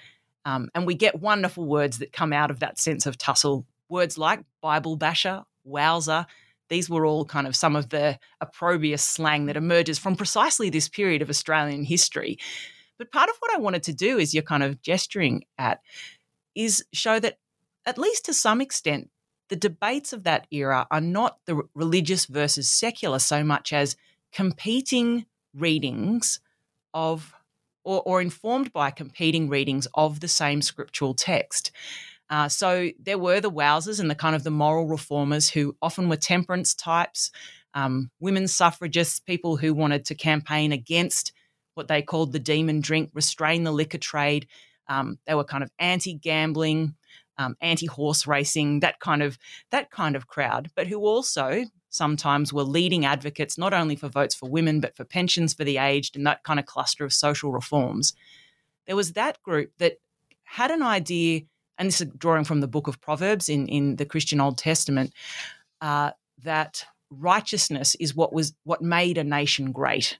Um, 0.45 0.69
and 0.73 0.87
we 0.87 0.95
get 0.95 1.19
wonderful 1.19 1.65
words 1.65 1.99
that 1.99 2.13
come 2.13 2.33
out 2.33 2.49
of 2.49 2.59
that 2.59 2.79
sense 2.79 3.05
of 3.05 3.17
tussle. 3.17 3.65
Words 3.89 4.17
like 4.17 4.43
Bible 4.61 4.95
basher, 4.95 5.43
wowser. 5.67 6.25
These 6.71 6.89
were 6.89 7.05
all 7.05 7.25
kind 7.25 7.47
of 7.47 7.55
some 7.55 7.75
of 7.75 7.89
the 7.89 8.17
opprobrious 8.39 9.03
slang 9.03 9.47
that 9.47 9.57
emerges 9.57 9.99
from 9.99 10.15
precisely 10.15 10.69
this 10.69 10.87
period 10.87 11.21
of 11.21 11.29
Australian 11.29 11.83
history. 11.83 12.39
But 12.97 13.11
part 13.11 13.29
of 13.29 13.35
what 13.39 13.53
I 13.53 13.59
wanted 13.59 13.83
to 13.83 13.93
do 13.93 14.17
is 14.17 14.33
you're 14.33 14.41
kind 14.41 14.63
of 14.63 14.81
gesturing 14.81 15.43
at 15.57 15.81
is 16.55 16.85
show 16.93 17.19
that, 17.19 17.39
at 17.85 17.97
least 17.97 18.23
to 18.25 18.33
some 18.33 18.61
extent, 18.61 19.09
the 19.49 19.57
debates 19.57 20.13
of 20.13 20.23
that 20.23 20.47
era 20.49 20.87
are 20.89 21.01
not 21.01 21.39
the 21.45 21.61
religious 21.75 22.25
versus 22.25 22.71
secular 22.71 23.19
so 23.19 23.43
much 23.43 23.73
as 23.73 23.97
competing 24.31 25.25
readings 25.53 26.39
of 26.93 27.33
or, 27.83 28.01
or 28.05 28.21
informed 28.21 28.71
by 28.71 28.91
competing 28.91 29.49
readings 29.49 29.89
of 29.93 30.21
the 30.21 30.29
same 30.29 30.61
scriptural 30.61 31.13
text. 31.13 31.71
Uh, 32.31 32.47
so 32.47 32.89
there 32.97 33.19
were 33.19 33.41
the 33.41 33.51
wowsers 33.51 33.99
and 33.99 34.09
the 34.09 34.15
kind 34.15 34.35
of 34.35 34.43
the 34.43 34.49
moral 34.49 34.87
reformers 34.87 35.49
who 35.49 35.75
often 35.81 36.09
were 36.09 36.15
temperance 36.15 36.73
types, 36.73 37.29
um, 37.73 38.09
women's 38.19 38.53
suffragists, 38.53 39.19
people 39.19 39.57
who 39.57 39.73
wanted 39.73 40.05
to 40.05 40.15
campaign 40.15 40.71
against 40.71 41.33
what 41.75 41.87
they 41.87 42.01
called 42.01 42.31
the 42.31 42.39
demon 42.39 42.79
drink, 42.81 43.09
restrain 43.13 43.63
the 43.65 43.71
liquor 43.71 43.97
trade. 43.97 44.47
Um, 44.87 45.19
they 45.27 45.35
were 45.35 45.43
kind 45.43 45.63
of 45.63 45.71
anti-gambling, 45.77 46.95
um, 47.37 47.55
anti-horse 47.61 48.25
racing, 48.25 48.79
that 48.79 48.99
kind 48.99 49.21
of 49.21 49.37
that 49.71 49.91
kind 49.91 50.15
of 50.15 50.27
crowd, 50.27 50.71
but 50.75 50.87
who 50.87 50.99
also 51.05 51.65
sometimes 51.89 52.53
were 52.53 52.63
leading 52.63 53.05
advocates 53.05 53.57
not 53.57 53.73
only 53.73 53.97
for 53.97 54.07
votes 54.07 54.35
for 54.35 54.49
women, 54.49 54.79
but 54.79 54.95
for 54.95 55.03
pensions 55.03 55.53
for 55.53 55.65
the 55.65 55.77
aged 55.77 56.15
and 56.15 56.25
that 56.25 56.43
kind 56.43 56.59
of 56.59 56.65
cluster 56.65 57.03
of 57.03 57.11
social 57.11 57.51
reforms. 57.51 58.13
There 58.87 58.95
was 58.95 59.13
that 59.13 59.41
group 59.43 59.71
that 59.79 59.97
had 60.43 60.71
an 60.71 60.81
idea, 60.81 61.41
and 61.81 61.87
this 61.87 61.99
is 61.99 62.09
drawing 62.15 62.43
from 62.43 62.61
the 62.61 62.67
book 62.67 62.87
of 62.87 63.01
Proverbs 63.01 63.49
in, 63.49 63.67
in 63.67 63.95
the 63.95 64.05
Christian 64.05 64.39
Old 64.39 64.59
Testament, 64.59 65.13
uh, 65.81 66.11
that 66.43 66.85
righteousness 67.09 67.95
is 67.95 68.15
what 68.15 68.31
was 68.31 68.53
what 68.65 68.83
made 68.83 69.17
a 69.17 69.23
nation 69.23 69.71
great. 69.71 70.19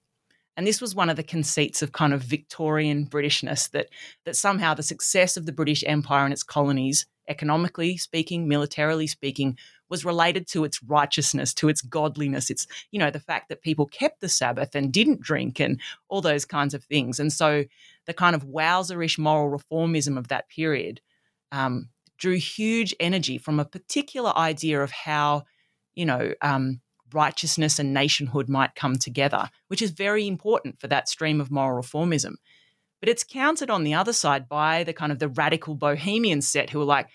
And 0.58 0.66
this 0.66 0.82
was 0.82 0.96
one 0.96 1.12
of 1.12 1.18
the 1.18 1.24
conceits 1.24 1.84
of 1.84 1.92
kind 1.92 2.14
of 2.14 2.24
Victorian 2.24 3.06
Britishness 3.06 3.70
that 3.72 3.90
that 4.26 4.36
somehow 4.36 4.74
the 4.74 4.82
success 4.82 5.38
of 5.38 5.46
the 5.46 5.52
British 5.52 5.84
Empire 5.86 6.24
and 6.24 6.34
its 6.34 6.42
colonies, 6.42 7.06
economically 7.28 7.96
speaking, 7.96 8.48
militarily 8.48 9.06
speaking, 9.06 9.56
was 9.88 10.04
related 10.04 10.48
to 10.48 10.64
its 10.64 10.82
righteousness, 10.82 11.54
to 11.54 11.70
its 11.70 11.84
godliness. 11.84 12.50
It's, 12.50 12.66
you 12.90 12.98
know, 12.98 13.12
the 13.12 13.20
fact 13.20 13.50
that 13.50 13.62
people 13.62 13.86
kept 13.86 14.20
the 14.20 14.30
Sabbath 14.30 14.74
and 14.74 14.92
didn't 14.92 15.22
drink 15.22 15.60
and 15.60 15.80
all 16.10 16.22
those 16.22 16.44
kinds 16.44 16.74
of 16.74 16.84
things. 16.86 17.20
And 17.20 17.32
so 17.32 17.66
the 18.08 18.16
kind 18.16 18.36
of 18.36 18.48
wowzerish 18.48 19.20
moral 19.20 19.56
reformism 19.56 20.18
of 20.18 20.30
that 20.30 20.50
period 20.50 21.02
um, 21.52 21.90
drew 22.18 22.38
huge 22.38 22.96
energy 23.00 23.38
from 23.38 23.60
a 23.60 23.66
particular 23.66 24.36
idea 24.38 24.82
of 24.82 24.92
how, 24.92 25.44
you 25.96 26.06
know, 26.06 26.34
um, 26.42 26.82
righteousness 27.14 27.80
and 27.80 27.94
nationhood 27.94 28.48
might 28.48 28.76
come 28.76 28.96
together, 28.96 29.50
which 29.68 29.82
is 29.82 29.92
very 29.92 30.28
important 30.28 30.80
for 30.80 30.88
that 30.88 31.10
stream 31.10 31.42
of 31.42 31.52
moral 31.52 31.82
reformism. 31.82 32.36
But 33.00 33.10
it's 33.10 33.24
countered 33.24 33.70
on 33.70 33.84
the 33.84 33.96
other 33.96 34.14
side 34.14 34.48
by 34.48 34.84
the 34.84 34.94
kind 34.94 35.12
of 35.12 35.20
the 35.20 35.28
radical 35.28 35.76
bohemian 35.76 36.42
set 36.42 36.70
who 36.70 36.82
are 36.82 36.86
like, 36.86 37.08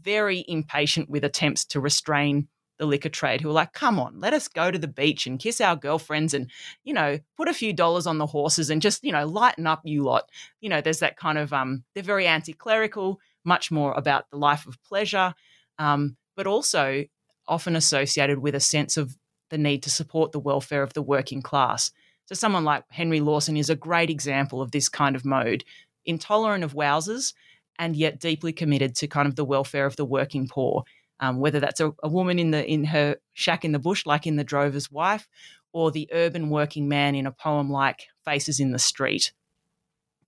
very 0.00 0.44
impatient 0.48 1.10
with 1.10 1.24
attempts 1.24 1.64
to 1.66 1.80
restrain 1.80 2.48
the 2.78 2.86
liquor 2.86 3.08
trade 3.08 3.40
who 3.40 3.50
are 3.50 3.52
like, 3.52 3.72
come 3.72 4.00
on, 4.00 4.18
let 4.18 4.32
us 4.32 4.48
go 4.48 4.70
to 4.70 4.78
the 4.78 4.88
beach 4.88 5.26
and 5.26 5.38
kiss 5.38 5.60
our 5.60 5.76
girlfriends 5.76 6.34
and, 6.34 6.50
you 6.84 6.94
know, 6.94 7.18
put 7.36 7.48
a 7.48 7.54
few 7.54 7.72
dollars 7.72 8.06
on 8.06 8.18
the 8.18 8.26
horses 8.26 8.70
and 8.70 8.82
just, 8.82 9.04
you 9.04 9.12
know, 9.12 9.26
lighten 9.26 9.66
up, 9.66 9.82
you 9.84 10.02
lot. 10.02 10.30
You 10.60 10.70
know, 10.70 10.80
there's 10.80 11.00
that 11.00 11.16
kind 11.16 11.38
of, 11.38 11.52
um, 11.52 11.84
they're 11.94 12.02
very 12.02 12.26
anti 12.26 12.54
clerical, 12.54 13.20
much 13.44 13.70
more 13.70 13.92
about 13.92 14.30
the 14.30 14.36
life 14.36 14.66
of 14.66 14.82
pleasure, 14.82 15.34
um, 15.78 16.16
but 16.36 16.46
also 16.46 17.04
often 17.46 17.76
associated 17.76 18.38
with 18.38 18.54
a 18.54 18.60
sense 18.60 18.96
of 18.96 19.16
the 19.50 19.58
need 19.58 19.82
to 19.82 19.90
support 19.90 20.32
the 20.32 20.40
welfare 20.40 20.82
of 20.82 20.94
the 20.94 21.02
working 21.02 21.42
class. 21.42 21.90
So, 22.26 22.34
someone 22.34 22.64
like 22.64 22.84
Henry 22.90 23.20
Lawson 23.20 23.56
is 23.56 23.68
a 23.68 23.76
great 23.76 24.10
example 24.10 24.62
of 24.62 24.70
this 24.70 24.88
kind 24.88 25.16
of 25.16 25.24
mode, 25.24 25.64
intolerant 26.04 26.64
of 26.64 26.74
wowsers 26.74 27.34
and 27.78 27.96
yet 27.96 28.20
deeply 28.20 28.52
committed 28.52 28.94
to 28.96 29.06
kind 29.06 29.26
of 29.26 29.36
the 29.36 29.44
welfare 29.44 29.86
of 29.86 29.96
the 29.96 30.04
working 30.04 30.48
poor. 30.48 30.84
Um, 31.20 31.38
whether 31.38 31.60
that's 31.60 31.80
a, 31.80 31.92
a, 32.02 32.08
woman 32.08 32.40
in 32.40 32.50
the 32.50 32.66
in 32.68 32.84
her 32.84 33.16
shack 33.32 33.64
in 33.64 33.70
the 33.70 33.78
bush, 33.78 34.06
like 34.06 34.26
in 34.26 34.34
The 34.34 34.44
Drover's 34.44 34.90
Wife, 34.90 35.28
or 35.72 35.90
the 35.90 36.08
urban 36.12 36.50
working 36.50 36.88
man 36.88 37.14
in 37.14 37.26
a 37.26 37.32
poem 37.32 37.70
like 37.70 38.08
Faces 38.24 38.58
in 38.58 38.72
the 38.72 38.78
Street. 38.78 39.32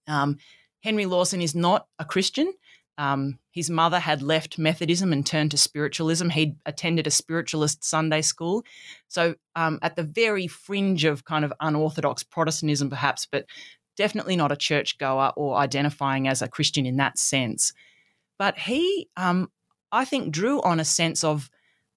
Um, 0.06 0.38
Henry 0.84 1.06
Lawson 1.06 1.40
is 1.40 1.54
not 1.54 1.86
a 1.98 2.04
Christian. 2.04 2.52
Um, 2.96 3.38
his 3.50 3.70
mother 3.70 3.98
had 3.98 4.22
left 4.22 4.58
Methodism 4.58 5.12
and 5.12 5.26
turned 5.26 5.50
to 5.50 5.56
spiritualism. 5.56 6.28
He'd 6.28 6.56
attended 6.66 7.06
a 7.06 7.10
spiritualist 7.10 7.84
Sunday 7.84 8.22
school. 8.22 8.64
So, 9.08 9.34
um, 9.56 9.78
at 9.82 9.96
the 9.96 10.02
very 10.02 10.46
fringe 10.46 11.04
of 11.04 11.24
kind 11.24 11.44
of 11.44 11.52
unorthodox 11.60 12.22
Protestantism, 12.22 12.90
perhaps, 12.90 13.26
but 13.30 13.46
definitely 13.96 14.36
not 14.36 14.52
a 14.52 14.56
churchgoer 14.56 15.32
or 15.36 15.56
identifying 15.56 16.28
as 16.28 16.42
a 16.42 16.48
Christian 16.48 16.86
in 16.86 16.96
that 16.96 17.18
sense. 17.18 17.72
But 18.38 18.58
he, 18.58 19.08
um, 19.16 19.50
I 19.92 20.04
think, 20.04 20.32
drew 20.32 20.60
on 20.62 20.80
a 20.80 20.84
sense 20.84 21.22
of 21.24 21.50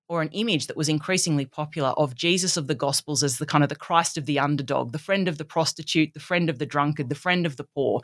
or 0.10 0.22
an 0.22 0.30
image 0.30 0.68
that 0.68 0.78
was 0.78 0.88
increasingly 0.88 1.46
popular 1.46 1.90
of 1.90 2.16
Jesus 2.16 2.56
of 2.56 2.68
the 2.68 2.76
Gospels 2.76 3.24
as 3.24 3.38
the 3.38 3.46
kind 3.46 3.64
of 3.64 3.70
the 3.70 3.76
Christ 3.76 4.18
of 4.18 4.26
the 4.26 4.40
underdog, 4.40 4.94
the 4.94 5.00
friend 5.00 5.28
of 5.28 5.38
the 5.38 5.46
prostitute, 5.46 6.14
the 6.14 6.20
friend 6.20 6.50
of 6.50 6.60
the 6.60 6.66
drunkard, 6.66 7.10
the 7.10 7.16
friend 7.16 7.46
of 7.46 7.58
the 7.58 7.66
poor. 7.66 8.02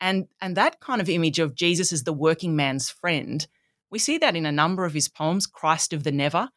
And, 0.00 0.28
and 0.40 0.56
that 0.56 0.80
kind 0.80 1.00
of 1.00 1.08
image 1.08 1.38
of 1.38 1.54
Jesus 1.54 1.92
as 1.92 2.04
the 2.04 2.12
working 2.12 2.56
man's 2.56 2.90
friend, 2.90 3.46
we 3.90 3.98
see 3.98 4.18
that 4.18 4.36
in 4.36 4.46
a 4.46 4.52
number 4.52 4.84
of 4.84 4.94
his 4.94 5.08
poems, 5.08 5.46
Christ 5.46 5.92
of 5.92 6.04
the 6.04 6.12
Never, 6.12 6.48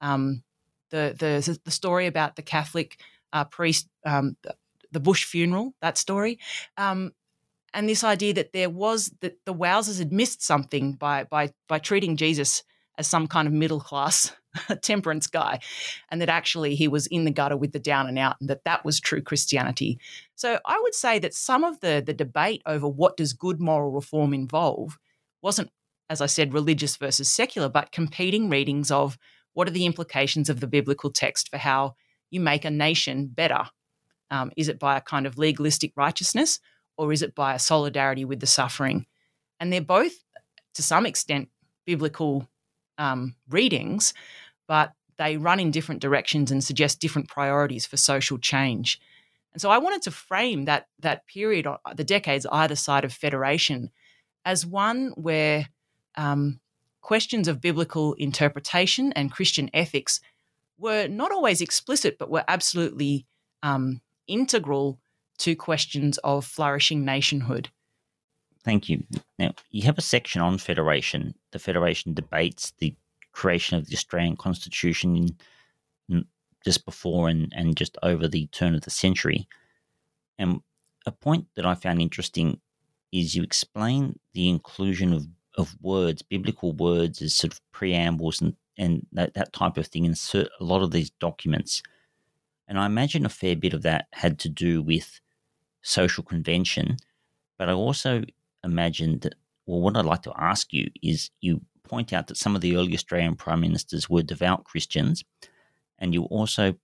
um, 0.00 0.42
the, 0.90 1.14
the, 1.18 1.58
the 1.64 1.70
story 1.70 2.06
about 2.06 2.36
the 2.36 2.42
Catholic 2.42 3.00
uh, 3.32 3.44
priest, 3.44 3.88
um, 4.04 4.36
the, 4.90 5.00
Bush 5.00 5.24
funeral, 5.24 5.74
that 5.80 5.96
story. 5.96 6.38
Um, 6.76 7.12
and 7.72 7.88
this 7.88 8.02
idea 8.02 8.34
that 8.34 8.52
there 8.52 8.70
was 8.70 9.12
that 9.20 9.38
the 9.44 9.54
Wowsers 9.54 9.98
had 9.98 10.12
missed 10.12 10.42
something 10.42 10.94
by 10.94 11.22
by 11.22 11.52
by 11.68 11.78
treating 11.78 12.16
Jesus 12.16 12.64
as 13.00 13.08
some 13.08 13.26
kind 13.26 13.48
of 13.48 13.54
middle 13.54 13.80
class 13.80 14.32
temperance 14.82 15.26
guy, 15.26 15.58
and 16.10 16.20
that 16.20 16.28
actually 16.28 16.74
he 16.74 16.86
was 16.86 17.06
in 17.06 17.24
the 17.24 17.30
gutter 17.30 17.56
with 17.56 17.72
the 17.72 17.78
down 17.80 18.06
and 18.06 18.18
out, 18.18 18.36
and 18.40 18.48
that 18.48 18.64
that 18.64 18.84
was 18.84 19.00
true 19.00 19.22
Christianity. 19.22 19.98
So 20.36 20.60
I 20.66 20.78
would 20.80 20.94
say 20.94 21.18
that 21.18 21.34
some 21.34 21.64
of 21.64 21.80
the 21.80 22.02
the 22.04 22.14
debate 22.14 22.62
over 22.66 22.86
what 22.86 23.16
does 23.16 23.32
good 23.32 23.60
moral 23.60 23.90
reform 23.90 24.32
involve 24.32 24.98
wasn't, 25.42 25.70
as 26.08 26.20
I 26.20 26.26
said, 26.26 26.52
religious 26.52 26.96
versus 26.96 27.30
secular, 27.30 27.70
but 27.70 27.90
competing 27.90 28.50
readings 28.50 28.90
of 28.90 29.18
what 29.54 29.66
are 29.66 29.72
the 29.72 29.86
implications 29.86 30.48
of 30.48 30.60
the 30.60 30.66
biblical 30.66 31.10
text 31.10 31.48
for 31.48 31.58
how 31.58 31.94
you 32.30 32.40
make 32.40 32.64
a 32.64 32.70
nation 32.70 33.26
better. 33.26 33.64
Um, 34.30 34.52
is 34.56 34.68
it 34.68 34.78
by 34.78 34.96
a 34.96 35.00
kind 35.00 35.26
of 35.26 35.38
legalistic 35.38 35.92
righteousness, 35.96 36.60
or 36.96 37.12
is 37.12 37.22
it 37.22 37.34
by 37.34 37.54
a 37.54 37.58
solidarity 37.58 38.24
with 38.24 38.40
the 38.40 38.46
suffering? 38.46 39.06
And 39.58 39.72
they're 39.72 39.80
both, 39.80 40.12
to 40.74 40.82
some 40.82 41.06
extent, 41.06 41.48
biblical 41.86 42.46
um, 43.00 43.34
readings, 43.48 44.14
but 44.68 44.92
they 45.16 45.36
run 45.36 45.58
in 45.58 45.70
different 45.70 46.00
directions 46.00 46.50
and 46.50 46.62
suggest 46.62 47.00
different 47.00 47.28
priorities 47.28 47.86
for 47.86 47.96
social 47.96 48.38
change. 48.38 49.00
And 49.52 49.60
so 49.60 49.70
I 49.70 49.78
wanted 49.78 50.02
to 50.02 50.10
frame 50.10 50.66
that 50.66 50.86
that 51.00 51.26
period, 51.26 51.66
uh, 51.66 51.78
the 51.94 52.04
decades 52.04 52.46
either 52.52 52.76
side 52.76 53.04
of 53.04 53.12
federation, 53.12 53.90
as 54.44 54.64
one 54.64 55.12
where 55.16 55.68
um, 56.16 56.60
questions 57.00 57.48
of 57.48 57.60
biblical 57.60 58.14
interpretation 58.14 59.12
and 59.14 59.32
Christian 59.32 59.70
ethics 59.74 60.20
were 60.78 61.08
not 61.08 61.32
always 61.32 61.60
explicit, 61.60 62.16
but 62.18 62.30
were 62.30 62.44
absolutely 62.46 63.26
um, 63.62 64.00
integral 64.26 65.00
to 65.38 65.56
questions 65.56 66.18
of 66.18 66.44
flourishing 66.44 67.04
nationhood. 67.04 67.70
Thank 68.64 68.88
you. 68.88 69.04
Now, 69.38 69.54
you 69.70 69.82
have 69.84 69.98
a 69.98 70.02
section 70.02 70.42
on 70.42 70.58
federation. 70.58 71.34
The 71.52 71.58
federation 71.58 72.12
debates 72.12 72.72
the 72.78 72.94
creation 73.32 73.78
of 73.78 73.86
the 73.86 73.94
Australian 73.94 74.36
Constitution 74.36 75.36
just 76.64 76.84
before 76.84 77.28
and, 77.28 77.52
and 77.56 77.76
just 77.76 77.96
over 78.02 78.28
the 78.28 78.46
turn 78.48 78.74
of 78.74 78.82
the 78.82 78.90
century. 78.90 79.48
And 80.38 80.60
a 81.06 81.12
point 81.12 81.46
that 81.56 81.64
I 81.64 81.74
found 81.74 82.00
interesting 82.00 82.60
is 83.12 83.34
you 83.34 83.42
explain 83.42 84.18
the 84.34 84.48
inclusion 84.48 85.12
of, 85.12 85.26
of 85.56 85.76
words, 85.80 86.22
biblical 86.22 86.72
words, 86.72 87.22
as 87.22 87.34
sort 87.34 87.52
of 87.52 87.60
preambles 87.72 88.40
and, 88.40 88.56
and 88.76 89.06
that, 89.12 89.34
that 89.34 89.52
type 89.52 89.78
of 89.78 89.86
thing 89.86 90.04
in 90.04 90.14
a 90.34 90.46
lot 90.60 90.82
of 90.82 90.90
these 90.90 91.10
documents. 91.10 91.82
And 92.68 92.78
I 92.78 92.86
imagine 92.86 93.26
a 93.26 93.30
fair 93.30 93.56
bit 93.56 93.74
of 93.74 93.82
that 93.82 94.06
had 94.12 94.38
to 94.40 94.48
do 94.48 94.82
with 94.82 95.20
social 95.82 96.22
convention. 96.22 96.98
But 97.58 97.68
I 97.68 97.72
also 97.72 98.24
imagine 98.64 99.18
that, 99.20 99.34
well, 99.66 99.80
what 99.80 99.96
I'd 99.96 100.04
like 100.04 100.22
to 100.22 100.32
ask 100.36 100.72
you 100.72 100.90
is 101.02 101.30
you 101.40 101.60
point 101.90 102.12
out 102.12 102.28
that 102.28 102.36
some 102.36 102.54
of 102.54 102.62
the 102.62 102.76
early 102.76 102.94
Australian 102.94 103.34
prime 103.34 103.60
ministers 103.60 104.08
were 104.08 104.22
devout 104.22 104.64
Christians. 104.64 105.24
And 105.98 106.14
you 106.14 106.22
also, 106.24 106.74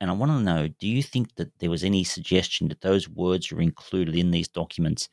and 0.00 0.10
I 0.10 0.12
want 0.12 0.30
to 0.30 0.40
know, 0.40 0.68
do 0.68 0.86
you 0.86 1.02
think 1.02 1.34
that 1.36 1.58
there 1.58 1.70
was 1.70 1.82
any 1.82 2.04
suggestion 2.04 2.68
that 2.68 2.82
those 2.82 3.08
words 3.08 3.50
were 3.50 3.62
included 3.62 4.14
in 4.14 4.30
these 4.30 4.48
documents 4.48 5.08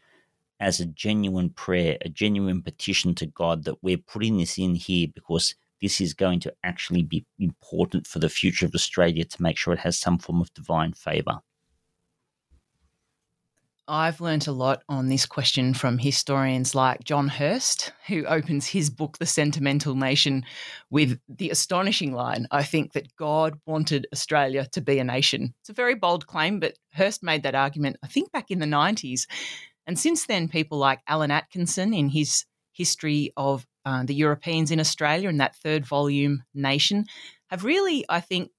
as 0.60 0.80
a 0.80 0.86
genuine 0.86 1.50
prayer, 1.50 1.98
a 2.02 2.10
genuine 2.10 2.62
petition 2.62 3.16
to 3.16 3.26
God 3.26 3.64
that 3.64 3.82
we're 3.82 3.98
putting 3.98 4.38
this 4.38 4.58
in 4.58 4.76
here 4.76 5.08
because 5.14 5.56
this 5.82 6.00
is 6.00 6.14
going 6.14 6.40
to 6.42 6.54
actually 6.64 7.04
be 7.04 7.26
important 7.40 8.08
for 8.08 8.20
the 8.20 8.30
future 8.30 8.66
of 8.66 8.76
Australia 8.76 9.26
to 9.26 9.42
make 9.42 9.58
sure 9.58 9.74
it 9.74 9.80
has 9.80 9.98
some 9.98 10.18
form 10.18 10.42
of 10.42 10.54
divine 10.54 10.94
favour? 10.94 11.40
I've 13.88 14.22
learnt 14.22 14.48
a 14.48 14.54
lot 14.54 14.82
on 14.88 15.10
this 15.10 15.26
question 15.26 15.74
from 15.74 15.98
historians 15.98 16.74
like 16.74 17.04
John 17.04 17.28
Hirst, 17.28 17.92
who 18.08 18.26
opens 18.26 18.68
his 18.68 18.90
book, 18.90 19.18
The 19.18 19.26
Sentimental 19.26 19.94
Nation, 19.94 20.46
with 20.90 21.20
the 21.28 21.50
astonishing 21.50 22.14
line 22.14 22.48
I 22.50 22.64
think 22.64 22.94
that 22.94 23.14
God 23.18 23.60
wanted 23.66 24.08
Australia 24.14 24.66
to 24.72 24.80
be 24.80 25.00
a 25.00 25.04
nation. 25.04 25.54
It's 25.60 25.70
a 25.70 25.74
very 25.74 25.96
bold 25.96 26.28
claim, 26.28 26.62
but 26.62 26.78
Hirst 26.94 27.24
made 27.24 27.44
that 27.44 27.56
argument, 27.56 27.98
I 28.02 28.08
think, 28.08 28.32
back 28.32 28.52
in 28.52 28.60
the 28.60 28.66
90s. 28.66 29.28
And 29.86 30.00
since 30.00 30.28
then, 30.28 30.48
people 30.48 30.78
like 30.78 31.02
Alan 31.06 31.32
Atkinson 31.32 31.94
in 31.94 32.08
his 32.08 32.46
history 32.72 33.34
of 33.36 33.68
uh, 33.86 34.04
the 34.04 34.16
Europeans 34.16 34.72
in 34.72 34.80
Australia 34.80 35.28
in 35.28 35.38
that 35.38 35.58
third 35.58 35.86
volume, 35.86 36.44
Nation, 36.54 37.06
have 37.48 37.66
really, 37.66 38.06
I 38.08 38.22
think, 38.22 38.52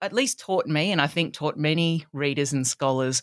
at 0.00 0.12
least 0.12 0.38
taught 0.38 0.66
me, 0.66 0.92
and 0.92 1.00
I 1.00 1.08
think 1.08 1.34
taught 1.34 1.56
many 1.56 2.06
readers 2.12 2.52
and 2.52 2.64
scholars, 2.64 3.22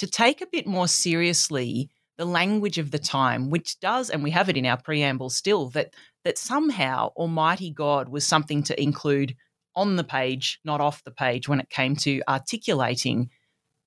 to 0.00 0.06
take 0.06 0.40
a 0.40 0.46
bit 0.46 0.66
more 0.66 0.88
seriously 0.88 1.90
the 2.16 2.24
language 2.24 2.78
of 2.78 2.90
the 2.90 2.98
time, 2.98 3.50
which 3.50 3.78
does, 3.80 4.08
and 4.08 4.22
we 4.22 4.30
have 4.30 4.48
it 4.48 4.56
in 4.56 4.64
our 4.64 4.78
preamble 4.78 5.28
still, 5.28 5.68
that 5.70 5.94
that 6.24 6.38
somehow 6.38 7.08
Almighty 7.16 7.70
God 7.70 8.08
was 8.08 8.26
something 8.26 8.62
to 8.62 8.82
include 8.82 9.36
on 9.76 9.96
the 9.96 10.04
page, 10.04 10.58
not 10.64 10.80
off 10.80 11.04
the 11.04 11.10
page, 11.10 11.48
when 11.48 11.60
it 11.60 11.68
came 11.68 11.96
to 11.96 12.22
articulating 12.26 13.28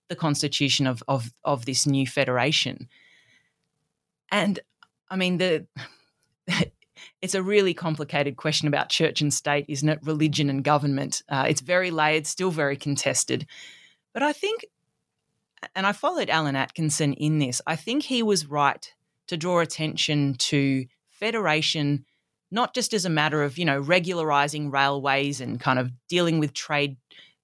the 0.08 0.16
constitution 0.16 0.86
of 0.86 1.02
of, 1.08 1.34
of 1.44 1.66
this 1.66 1.88
new 1.88 2.06
federation. 2.06 2.88
And 4.32 4.60
I 5.10 5.16
mean 5.16 5.40
the 5.40 5.66
it's 7.24 7.34
a 7.34 7.42
really 7.42 7.74
complicated 7.74 8.38
question 8.38 8.68
about 8.68 8.90
church 8.90 9.20
and 9.20 9.34
state, 9.34 9.66
isn't 9.68 9.90
it? 9.90 10.00
Religion 10.04 10.52
and 10.52 10.64
government. 10.64 11.24
Uh, 11.28 11.46
it's 11.50 11.62
very 11.62 11.90
layered, 11.90 12.28
still 12.28 12.52
very 12.52 12.78
contested. 12.78 13.48
But 14.14 14.22
I 14.22 14.32
think 14.32 14.66
and 15.76 15.86
I 15.86 15.92
followed 15.92 16.30
Alan 16.30 16.56
Atkinson 16.56 17.14
in 17.14 17.40
this. 17.40 17.62
I 17.68 17.76
think 17.76 18.04
he 18.04 18.24
was 18.24 18.46
right 18.46 18.94
to 19.28 19.38
draw 19.38 19.60
attention 19.60 20.36
to 20.36 20.86
federation, 21.10 22.06
not 22.52 22.74
just 22.74 22.94
as 22.94 23.06
a 23.06 23.10
matter 23.10 23.44
of, 23.44 23.58
you 23.58 23.66
know, 23.66 23.80
regularizing 23.80 24.72
railways 24.72 25.42
and 25.42 25.60
kind 25.60 25.80
of 25.80 25.92
dealing 26.08 26.40
with 26.40 26.54
trade 26.54 26.98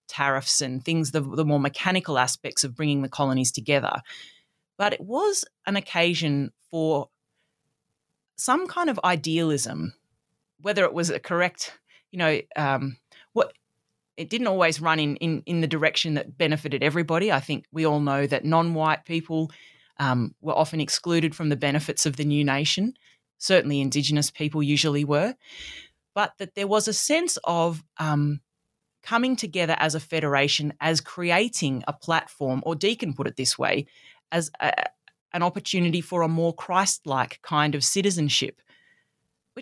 tariffs 0.07 0.61
and 0.61 0.83
things, 0.83 1.11
the, 1.11 1.21
the 1.21 1.45
more 1.45 1.59
mechanical 1.59 2.17
aspects 2.17 2.63
of 2.63 2.75
bringing 2.75 3.01
the 3.01 3.09
colonies 3.09 3.51
together, 3.51 4.01
but 4.77 4.93
it 4.93 5.01
was 5.01 5.45
an 5.65 5.75
occasion 5.75 6.51
for 6.71 7.09
some 8.35 8.67
kind 8.67 8.89
of 8.89 8.99
idealism, 9.03 9.93
whether 10.61 10.83
it 10.83 10.93
was 10.93 11.09
a 11.09 11.19
correct, 11.19 11.77
you 12.11 12.17
know, 12.17 12.39
um, 12.55 12.97
it 14.19 14.29
didn't 14.29 14.47
always 14.47 14.81
run 14.81 14.99
in, 14.99 15.15
in, 15.15 15.41
in 15.45 15.61
the 15.61 15.67
direction 15.67 16.15
that 16.15 16.37
benefited 16.37 16.83
everybody. 16.83 17.31
I 17.31 17.39
think 17.39 17.65
we 17.71 17.85
all 17.85 18.01
know 18.01 18.27
that 18.27 18.43
non 18.43 18.73
white 18.73 19.05
people 19.05 19.49
um, 19.97 20.35
were 20.41 20.53
often 20.53 20.81
excluded 20.81 21.33
from 21.33 21.47
the 21.47 21.55
benefits 21.55 22.05
of 22.05 22.17
the 22.17 22.25
new 22.25 22.43
nation. 22.43 22.95
Certainly, 23.37 23.79
Indigenous 23.79 24.29
people 24.29 24.61
usually 24.61 25.05
were. 25.05 25.35
But 26.13 26.33
that 26.37 26.55
there 26.55 26.67
was 26.67 26.89
a 26.89 26.93
sense 26.93 27.37
of 27.45 27.81
um, 27.97 28.41
coming 29.03 29.37
together 29.37 29.77
as 29.79 29.95
a 29.95 30.01
federation, 30.01 30.73
as 30.81 30.99
creating 30.99 31.83
a 31.87 31.93
platform, 31.93 32.61
or 32.65 32.75
Deakin 32.75 33.13
put 33.13 33.27
it 33.27 33.37
this 33.37 33.57
way, 33.57 33.85
as 34.33 34.51
a, 34.59 34.73
an 35.31 35.43
opportunity 35.43 36.01
for 36.01 36.23
a 36.23 36.27
more 36.27 36.53
Christ 36.53 37.07
like 37.07 37.39
kind 37.41 37.73
of 37.73 37.85
citizenship. 37.85 38.61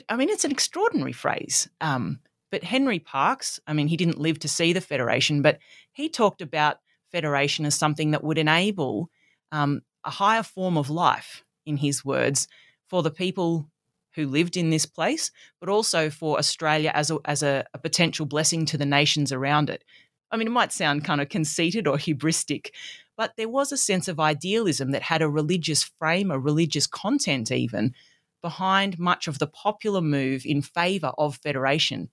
I 0.09 0.15
mean, 0.15 0.29
it's 0.29 0.45
an 0.45 0.51
extraordinary 0.51 1.13
phrase. 1.13 1.69
Um, 1.79 2.21
but 2.51 2.63
Henry 2.63 2.99
Parkes, 2.99 3.59
I 3.67 3.73
mean, 3.73 3.87
he 3.87 3.97
didn't 3.97 4.19
live 4.19 4.39
to 4.39 4.47
see 4.47 4.73
the 4.73 4.81
Federation, 4.81 5.41
but 5.41 5.59
he 5.91 6.09
talked 6.09 6.41
about 6.41 6.77
Federation 7.11 7.65
as 7.65 7.75
something 7.75 8.11
that 8.11 8.23
would 8.23 8.37
enable 8.37 9.09
um, 9.51 9.81
a 10.03 10.09
higher 10.09 10.43
form 10.43 10.77
of 10.77 10.89
life, 10.89 11.43
in 11.65 11.77
his 11.77 12.03
words, 12.03 12.47
for 12.87 13.03
the 13.03 13.11
people 13.11 13.69
who 14.15 14.25
lived 14.25 14.57
in 14.57 14.69
this 14.69 14.85
place, 14.85 15.31
but 15.59 15.69
also 15.69 16.09
for 16.09 16.37
Australia 16.37 16.91
as 16.93 17.11
a, 17.11 17.19
as 17.25 17.43
a, 17.43 17.65
a 17.73 17.77
potential 17.77 18.25
blessing 18.25 18.65
to 18.65 18.77
the 18.77 18.85
nations 18.85 19.31
around 19.31 19.69
it. 19.69 19.83
I 20.31 20.37
mean, 20.37 20.47
it 20.47 20.51
might 20.51 20.73
sound 20.73 21.05
kind 21.05 21.21
of 21.21 21.29
conceited 21.29 21.87
or 21.87 21.97
hubristic, 21.97 22.71
but 23.15 23.33
there 23.37 23.49
was 23.49 23.71
a 23.71 23.77
sense 23.77 24.07
of 24.07 24.19
idealism 24.19 24.91
that 24.91 25.03
had 25.03 25.21
a 25.21 25.29
religious 25.29 25.83
frame, 25.83 26.31
a 26.31 26.39
religious 26.39 26.87
content 26.87 27.51
even, 27.51 27.93
behind 28.41 28.99
much 28.99 29.27
of 29.27 29.39
the 29.39 29.47
popular 29.47 30.01
move 30.01 30.45
in 30.45 30.61
favour 30.61 31.11
of 31.17 31.37
federation. 31.37 32.09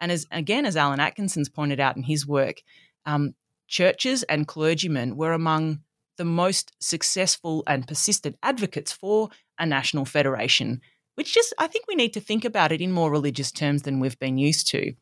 And 0.00 0.12
as 0.12 0.26
again, 0.30 0.66
as 0.66 0.76
Alan 0.76 1.00
Atkinson's 1.00 1.48
pointed 1.48 1.80
out 1.80 1.96
in 1.96 2.02
his 2.02 2.26
work, 2.26 2.62
um, 3.06 3.34
churches 3.68 4.22
and 4.24 4.46
clergymen 4.46 5.16
were 5.16 5.32
among 5.32 5.80
the 6.16 6.24
most 6.24 6.72
successful 6.80 7.62
and 7.66 7.88
persistent 7.88 8.36
advocates 8.42 8.92
for 8.92 9.30
a 9.58 9.66
national 9.66 10.04
federation, 10.04 10.80
which 11.14 11.34
just 11.34 11.52
I 11.58 11.66
think 11.66 11.86
we 11.86 11.94
need 11.94 12.12
to 12.14 12.20
think 12.20 12.44
about 12.44 12.72
it 12.72 12.80
in 12.80 12.92
more 12.92 13.10
religious 13.10 13.50
terms 13.50 13.82
than 13.82 14.00
we've 14.00 14.18
been 14.18 14.38
used 14.38 14.68
to. 14.68 14.94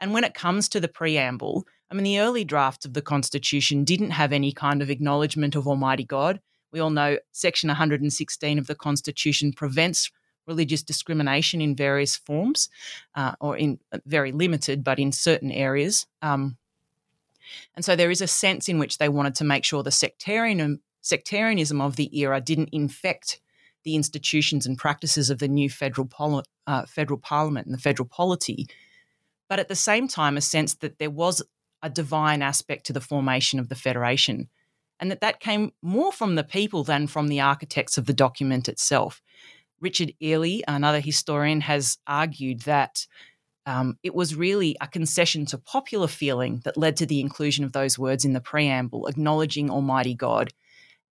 And 0.00 0.12
when 0.12 0.24
it 0.24 0.34
comes 0.34 0.68
to 0.70 0.80
the 0.80 0.88
preamble, 0.88 1.64
I 1.90 1.94
mean, 1.94 2.04
the 2.04 2.20
early 2.20 2.44
drafts 2.44 2.84
of 2.84 2.94
the 2.94 3.02
Constitution 3.02 3.84
didn't 3.84 4.10
have 4.10 4.32
any 4.32 4.52
kind 4.52 4.82
of 4.82 4.90
acknowledgement 4.90 5.54
of 5.54 5.66
Almighty 5.66 6.04
God. 6.04 6.40
We 6.72 6.80
all 6.80 6.90
know 6.90 7.18
Section 7.32 7.68
116 7.68 8.58
of 8.58 8.66
the 8.66 8.74
Constitution 8.74 9.52
prevents 9.52 10.10
religious 10.46 10.82
discrimination 10.82 11.60
in 11.60 11.76
various 11.76 12.16
forms, 12.16 12.68
uh, 13.14 13.34
or 13.40 13.56
in 13.56 13.78
uh, 13.92 13.98
very 14.06 14.32
limited, 14.32 14.84
but 14.84 14.98
in 14.98 15.12
certain 15.12 15.50
areas. 15.50 16.06
Um, 16.22 16.56
and 17.74 17.84
so 17.84 17.96
there 17.96 18.10
is 18.10 18.20
a 18.20 18.26
sense 18.26 18.68
in 18.68 18.78
which 18.78 18.98
they 18.98 19.08
wanted 19.08 19.34
to 19.36 19.44
make 19.44 19.64
sure 19.64 19.82
the 19.82 19.90
sectarian, 19.90 20.80
sectarianism 21.00 21.80
of 21.80 21.96
the 21.96 22.18
era 22.18 22.40
didn't 22.40 22.70
infect 22.72 23.40
the 23.84 23.94
institutions 23.94 24.66
and 24.66 24.78
practices 24.78 25.30
of 25.30 25.38
the 25.38 25.48
new 25.48 25.68
federal, 25.68 26.06
poli- 26.06 26.44
uh, 26.66 26.86
federal 26.86 27.18
parliament 27.18 27.66
and 27.66 27.74
the 27.74 27.80
federal 27.80 28.08
polity. 28.08 28.66
But 29.48 29.58
at 29.58 29.68
the 29.68 29.76
same 29.76 30.08
time, 30.08 30.36
a 30.36 30.40
sense 30.40 30.74
that 30.76 30.98
there 30.98 31.10
was 31.10 31.42
a 31.82 31.90
divine 31.90 32.40
aspect 32.40 32.86
to 32.86 32.94
the 32.94 33.00
formation 33.00 33.60
of 33.60 33.68
the 33.68 33.74
federation, 33.74 34.48
and 34.98 35.10
that 35.10 35.20
that 35.20 35.40
came 35.40 35.72
more 35.82 36.12
from 36.12 36.34
the 36.34 36.44
people 36.44 36.82
than 36.82 37.06
from 37.06 37.28
the 37.28 37.40
architects 37.40 37.98
of 37.98 38.06
the 38.06 38.14
document 38.14 38.68
itself. 38.68 39.20
Richard 39.84 40.14
Ely, 40.22 40.60
another 40.66 40.98
historian, 40.98 41.60
has 41.60 41.98
argued 42.06 42.60
that 42.62 43.06
um, 43.66 43.98
it 44.02 44.14
was 44.14 44.34
really 44.34 44.76
a 44.80 44.88
concession 44.88 45.44
to 45.46 45.58
popular 45.58 46.08
feeling 46.08 46.62
that 46.64 46.78
led 46.78 46.96
to 46.96 47.06
the 47.06 47.20
inclusion 47.20 47.66
of 47.66 47.72
those 47.72 47.98
words 47.98 48.24
in 48.24 48.32
the 48.32 48.40
preamble, 48.40 49.06
acknowledging 49.06 49.70
Almighty 49.70 50.14
God. 50.14 50.54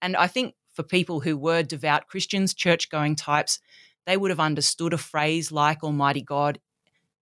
And 0.01 0.17
I 0.17 0.26
think 0.26 0.55
for 0.74 0.82
people 0.82 1.19
who 1.19 1.38
were 1.38 1.61
devout 1.61 2.07
Christians, 2.07 2.55
church 2.55 2.89
going 2.89 3.15
types, 3.15 3.59
they 4.07 4.17
would 4.17 4.32
have 4.32 4.39
understood 4.39 4.91
a 4.91 4.97
phrase 4.97 5.51
like 5.51 5.84
Almighty 5.84 6.24
God, 6.24 6.59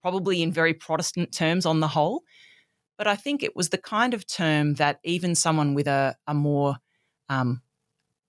probably 0.02 0.42
in 0.42 0.54
very 0.54 0.74
Protestant 0.74 1.34
terms 1.34 1.66
on 1.66 1.82
the 1.82 1.90
whole. 1.90 2.24
But 2.98 3.08
I 3.08 3.18
think 3.18 3.44
it 3.44 3.58
was 3.58 3.70
the 3.70 3.78
kind 3.78 4.14
of 4.14 4.26
term 4.26 4.76
that 4.76 5.00
even 5.04 5.36
someone 5.36 5.74
with 5.74 5.88
a, 5.88 6.16
a 6.26 6.34
more, 6.34 6.78
um, 7.28 7.62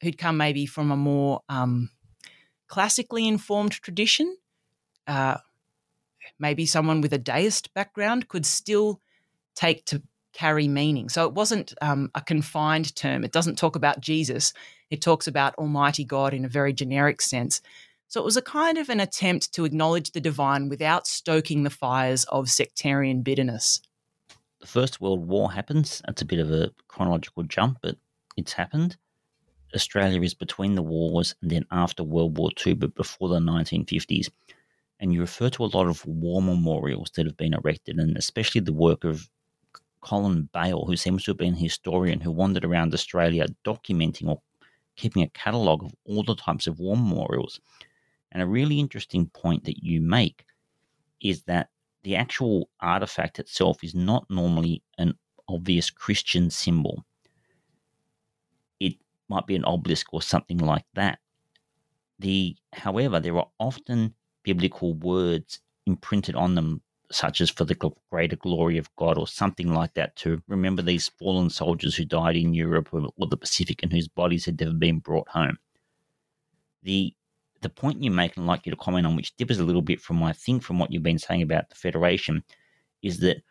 who'd 0.02 0.18
come 0.18 0.36
maybe 0.36 0.66
from 0.66 0.90
a 0.90 0.96
more 0.96 1.42
um, 1.48 1.88
classically 2.72 3.28
informed 3.28 3.72
tradition, 3.72 4.34
uh, 5.06 5.36
maybe 6.38 6.64
someone 6.64 7.02
with 7.02 7.12
a 7.12 7.18
deist 7.18 7.74
background 7.74 8.28
could 8.28 8.46
still 8.46 8.98
take 9.54 9.84
to 9.84 10.00
carry 10.32 10.66
meaning. 10.66 11.10
So 11.10 11.26
it 11.26 11.34
wasn't 11.34 11.74
um, 11.82 12.10
a 12.14 12.22
confined 12.22 12.96
term. 12.96 13.24
It 13.24 13.32
doesn't 13.32 13.58
talk 13.58 13.76
about 13.76 14.00
Jesus, 14.00 14.54
it 14.88 15.02
talks 15.02 15.26
about 15.26 15.54
Almighty 15.56 16.02
God 16.02 16.32
in 16.32 16.46
a 16.46 16.48
very 16.48 16.72
generic 16.72 17.20
sense. 17.20 17.60
So 18.08 18.22
it 18.22 18.24
was 18.24 18.38
a 18.38 18.42
kind 18.42 18.78
of 18.78 18.88
an 18.88 19.00
attempt 19.00 19.52
to 19.52 19.66
acknowledge 19.66 20.12
the 20.12 20.20
divine 20.22 20.70
without 20.70 21.06
stoking 21.06 21.64
the 21.64 21.68
fires 21.84 22.24
of 22.24 22.48
sectarian 22.48 23.20
bitterness. 23.20 23.82
The 24.60 24.66
First 24.66 24.98
World 24.98 25.28
War 25.28 25.52
happens. 25.52 26.00
That's 26.06 26.22
a 26.22 26.26
bit 26.26 26.38
of 26.38 26.50
a 26.50 26.70
chronological 26.88 27.42
jump, 27.42 27.80
but 27.82 27.96
it's 28.38 28.54
happened. 28.54 28.96
Australia 29.74 30.22
is 30.22 30.34
between 30.34 30.74
the 30.74 30.82
wars 30.82 31.34
and 31.42 31.50
then 31.50 31.66
after 31.70 32.04
World 32.04 32.36
War 32.38 32.50
II, 32.64 32.74
but 32.74 32.94
before 32.94 33.28
the 33.28 33.38
1950s 33.38 34.28
and 35.02 35.12
you 35.12 35.20
refer 35.20 35.50
to 35.50 35.64
a 35.64 35.74
lot 35.74 35.88
of 35.88 36.06
war 36.06 36.40
memorials 36.40 37.10
that 37.16 37.26
have 37.26 37.36
been 37.36 37.54
erected, 37.54 37.98
and 37.98 38.16
especially 38.16 38.60
the 38.60 38.72
work 38.72 39.02
of 39.02 39.28
Colin 40.00 40.48
Bale, 40.52 40.84
who 40.86 40.96
seems 40.96 41.24
to 41.24 41.32
have 41.32 41.38
been 41.38 41.54
a 41.54 41.58
historian 41.58 42.20
who 42.20 42.30
wandered 42.30 42.64
around 42.64 42.94
Australia 42.94 43.46
documenting 43.66 44.28
or 44.28 44.40
keeping 44.94 45.24
a 45.24 45.28
catalogue 45.30 45.82
of 45.82 45.92
all 46.04 46.22
the 46.22 46.36
types 46.36 46.68
of 46.68 46.78
war 46.78 46.96
memorials. 46.96 47.60
And 48.30 48.40
a 48.40 48.46
really 48.46 48.78
interesting 48.78 49.26
point 49.26 49.64
that 49.64 49.82
you 49.82 50.00
make 50.00 50.44
is 51.20 51.42
that 51.44 51.70
the 52.04 52.14
actual 52.14 52.68
artifact 52.78 53.40
itself 53.40 53.82
is 53.82 53.96
not 53.96 54.30
normally 54.30 54.82
an 54.98 55.14
obvious 55.48 55.90
Christian 55.90 56.48
symbol. 56.48 57.04
Might 59.32 59.46
be 59.46 59.56
an 59.56 59.64
obelisk 59.64 60.12
or 60.12 60.20
something 60.20 60.58
like 60.58 60.84
that. 60.92 61.18
The 62.18 62.54
however, 62.74 63.18
there 63.18 63.38
are 63.38 63.48
often 63.58 64.14
biblical 64.42 64.92
words 64.92 65.60
imprinted 65.86 66.34
on 66.34 66.54
them, 66.54 66.82
such 67.10 67.40
as 67.40 67.48
for 67.48 67.64
the 67.64 67.92
greater 68.10 68.36
glory 68.36 68.76
of 68.76 68.94
God 68.96 69.16
or 69.16 69.26
something 69.26 69.72
like 69.72 69.94
that, 69.94 70.16
to 70.16 70.42
remember 70.48 70.82
these 70.82 71.08
fallen 71.08 71.48
soldiers 71.48 71.96
who 71.96 72.04
died 72.04 72.36
in 72.36 72.52
Europe 72.52 72.92
or, 72.92 73.26
the 73.26 73.36
Pacific 73.38 73.82
and 73.82 73.90
whose 73.90 74.06
bodies 74.06 74.44
had 74.44 74.60
never 74.60 74.74
been 74.74 74.98
brought 74.98 75.28
home. 75.28 75.56
The 76.82 77.14
the 77.62 77.70
point 77.70 78.02
you 78.02 78.10
make, 78.10 78.36
and 78.36 78.44
I'd 78.44 78.48
like 78.48 78.66
you 78.66 78.72
to 78.72 78.76
comment 78.76 79.06
on, 79.06 79.16
which 79.16 79.34
differs 79.36 79.60
a 79.60 79.64
little 79.64 79.82
bit 79.82 80.00
from 80.00 80.22
I 80.22 80.34
think 80.34 80.62
from 80.62 80.78
what 80.78 80.92
you've 80.92 81.02
been 81.10 81.18
saying 81.18 81.42
about 81.42 81.70
the 81.70 81.76
Federation, 81.76 82.44
is 83.02 83.20
that 83.20 83.42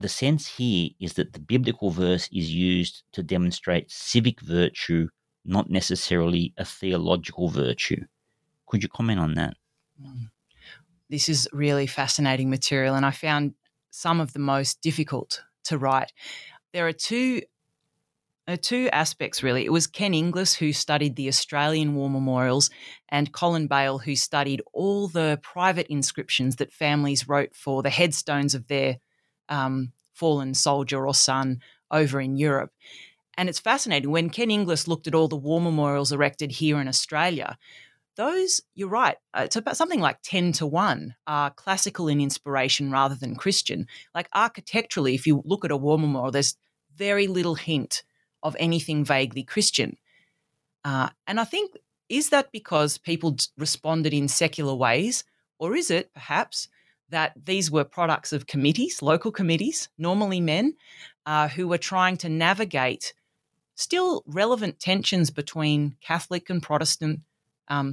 the 0.00 0.08
sense 0.08 0.46
here 0.56 0.90
is 1.00 1.14
that 1.14 1.32
the 1.32 1.40
biblical 1.40 1.90
verse 1.90 2.28
is 2.32 2.52
used 2.52 3.04
to 3.12 3.22
demonstrate 3.22 3.90
civic 3.90 4.40
virtue, 4.40 5.08
not 5.44 5.70
necessarily 5.70 6.52
a 6.58 6.64
theological 6.64 7.48
virtue. 7.48 8.04
Could 8.66 8.82
you 8.82 8.88
comment 8.88 9.20
on 9.20 9.34
that? 9.34 9.54
Hmm. 10.00 10.24
This 11.10 11.28
is 11.28 11.48
really 11.52 11.86
fascinating 11.86 12.50
material, 12.50 12.94
and 12.94 13.06
I 13.06 13.10
found 13.12 13.54
some 13.90 14.20
of 14.20 14.32
the 14.32 14.40
most 14.40 14.80
difficult 14.80 15.42
to 15.64 15.78
write. 15.78 16.12
There 16.72 16.86
are 16.86 16.92
two 16.92 17.42
are 18.46 18.56
two 18.56 18.90
aspects 18.92 19.42
really. 19.42 19.64
It 19.64 19.72
was 19.72 19.86
Ken 19.86 20.12
Inglis 20.12 20.54
who 20.54 20.72
studied 20.72 21.16
the 21.16 21.28
Australian 21.28 21.94
war 21.94 22.10
memorials, 22.10 22.70
and 23.08 23.32
Colin 23.32 23.68
Bale 23.68 23.98
who 23.98 24.16
studied 24.16 24.60
all 24.72 25.08
the 25.08 25.38
private 25.42 25.86
inscriptions 25.86 26.56
that 26.56 26.72
families 26.72 27.28
wrote 27.28 27.54
for 27.54 27.82
the 27.82 27.90
headstones 27.90 28.54
of 28.54 28.66
their 28.66 28.98
um, 29.48 29.92
fallen 30.12 30.54
soldier 30.54 31.06
or 31.06 31.14
son 31.14 31.60
over 31.90 32.20
in 32.20 32.36
Europe. 32.36 32.72
And 33.36 33.48
it's 33.48 33.60
fascinating 33.60 34.10
when 34.10 34.30
Ken 34.30 34.50
Inglis 34.50 34.86
looked 34.86 35.06
at 35.06 35.14
all 35.14 35.28
the 35.28 35.36
war 35.36 35.60
memorials 35.60 36.12
erected 36.12 36.52
here 36.52 36.80
in 36.80 36.86
Australia 36.88 37.58
those, 38.16 38.60
you're 38.74 38.88
right, 38.88 39.16
uh, 39.36 39.42
it's 39.44 39.56
about 39.56 39.76
something 39.76 40.00
like 40.00 40.18
10 40.22 40.52
to 40.52 40.66
1 40.66 41.14
are 41.26 41.50
classical 41.50 42.08
in 42.08 42.20
inspiration 42.20 42.90
rather 42.90 43.14
than 43.14 43.34
Christian. 43.34 43.86
Like 44.14 44.28
architecturally, 44.34 45.14
if 45.14 45.26
you 45.26 45.42
look 45.44 45.64
at 45.64 45.70
a 45.70 45.76
war 45.76 45.98
memorial, 45.98 46.30
there's 46.30 46.56
very 46.96 47.26
little 47.26 47.56
hint 47.56 48.04
of 48.42 48.56
anything 48.58 49.04
vaguely 49.04 49.42
Christian. 49.42 49.96
Uh, 50.84 51.08
and 51.26 51.40
I 51.40 51.44
think, 51.44 51.72
is 52.08 52.28
that 52.28 52.52
because 52.52 52.98
people 52.98 53.36
responded 53.58 54.12
in 54.14 54.28
secular 54.28 54.74
ways? 54.74 55.24
Or 55.58 55.74
is 55.74 55.90
it 55.90 56.12
perhaps 56.12 56.68
that 57.10 57.32
these 57.44 57.70
were 57.70 57.84
products 57.84 58.32
of 58.32 58.46
committees, 58.46 59.02
local 59.02 59.30
committees, 59.30 59.88
normally 59.98 60.40
men, 60.40 60.74
uh, 61.26 61.48
who 61.48 61.68
were 61.68 61.78
trying 61.78 62.16
to 62.18 62.28
navigate 62.28 63.14
still 63.76 64.22
relevant 64.26 64.78
tensions 64.78 65.30
between 65.30 65.96
Catholic 66.00 66.48
and 66.50 66.62
Protestant 66.62 67.20
um, 67.68 67.92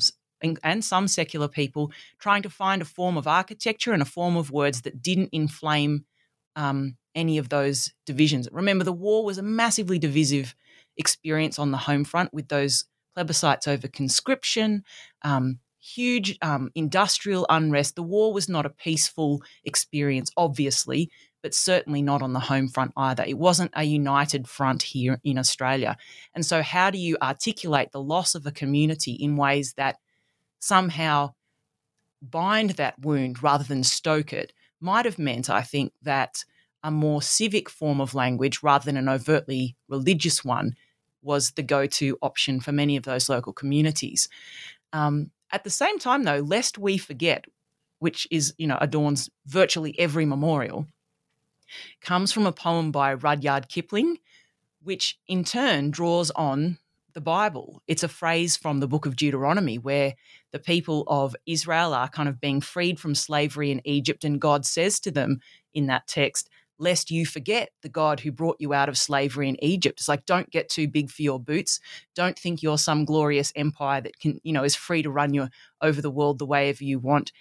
and 0.64 0.84
some 0.84 1.08
secular 1.08 1.48
people 1.48 1.92
trying 2.20 2.42
to 2.42 2.50
find 2.50 2.82
a 2.82 2.86
form 2.86 3.18
of 3.18 3.28
architecture 3.28 3.94
and 3.94 4.02
a 4.02 4.06
form 4.06 4.36
of 4.36 4.52
words 4.52 4.82
that 4.82 5.02
didn't 5.02 5.30
inflame 5.32 6.06
um, 6.56 6.98
any 7.16 7.38
of 7.38 7.50
those 7.50 7.94
divisions. 8.06 8.48
Remember, 8.52 8.84
the 8.84 8.94
war 8.94 9.24
was 9.24 9.38
a 9.38 9.44
massively 9.44 10.00
divisive 10.00 10.56
experience 10.98 11.60
on 11.60 11.72
the 11.72 11.78
home 11.78 12.04
front 12.04 12.34
with 12.34 12.48
those 12.48 12.86
plebiscites 13.18 13.68
over 13.68 13.88
conscription, 13.88 14.84
um, 15.24 15.60
huge 15.82 16.38
um, 16.42 16.72
industrial 16.76 17.46
unrest. 17.50 17.96
The 17.96 18.04
war 18.04 18.32
was 18.32 18.48
not 18.48 18.66
a 18.66 18.70
peaceful 18.70 19.42
experience, 19.66 20.32
obviously, 20.38 21.10
but 21.42 21.54
certainly 21.54 22.02
not 22.02 22.22
on 22.22 22.34
the 22.34 22.40
home 22.40 22.68
front 22.68 22.94
either. 22.96 23.24
It 23.24 23.38
wasn't 23.38 23.72
a 23.76 23.84
united 23.84 24.48
front 24.48 24.84
here 24.84 25.20
in 25.24 25.38
Australia. 25.38 25.98
And 26.36 26.46
so, 26.46 26.62
how 26.62 26.92
do 26.92 26.98
you 26.98 27.18
articulate 27.22 27.92
the 27.92 28.02
loss 28.02 28.36
of 28.36 28.46
a 28.46 28.52
community 28.52 29.14
in 29.14 29.38
ways 29.38 29.74
that 29.74 29.98
somehow 30.60 31.34
bind 32.22 32.72
that 32.72 33.00
wound 33.00 33.42
rather 33.42 33.64
than 33.64 33.84
stoke 33.84 34.32
it? 34.34 34.54
Might 34.80 35.06
have 35.06 35.20
meant, 35.20 35.50
I 35.50 35.62
think, 35.62 35.94
that 36.04 36.46
a 36.84 36.92
more 36.92 37.22
civic 37.22 37.70
form 37.70 38.02
of 38.02 38.16
language 38.16 38.64
rather 38.64 38.86
than 38.86 38.98
an 38.98 39.10
overtly 39.10 39.76
religious 39.88 40.44
one 40.44 40.76
was 41.22 41.52
the 41.52 41.64
go 41.64 41.86
to 41.86 42.18
option 42.22 42.60
for 42.60 42.72
many 42.72 42.98
of 42.98 43.04
those 43.04 43.30
local 43.30 43.54
communities. 43.54 44.28
Um, 44.92 45.32
at 45.52 45.64
the 45.64 45.70
same 45.70 46.00
time, 46.00 46.24
though, 46.24 46.40
lest 46.40 46.78
we 46.78 46.98
forget, 46.98 47.46
which 48.00 48.28
is, 48.32 48.54
you 48.58 48.68
know, 48.68 48.78
adorns 48.80 49.30
virtually 49.46 49.98
every 50.00 50.26
memorial, 50.26 50.88
comes 52.02 52.32
from 52.32 52.46
a 52.46 52.52
poem 52.52 52.92
by 52.92 53.14
Rudyard 53.14 53.70
Kipling, 53.70 54.18
which 54.84 55.18
in 55.28 55.44
turn 55.44 55.92
draws 55.92 56.32
on 56.32 56.78
the 57.14 57.22
Bible. 57.22 57.82
It's 57.88 58.04
a 58.04 58.08
phrase 58.08 58.56
from 58.58 58.80
the 58.80 58.88
book 58.88 59.06
of 59.06 59.16
Deuteronomy 59.16 59.78
where 59.78 60.16
the 60.52 60.60
people 60.60 61.04
of 61.08 61.36
Israel 61.46 61.94
are 61.94 62.10
kind 62.10 62.30
of 62.30 62.40
being 62.40 62.62
freed 62.62 63.00
from 63.00 63.16
slavery 63.16 63.72
in 63.72 63.82
Egypt, 63.86 64.24
and 64.24 64.40
God 64.40 64.66
says 64.66 65.00
to 65.02 65.12
them 65.12 65.40
in 65.74 65.88
that 65.88 66.08
text, 66.08 66.50
Lest 66.82 67.12
you 67.12 67.26
forget 67.26 67.70
the 67.82 67.90
God 67.90 68.20
who 68.20 68.32
brought 68.32 68.58
you 68.60 68.74
out 68.74 68.90
of 68.90 68.98
slavery 68.98 69.48
in 69.48 69.64
Egypt. 69.64 70.00
It's 70.00 70.10
like, 70.10 70.26
don't 70.26 70.50
get 70.50 70.68
too 70.68 70.88
big 70.88 71.12
for 71.12 71.22
your 71.22 71.40
boots. 71.40 71.80
Don't 72.16 72.38
think 72.38 72.62
you're 72.62 72.78
some 72.78 73.06
glorious 73.06 73.54
empire 73.56 74.02
that 74.02 74.20
can, 74.20 74.42
you 74.44 74.52
know, 74.52 74.64
is 74.64 74.76
free 74.76 75.04
to 75.04 75.12
run 75.12 75.34
you 75.34 75.48
over 75.82 76.02
the 76.02 76.12
world 76.12 76.40
the 76.40 76.46
way 76.46 76.76
you 76.80 77.00
want 77.00 77.32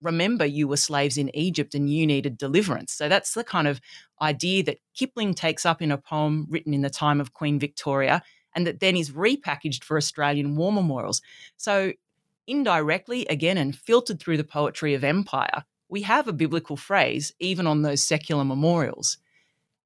remember 0.00 0.44
you 0.44 0.68
were 0.68 0.76
slaves 0.76 1.18
in 1.18 1.34
Egypt 1.34 1.74
and 1.74 1.90
you 1.90 2.06
needed 2.06 2.38
deliverance. 2.38 2.92
So 2.92 3.08
that's 3.08 3.34
the 3.34 3.44
kind 3.44 3.66
of 3.66 3.80
idea 4.22 4.62
that 4.64 4.78
Kipling 4.94 5.34
takes 5.34 5.66
up 5.66 5.82
in 5.82 5.90
a 5.90 5.98
poem 5.98 6.46
written 6.48 6.72
in 6.72 6.82
the 6.82 6.90
time 6.90 7.20
of 7.20 7.34
Queen 7.34 7.58
Victoria 7.58 8.22
and 8.54 8.66
that 8.66 8.80
then 8.80 8.96
is 8.96 9.10
repackaged 9.10 9.84
for 9.84 9.96
Australian 9.96 10.56
war 10.56 10.72
memorials. 10.72 11.20
So, 11.56 11.92
indirectly, 12.46 13.26
again, 13.26 13.58
and 13.58 13.76
filtered 13.76 14.20
through 14.20 14.38
the 14.38 14.44
poetry 14.44 14.94
of 14.94 15.04
empire, 15.04 15.64
we 15.88 16.02
have 16.02 16.28
a 16.28 16.32
biblical 16.32 16.76
phrase 16.76 17.32
even 17.38 17.66
on 17.66 17.82
those 17.82 18.02
secular 18.02 18.44
memorials. 18.44 19.18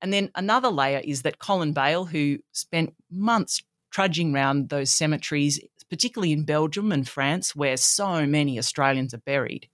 And 0.01 0.13
then 0.13 0.31
another 0.35 0.69
layer 0.69 1.01
is 1.05 1.23
that 1.23 1.39
Colin 1.39 1.73
Bale, 1.73 2.07
who 2.07 2.39
spent 2.51 2.95
months 3.11 3.63
trudging 3.91 4.35
around 4.35 4.69
those 4.69 4.91
cemeteries, 4.91 5.61
particularly 5.89 6.33
in 6.33 6.45
Belgium 6.45 6.91
and 6.91 7.09
France, 7.09 7.55
where 7.55 7.77
so 7.77 8.27
many 8.27 8.59
Australians 8.59 9.15
are 9.15 9.19
buried, 9.19 9.69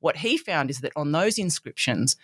what 0.00 0.18
he 0.18 0.36
found 0.36 0.70
is 0.70 0.80
that 0.80 0.92
on 0.96 1.12
those 1.12 1.38
inscriptions, 1.38 2.16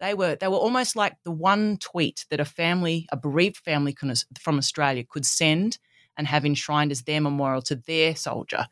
they 0.00 0.14
were 0.14 0.36
they 0.36 0.48
were 0.48 0.56
almost 0.56 0.96
like 0.96 1.14
the 1.24 1.30
one 1.30 1.76
tweet 1.78 2.26
that 2.30 2.40
a 2.40 2.44
family, 2.44 3.06
a 3.10 3.16
bereaved 3.16 3.56
family 3.56 3.96
from 4.38 4.58
Australia, 4.58 5.04
could 5.08 5.24
send 5.24 5.78
and 6.16 6.26
have 6.26 6.44
enshrined 6.44 6.92
as 6.92 7.02
their 7.02 7.20
memorial 7.20 7.62
to 7.62 7.76
their 7.76 8.14
soldier. 8.14 8.66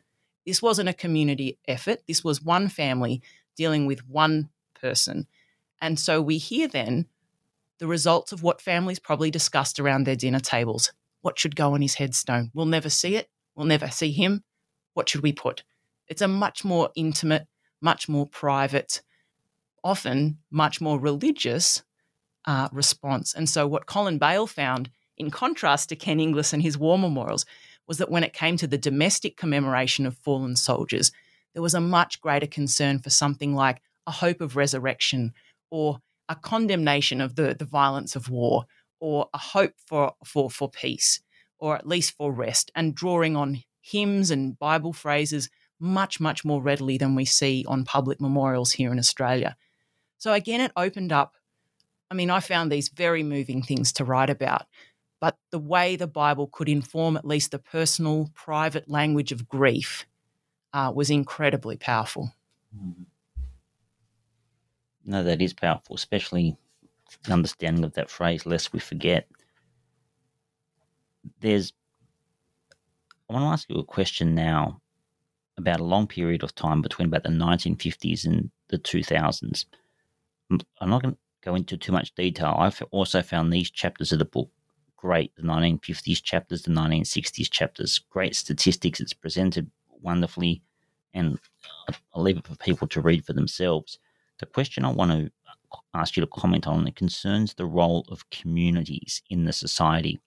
This 0.45 0.61
wasn't 0.61 0.89
a 0.89 0.93
community 0.93 1.57
effort. 1.67 1.99
This 2.07 2.23
was 2.23 2.41
one 2.41 2.67
family 2.67 3.21
dealing 3.61 3.85
with 3.85 4.07
one 4.07 4.49
person. 4.73 5.27
And 5.79 5.99
so 5.99 6.19
we 6.19 6.39
hear 6.39 6.67
then 6.67 7.05
the 7.77 7.85
results 7.85 8.31
of 8.31 8.41
what 8.41 8.59
families 8.59 8.97
probably 8.97 9.29
discussed 9.29 9.79
around 9.79 10.03
their 10.03 10.15
dinner 10.15 10.39
tables. 10.39 10.91
What 11.21 11.37
should 11.37 11.55
go 11.55 11.75
on 11.75 11.81
his 11.83 11.93
headstone? 11.93 12.49
We'll 12.55 12.65
never 12.65 12.89
see 12.89 13.15
it. 13.15 13.29
We'll 13.53 13.67
never 13.67 13.91
see 13.91 14.11
him. 14.11 14.43
What 14.95 15.09
should 15.09 15.21
we 15.21 15.31
put? 15.31 15.63
It's 16.07 16.23
a 16.23 16.27
much 16.27 16.65
more 16.65 16.89
intimate, 16.95 17.45
much 17.81 18.09
more 18.09 18.25
private, 18.25 19.03
often 19.83 20.39
much 20.49 20.81
more 20.81 20.99
religious 20.99 21.83
uh, 22.45 22.67
response. 22.71 23.35
And 23.35 23.47
so, 23.47 23.67
what 23.67 23.85
Colin 23.85 24.17
Bale 24.17 24.47
found, 24.47 24.89
in 25.17 25.29
contrast 25.29 25.89
to 25.89 25.95
Ken 25.95 26.19
Inglis 26.19 26.51
and 26.51 26.63
his 26.63 26.79
war 26.79 26.97
memorials, 26.97 27.45
was 27.87 27.99
that 27.99 28.09
when 28.09 28.23
it 28.23 28.33
came 28.33 28.57
to 28.57 28.65
the 28.65 28.79
domestic 28.79 29.37
commemoration 29.37 30.07
of 30.07 30.17
fallen 30.17 30.55
soldiers, 30.55 31.11
there 31.53 31.61
was 31.61 31.73
a 31.73 31.81
much 31.81 32.21
greater 32.21 32.47
concern 32.47 32.99
for 32.99 33.09
something 33.09 33.55
like 33.55 33.81
a 34.07 34.11
hope 34.11 34.41
of 34.41 34.55
resurrection 34.55 35.33
or 35.69 35.99
a 36.29 36.35
condemnation 36.35 37.21
of 37.21 37.35
the, 37.35 37.55
the 37.57 37.65
violence 37.65 38.15
of 38.15 38.29
war 38.29 38.65
or 38.99 39.29
a 39.33 39.37
hope 39.37 39.73
for, 39.85 40.13
for, 40.23 40.49
for 40.49 40.69
peace 40.69 41.21
or 41.59 41.75
at 41.75 41.87
least 41.87 42.15
for 42.17 42.31
rest 42.31 42.71
and 42.75 42.95
drawing 42.95 43.35
on 43.35 43.63
hymns 43.81 44.31
and 44.31 44.57
Bible 44.57 44.93
phrases 44.93 45.49
much, 45.79 46.19
much 46.19 46.45
more 46.45 46.61
readily 46.61 46.97
than 46.97 47.15
we 47.15 47.25
see 47.25 47.65
on 47.67 47.83
public 47.83 48.21
memorials 48.21 48.71
here 48.71 48.91
in 48.91 48.99
Australia. 48.99 49.55
So 50.17 50.33
again, 50.33 50.61
it 50.61 50.71
opened 50.77 51.11
up. 51.11 51.35
I 52.09 52.13
mean, 52.13 52.29
I 52.29 52.39
found 52.39 52.71
these 52.71 52.89
very 52.89 53.23
moving 53.23 53.63
things 53.63 53.91
to 53.93 54.05
write 54.05 54.29
about, 54.29 54.65
but 55.19 55.37
the 55.51 55.59
way 55.59 55.95
the 55.95 56.07
Bible 56.07 56.47
could 56.51 56.69
inform 56.69 57.17
at 57.17 57.25
least 57.25 57.51
the 57.51 57.59
personal, 57.59 58.29
private 58.35 58.89
language 58.89 59.31
of 59.31 59.47
grief 59.47 60.05
uh, 60.73 60.91
was 60.93 61.09
incredibly 61.09 61.77
powerful. 61.77 62.33
Mm-hmm. 62.75 63.03
No, 65.05 65.23
that 65.23 65.41
is 65.41 65.53
powerful, 65.53 65.95
especially 65.95 66.57
the 67.23 67.33
understanding 67.33 67.83
of 67.83 67.93
that 67.93 68.09
phrase, 68.09 68.45
lest 68.45 68.71
we 68.71 68.79
forget. 68.79 69.27
There's, 71.39 71.73
I 73.29 73.33
want 73.33 73.43
to 73.43 73.49
ask 73.49 73.69
you 73.69 73.77
a 73.77 73.83
question 73.83 74.35
now 74.35 74.81
about 75.57 75.79
a 75.79 75.85
long 75.85 76.07
period 76.07 76.43
of 76.43 76.55
time 76.55 76.81
between 76.81 77.07
about 77.07 77.23
the 77.23 77.29
1950s 77.29 78.25
and 78.25 78.49
the 78.69 78.77
2000s. 78.77 79.65
I'm 80.51 80.89
not 80.89 81.01
going 81.01 81.15
to 81.15 81.19
go 81.43 81.55
into 81.55 81.77
too 81.77 81.91
much 81.91 82.13
detail. 82.15 82.55
I've 82.57 82.81
also 82.91 83.21
found 83.21 83.51
these 83.51 83.71
chapters 83.71 84.11
of 84.11 84.19
the 84.19 84.25
book 84.25 84.49
great 85.01 85.35
the 85.35 85.41
1950s 85.41 86.21
chapters, 86.21 86.61
the 86.61 86.71
1960s 86.71 87.49
chapters, 87.49 87.99
great 88.09 88.35
statistics. 88.35 88.99
It's 88.99 89.13
presented 89.13 89.69
wonderfully, 90.01 90.61
and 91.13 91.39
I'll 92.13 92.23
leave 92.23 92.37
it 92.37 92.47
for 92.47 92.55
people 92.55 92.87
to 92.89 93.01
read 93.01 93.25
for 93.25 93.33
themselves. 93.33 93.99
The 94.39 94.45
question 94.45 94.85
I 94.85 94.91
want 94.91 95.11
to 95.11 95.31
ask 95.93 96.15
you 96.15 96.21
to 96.21 96.27
comment 96.27 96.67
on 96.67 96.87
it 96.87 96.95
concerns 96.95 97.53
the 97.53 97.65
role 97.65 98.05
of 98.09 98.29
communities 98.29 99.21
in 99.29 99.45
the 99.45 99.53
society. 99.53 100.19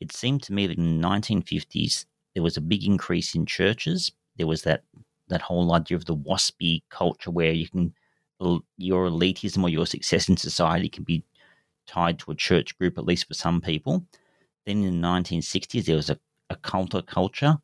It 0.00 0.12
seemed 0.12 0.42
to 0.44 0.52
me 0.52 0.66
that 0.66 0.78
in 0.78 1.00
the 1.00 1.06
1950s 1.06 2.06
there 2.34 2.42
was 2.42 2.56
a 2.56 2.62
big 2.62 2.84
increase 2.84 3.34
in 3.34 3.46
churches. 3.46 4.12
There 4.36 4.46
was 4.46 4.62
that 4.62 4.84
that 5.28 5.42
whole 5.42 5.74
idea 5.74 5.96
of 5.96 6.06
the 6.06 6.16
waspy 6.16 6.82
culture 6.88 7.30
where 7.30 7.52
you 7.52 7.68
can 7.68 7.92
your 8.76 9.08
elitism 9.08 9.62
or 9.62 9.68
your 9.68 9.86
success 9.86 10.28
in 10.28 10.36
society 10.36 10.88
can 10.88 11.04
be 11.04 11.24
tied 11.86 12.18
to 12.20 12.30
a 12.30 12.36
church 12.36 12.78
group, 12.78 12.96
at 12.96 13.04
least 13.04 13.26
for 13.26 13.34
some 13.34 13.60
people. 13.60 14.06
Then 14.64 14.84
in 14.84 15.00
the 15.00 15.06
1960s, 15.06 15.86
there 15.86 15.96
was 15.96 16.10
a, 16.10 16.18
a 16.50 16.56
culture 16.56 17.58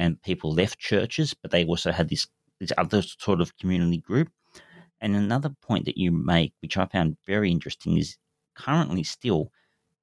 and 0.00 0.20
people 0.22 0.52
left 0.54 0.78
churches, 0.78 1.34
but 1.34 1.50
they 1.50 1.64
also 1.66 1.92
had 1.92 2.08
this, 2.08 2.26
this 2.58 2.72
other 2.78 3.02
sort 3.02 3.40
of 3.40 3.56
community 3.58 3.98
group. 3.98 4.30
And 5.00 5.14
another 5.14 5.50
point 5.60 5.84
that 5.84 5.98
you 5.98 6.10
make, 6.10 6.54
which 6.60 6.78
I 6.78 6.86
found 6.86 7.18
very 7.26 7.50
interesting, 7.50 7.98
is 7.98 8.16
currently 8.54 9.04
still 9.04 9.52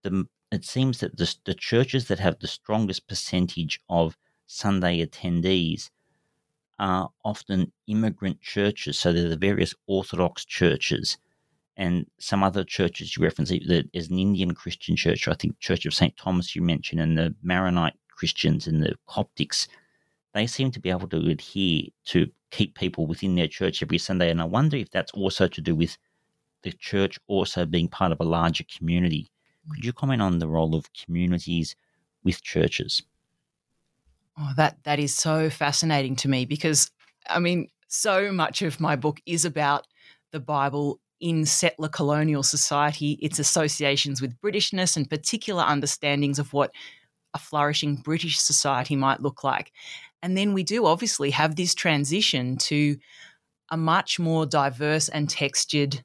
the 0.03 0.25
it 0.49 0.63
seems 0.63 0.99
that 0.99 1.17
the, 1.17 1.35
the 1.43 1.53
churches 1.53 2.07
that 2.07 2.19
have 2.19 2.39
the 2.39 2.47
strongest 2.47 3.07
percentage 3.07 3.81
of 3.89 4.15
Sunday 4.45 5.05
attendees 5.05 5.89
are 6.79 7.09
often 7.25 7.73
immigrant 7.87 8.39
churches. 8.39 8.97
So 8.97 9.11
they're 9.11 9.27
the 9.27 9.35
various 9.35 9.73
Orthodox 9.87 10.45
churches 10.45 11.17
and 11.75 12.05
some 12.17 12.43
other 12.43 12.63
churches 12.63 13.17
you 13.17 13.23
reference. 13.23 13.49
There's 13.49 14.09
an 14.09 14.19
Indian 14.19 14.53
Christian 14.53 14.95
church, 14.95 15.27
I 15.27 15.33
think 15.33 15.59
Church 15.59 15.85
of 15.85 15.93
St. 15.93 16.15
Thomas 16.15 16.55
you 16.55 16.61
mentioned, 16.61 17.01
and 17.01 17.17
the 17.17 17.35
Maronite 17.43 17.97
Christians 18.17 18.67
and 18.67 18.81
the 18.81 18.95
Coptics 19.07 19.67
they 20.37 20.47
seem 20.47 20.71
to 20.71 20.79
be 20.79 20.89
able 20.89 21.07
to 21.09 21.29
adhere 21.29 21.83
to 22.05 22.29
keep 22.51 22.75
people 22.75 23.07
within 23.07 23.35
their 23.35 23.47
church 23.47 23.81
every 23.81 23.97
Sunday. 23.97 24.29
And 24.29 24.41
I 24.41 24.45
wonder 24.45 24.77
if 24.77 24.89
that's 24.91 25.11
also 25.11 25.47
to 25.47 25.61
do 25.61 25.75
with 25.75 25.97
the 26.63 26.71
church 26.71 27.19
also 27.27 27.65
being 27.65 27.87
part 27.87 28.11
of 28.11 28.19
a 28.19 28.23
larger 28.23 28.63
community. 28.65 29.29
Could 29.73 29.85
you 29.85 29.93
comment 29.93 30.21
on 30.21 30.39
the 30.39 30.47
role 30.47 30.75
of 30.75 30.85
communities 30.93 31.75
with 32.23 32.41
churches? 32.41 33.03
Oh, 34.39 34.51
that 34.55 34.77
that 34.83 34.99
is 34.99 35.15
so 35.15 35.49
fascinating 35.49 36.15
to 36.17 36.29
me 36.29 36.45
because 36.45 36.91
I 37.29 37.39
mean, 37.39 37.69
so 37.87 38.31
much 38.31 38.61
of 38.61 38.79
my 38.79 38.95
book 38.95 39.19
is 39.25 39.45
about 39.45 39.87
the 40.31 40.39
Bible 40.39 40.99
in 41.19 41.45
settler 41.45 41.89
colonial 41.89 42.43
society, 42.43 43.13
its 43.21 43.39
associations 43.39 44.21
with 44.21 44.39
Britishness 44.39 44.95
and 44.95 45.09
particular 45.09 45.63
understandings 45.63 46.37
of 46.37 46.53
what 46.53 46.71
a 47.33 47.39
flourishing 47.39 47.97
British 47.97 48.39
society 48.39 48.95
might 48.95 49.21
look 49.21 49.43
like. 49.43 49.71
And 50.21 50.37
then 50.37 50.53
we 50.53 50.63
do 50.63 50.85
obviously 50.85 51.31
have 51.31 51.55
this 51.55 51.75
transition 51.75 52.57
to 52.57 52.97
a 53.69 53.77
much 53.77 54.19
more 54.19 54.45
diverse 54.45 55.09
and 55.09 55.29
textured 55.29 56.03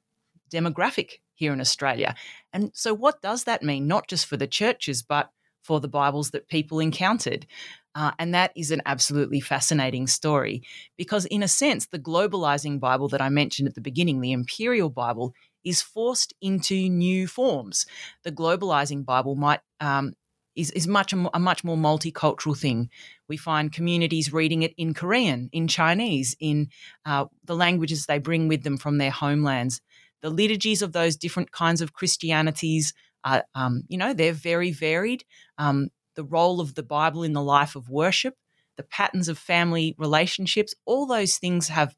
demographic 0.53 1.20
here 1.35 1.53
in 1.53 1.61
Australia. 1.61 2.14
And 2.53 2.70
so, 2.75 2.95
what 2.95 3.23
does 3.23 3.45
that 3.45 3.62
mean, 3.62 3.87
not 3.87 4.09
just 4.09 4.27
for 4.27 4.37
the 4.37 4.47
churches, 4.47 5.03
but 5.03 5.31
for 5.62 5.81
the 5.81 5.89
Bibles 5.89 6.31
that 6.31 6.49
people 6.49 6.81
encountered? 6.81 7.47
Uh, 7.95 8.12
and 8.18 8.35
that 8.35 8.53
is 8.57 8.70
an 8.70 8.81
absolutely 8.87 9.41
fascinating 9.41 10.07
story 10.07 10.62
because, 10.97 11.27
in 11.27 11.43
a 11.43 11.49
sense, 11.49 11.87
the 11.87 11.99
globalizing 11.99 12.81
Bible 12.81 13.09
that 13.09 13.20
I 13.20 13.29
mentioned 13.29 13.68
at 13.68 13.75
the 13.75 13.81
beginning, 13.81 14.20
the 14.20 14.33
Imperial 14.33 14.89
Bible, 14.89 15.35
is 15.64 15.83
forced 15.83 16.33
into 16.41 16.89
new 16.89 17.27
forms. 17.27 17.87
The 18.25 18.33
globalizing 18.33 19.05
Bible 19.05 19.37
might 19.37 19.61
um, 19.81 20.14
is, 20.55 20.70
is 20.72 20.86
much 20.86 21.12
a, 21.12 21.30
a 21.34 21.38
much 21.38 21.64
more 21.64 21.76
multicultural 21.76 22.59
thing. 22.59 22.90
We 23.28 23.36
find 23.36 23.72
communities 23.72 24.32
reading 24.32 24.62
it 24.62 24.74
in 24.76 24.94
Korean, 24.94 25.48
in 25.53 25.68
Chinese, 25.68 26.36
in 26.40 26.68
uh, 27.07 27.26
the 27.44 27.57
languages 27.57 28.07
they 28.07 28.18
bring 28.18 28.48
with 28.48 28.62
them 28.62 28.76
from 28.76 28.98
their 28.98 29.11
homelands. 29.11 29.80
The 30.20 30.30
liturgies 30.30 30.82
of 30.82 30.92
those 30.92 31.16
different 31.16 31.50
kinds 31.50 31.80
of 31.80 31.92
Christianities, 31.92 32.92
are, 33.24 33.44
um, 33.55 33.84
you 33.88 33.98
know, 33.98 34.12
they're 34.12 34.32
very 34.32 34.70
varied. 34.70 35.24
Um, 35.59 35.88
the 36.14 36.24
role 36.24 36.61
of 36.61 36.74
the 36.74 36.82
Bible 36.82 37.22
in 37.22 37.32
the 37.32 37.42
life 37.42 37.76
of 37.76 37.88
worship, 37.88 38.34
the 38.76 38.82
patterns 38.82 39.28
of 39.28 39.38
family 39.38 39.94
relationships, 39.98 40.74
all 40.84 41.07
those 41.07 41.38
things 41.38 41.68
have 41.68 41.94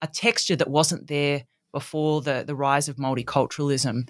a 0.00 0.06
texture 0.06 0.56
that 0.56 0.68
wasn't 0.70 1.06
there 1.06 1.44
before 1.72 2.20
the, 2.20 2.44
the 2.46 2.54
rise 2.54 2.88
of 2.88 2.96
multiculturalism. 2.96 4.08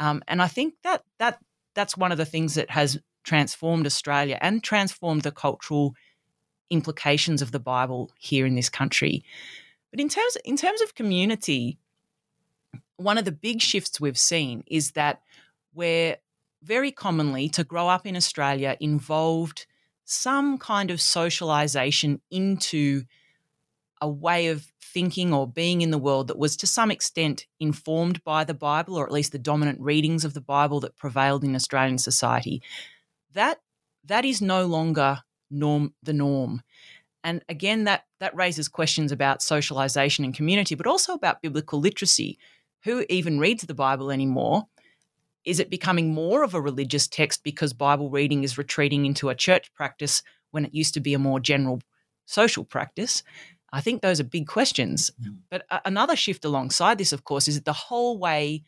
Um, 0.00 0.22
and 0.26 0.42
I 0.42 0.48
think 0.48 0.74
that 0.82 1.02
that 1.18 1.38
that's 1.74 1.96
one 1.96 2.12
of 2.12 2.18
the 2.18 2.24
things 2.24 2.54
that 2.54 2.70
has 2.70 2.98
transformed 3.24 3.86
Australia 3.86 4.38
and 4.40 4.62
transformed 4.62 5.22
the 5.22 5.32
cultural 5.32 5.94
implications 6.70 7.42
of 7.42 7.52
the 7.52 7.60
Bible 7.60 8.10
here 8.18 8.46
in 8.46 8.54
this 8.54 8.68
country. 8.68 9.24
But 9.90 10.00
in 10.00 10.08
terms 10.08 10.36
in 10.44 10.56
terms 10.56 10.80
of 10.82 10.94
community, 10.94 11.78
one 12.96 13.18
of 13.18 13.24
the 13.24 13.32
big 13.32 13.60
shifts 13.60 14.00
we've 14.00 14.18
seen 14.18 14.64
is 14.66 14.92
that 14.92 15.20
we're 15.74 16.16
very 16.62 16.90
commonly 16.90 17.48
to 17.50 17.64
grow 17.64 17.88
up 17.88 18.06
in 18.06 18.16
Australia 18.16 18.76
involved 18.80 19.66
some 20.04 20.58
kind 20.58 20.90
of 20.90 21.00
socialization 21.00 22.20
into 22.30 23.04
a 24.00 24.08
way 24.08 24.48
of 24.48 24.66
thinking 24.82 25.32
or 25.32 25.48
being 25.48 25.80
in 25.80 25.90
the 25.90 25.98
world 25.98 26.28
that 26.28 26.38
was 26.38 26.56
to 26.56 26.66
some 26.66 26.90
extent 26.90 27.46
informed 27.58 28.22
by 28.24 28.44
the 28.44 28.54
Bible, 28.54 28.96
or 28.96 29.04
at 29.06 29.12
least 29.12 29.32
the 29.32 29.38
dominant 29.38 29.80
readings 29.80 30.24
of 30.24 30.34
the 30.34 30.40
Bible 30.40 30.80
that 30.80 30.96
prevailed 30.96 31.44
in 31.44 31.54
Australian 31.54 31.98
society. 31.98 32.62
That 33.32 33.60
that 34.04 34.24
is 34.24 34.42
no 34.42 34.66
longer 34.66 35.20
norm 35.50 35.94
the 36.02 36.12
norm. 36.12 36.62
And 37.22 37.42
again, 37.48 37.84
that 37.84 38.04
that 38.20 38.36
raises 38.36 38.68
questions 38.68 39.10
about 39.10 39.42
socialization 39.42 40.24
and 40.24 40.34
community, 40.34 40.74
but 40.74 40.86
also 40.86 41.14
about 41.14 41.42
biblical 41.42 41.80
literacy. 41.80 42.38
Who 42.84 43.04
even 43.08 43.38
reads 43.38 43.64
the 43.64 43.74
Bible 43.74 44.10
anymore? 44.10 44.64
Is 45.44 45.58
it 45.58 45.70
becoming 45.70 46.14
more 46.14 46.42
of 46.42 46.54
a 46.54 46.60
religious 46.60 47.08
text 47.08 47.42
because 47.42 47.72
Bible 47.72 48.10
reading 48.10 48.44
is 48.44 48.58
retreating 48.58 49.06
into 49.06 49.28
a 49.28 49.34
church 49.34 49.72
practice 49.74 50.22
when 50.50 50.64
it 50.64 50.74
used 50.74 50.94
to 50.94 51.00
be 51.00 51.14
a 51.14 51.18
more 51.18 51.40
general 51.40 51.80
social 52.26 52.64
practice? 52.64 53.22
I 53.74 53.80
think 53.80 54.02
those 54.02 54.20
are 54.20 54.24
big 54.24 54.46
questions. 54.46 55.10
But 55.50 55.66
another 55.84 56.14
shift 56.14 56.44
alongside 56.44 56.96
this, 56.96 57.12
of 57.12 57.24
course, 57.24 57.48
is 57.48 57.56
that 57.56 57.64
the 57.64 57.72
whole 57.72 58.18
way 58.18 58.62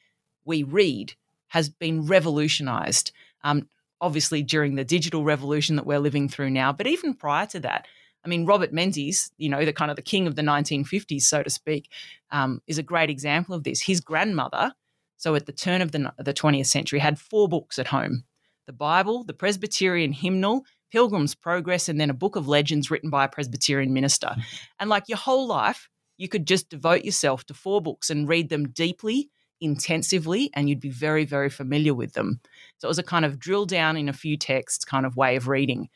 we 0.45 0.65
read 0.65 1.15
has 1.49 1.69
been 1.69 2.07
revolutionized. 2.07 3.13
Um, 3.45 3.69
obviously, 4.01 4.43
during 4.43 4.75
the 4.75 4.85
digital 4.85 5.23
revolution 5.23 5.77
that 5.77 5.87
we're 5.87 6.01
living 6.01 6.29
through 6.29 6.51
now, 6.51 6.73
but 6.73 6.89
even 6.89 7.15
prior 7.15 7.47
to 7.47 7.61
that, 7.61 7.87
I 8.25 8.29
mean, 8.29 8.47
Robert 8.47 8.73
Menzies, 8.73 9.31
you 9.39 9.49
know, 9.49 9.65
the 9.65 9.73
kind 9.73 9.93
of 9.93 9.97
the 9.97 10.03
king 10.03 10.27
of 10.27 10.35
the 10.35 10.43
1950s, 10.43 11.23
so 11.23 11.45
to 11.45 11.51
speak, 11.51 11.89
um, 12.33 12.61
is 12.67 12.79
a 12.79 12.83
great 12.83 13.09
example 13.09 13.55
of 13.55 13.63
this. 13.63 13.83
His 13.83 14.01
grandmother, 14.01 14.73
so 15.17 15.37
at 15.37 15.47
the 15.47 15.53
turn 15.53 15.83
of 15.83 15.93
the, 15.93 16.13
the 16.19 16.35
20th 16.35 16.67
century, 16.67 16.99
had 16.99 17.21
four 17.21 17.49
books 17.49 17.79
at 17.79 17.87
home 17.87 18.25
the 18.67 18.73
Bible, 18.73 19.23
the 19.23 19.33
Presbyterian 19.33 20.11
hymnal, 20.11 20.65
Pilgrim's 20.91 21.35
Progress, 21.35 21.89
and 21.89 22.01
then 22.01 22.11
a 22.11 22.15
book 22.15 22.37
of 22.37 22.49
legends 22.49 22.91
written 22.91 23.11
by 23.11 23.25
a 23.25 23.29
Presbyterian 23.29 23.93
minister. 23.93 24.29
Mm-hmm. 24.29 24.57
And 24.81 24.91
like 24.91 25.09
your 25.09 25.19
whole 25.19 25.47
life, 25.47 25.89
you 26.17 26.29
could 26.29 26.47
just 26.47 26.69
devote 26.69 27.05
yourself 27.05 27.45
to 27.47 27.55
four 27.55 27.81
books 27.81 28.11
and 28.11 28.29
read 28.29 28.49
them 28.49 28.69
deeply, 28.69 29.29
intensively, 29.61 30.51
and 30.55 30.69
you'd 30.69 30.81
be 30.81 30.91
very, 30.91 31.25
very 31.25 31.51
familiar 31.51 31.95
with 31.95 32.15
them. 32.15 32.41
So 32.79 32.87
it 32.87 32.91
was 32.91 32.99
a 32.99 33.03
kind 33.03 33.25
of 33.25 33.39
drill 33.39 33.67
down 33.67 33.97
in 33.97 34.09
a 34.09 34.15
few 34.15 34.37
texts 34.37 34.85
kind 34.85 35.05
of 35.05 35.17
way 35.17 35.37
of 35.37 35.49
reading. 35.49 35.89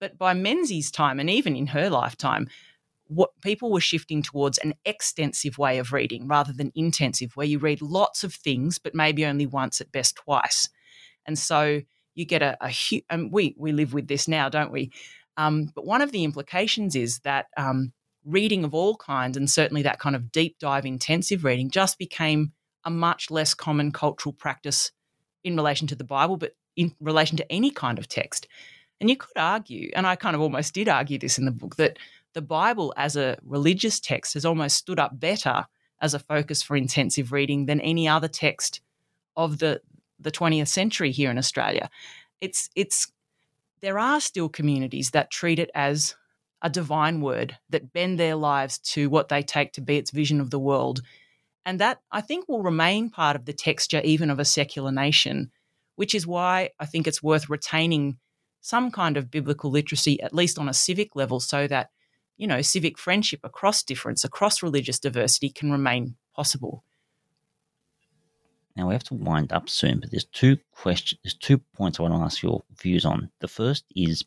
But 0.00 0.18
by 0.18 0.34
Menzies' 0.34 0.90
time, 0.90 1.20
and 1.20 1.30
even 1.30 1.56
in 1.56 1.68
her 1.68 1.88
lifetime, 1.88 2.48
what 3.06 3.38
people 3.42 3.70
were 3.70 3.80
shifting 3.80 4.22
towards 4.22 4.58
an 4.58 4.74
extensive 4.84 5.58
way 5.58 5.78
of 5.78 5.92
reading 5.92 6.26
rather 6.26 6.52
than 6.52 6.72
intensive, 6.74 7.36
where 7.36 7.46
you 7.46 7.58
read 7.58 7.82
lots 7.82 8.24
of 8.24 8.34
things, 8.34 8.78
but 8.78 8.94
maybe 8.94 9.24
only 9.24 9.46
once 9.46 9.80
at 9.80 9.92
best 9.92 10.16
twice. 10.16 10.68
And 11.26 11.38
so 11.38 11.82
you 12.14 12.24
get 12.24 12.42
a, 12.42 12.56
a 12.60 12.68
huge, 12.68 13.04
um, 13.10 13.30
we, 13.30 13.54
we 13.58 13.72
live 13.72 13.94
with 13.94 14.08
this 14.08 14.28
now, 14.28 14.48
don't 14.48 14.72
we? 14.72 14.90
Um, 15.36 15.70
but 15.74 15.84
one 15.86 16.02
of 16.02 16.12
the 16.12 16.24
implications 16.24 16.94
is 16.94 17.18
that 17.20 17.46
um, 17.56 17.92
reading 18.24 18.64
of 18.64 18.74
all 18.74 18.96
kinds, 18.96 19.36
and 19.36 19.50
certainly 19.50 19.82
that 19.82 19.98
kind 19.98 20.16
of 20.16 20.30
deep 20.32 20.58
dive 20.58 20.86
intensive 20.86 21.44
reading, 21.44 21.70
just 21.70 21.98
became 21.98 22.52
a 22.84 22.90
much 22.90 23.30
less 23.30 23.54
common 23.54 23.90
cultural 23.90 24.32
practice 24.32 24.92
in 25.42 25.56
relation 25.56 25.86
to 25.88 25.96
the 25.96 26.04
Bible, 26.04 26.36
but 26.36 26.54
in 26.76 26.94
relation 27.00 27.36
to 27.36 27.52
any 27.52 27.70
kind 27.70 27.98
of 27.98 28.08
text. 28.08 28.46
And 29.00 29.10
you 29.10 29.16
could 29.16 29.36
argue, 29.36 29.90
and 29.94 30.06
I 30.06 30.16
kind 30.16 30.34
of 30.34 30.42
almost 30.42 30.74
did 30.74 30.88
argue 30.88 31.18
this 31.18 31.38
in 31.38 31.44
the 31.44 31.50
book, 31.50 31.76
that 31.76 31.98
the 32.32 32.42
Bible 32.42 32.94
as 32.96 33.16
a 33.16 33.36
religious 33.44 34.00
text 34.00 34.34
has 34.34 34.44
almost 34.44 34.76
stood 34.76 34.98
up 34.98 35.18
better 35.18 35.66
as 36.00 36.14
a 36.14 36.18
focus 36.18 36.62
for 36.62 36.76
intensive 36.76 37.32
reading 37.32 37.66
than 37.66 37.80
any 37.80 38.08
other 38.08 38.28
text 38.28 38.80
of 39.36 39.58
the, 39.58 39.80
the 40.18 40.30
20th 40.30 40.68
century 40.68 41.10
here 41.10 41.30
in 41.30 41.38
Australia. 41.38 41.90
It's 42.40 42.70
it's 42.74 43.12
there 43.80 43.98
are 43.98 44.20
still 44.20 44.48
communities 44.48 45.10
that 45.10 45.30
treat 45.30 45.58
it 45.58 45.70
as 45.74 46.14
a 46.62 46.70
divine 46.70 47.20
word 47.20 47.58
that 47.68 47.92
bend 47.92 48.18
their 48.18 48.34
lives 48.34 48.78
to 48.78 49.10
what 49.10 49.28
they 49.28 49.42
take 49.42 49.72
to 49.74 49.82
be 49.82 49.98
its 49.98 50.10
vision 50.10 50.40
of 50.40 50.50
the 50.50 50.58
world. 50.58 51.02
And 51.66 51.78
that 51.78 52.00
I 52.10 52.22
think 52.22 52.48
will 52.48 52.62
remain 52.62 53.10
part 53.10 53.36
of 53.36 53.44
the 53.44 53.52
texture 53.52 54.00
even 54.02 54.30
of 54.30 54.38
a 54.38 54.44
secular 54.44 54.90
nation, 54.90 55.50
which 55.96 56.14
is 56.14 56.26
why 56.26 56.70
I 56.80 56.86
think 56.86 57.06
it's 57.06 57.22
worth 57.22 57.50
retaining 57.50 58.16
some 58.62 58.90
kind 58.90 59.18
of 59.18 59.30
biblical 59.30 59.70
literacy, 59.70 60.20
at 60.22 60.34
least 60.34 60.58
on 60.58 60.70
a 60.70 60.74
civic 60.74 61.14
level, 61.14 61.38
so 61.38 61.66
that, 61.66 61.90
you 62.38 62.46
know, 62.46 62.62
civic 62.62 62.98
friendship 62.98 63.40
across 63.44 63.82
difference, 63.82 64.24
across 64.24 64.62
religious 64.62 64.98
diversity 64.98 65.50
can 65.50 65.70
remain 65.70 66.16
possible. 66.34 66.82
Now 68.76 68.88
we 68.88 68.94
have 68.94 69.04
to 69.04 69.14
wind 69.14 69.52
up 69.52 69.68
soon, 69.68 70.00
but 70.00 70.10
there's 70.10 70.24
two 70.24 70.58
questions. 70.72 71.20
There's 71.22 71.34
two 71.34 71.58
points 71.58 71.98
I 71.98 72.02
want 72.02 72.14
to 72.14 72.20
ask 72.20 72.42
your 72.42 72.62
views 72.80 73.04
on. 73.04 73.30
The 73.40 73.48
first 73.48 73.84
is 73.94 74.24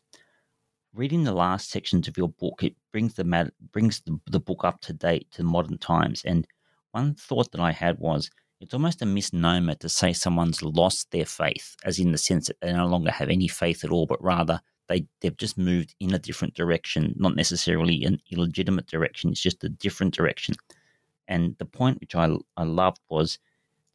reading 0.94 1.24
the 1.24 1.32
last 1.32 1.70
sections 1.70 2.08
of 2.08 2.16
your 2.16 2.28
book. 2.28 2.62
It 2.62 2.74
brings 2.90 3.14
the 3.14 3.24
mat- 3.24 3.52
brings 3.72 4.00
the, 4.00 4.18
the 4.26 4.40
book 4.40 4.64
up 4.64 4.80
to 4.82 4.92
date 4.92 5.30
to 5.32 5.42
modern 5.42 5.78
times. 5.78 6.22
And 6.24 6.46
one 6.92 7.14
thought 7.14 7.52
that 7.52 7.60
I 7.60 7.72
had 7.72 7.98
was 7.98 8.30
it's 8.60 8.74
almost 8.74 9.02
a 9.02 9.06
misnomer 9.06 9.74
to 9.76 9.88
say 9.88 10.12
someone's 10.12 10.62
lost 10.62 11.10
their 11.10 11.26
faith, 11.26 11.76
as 11.84 11.98
in 11.98 12.12
the 12.12 12.18
sense 12.18 12.48
that 12.48 12.60
they 12.60 12.72
no 12.72 12.86
longer 12.86 13.10
have 13.10 13.28
any 13.28 13.48
faith 13.48 13.84
at 13.84 13.90
all, 13.90 14.06
but 14.06 14.22
rather 14.22 14.60
they 14.88 15.06
they've 15.20 15.36
just 15.36 15.58
moved 15.58 15.94
in 16.00 16.14
a 16.14 16.18
different 16.18 16.54
direction, 16.54 17.14
not 17.16 17.36
necessarily 17.36 18.04
an 18.04 18.20
illegitimate 18.32 18.86
direction. 18.86 19.30
It's 19.30 19.40
just 19.40 19.62
a 19.62 19.68
different 19.68 20.14
direction. 20.14 20.54
And 21.28 21.54
the 21.58 21.66
point 21.66 22.00
which 22.00 22.14
I 22.14 22.34
I 22.56 22.64
loved 22.64 23.00
was 23.10 23.38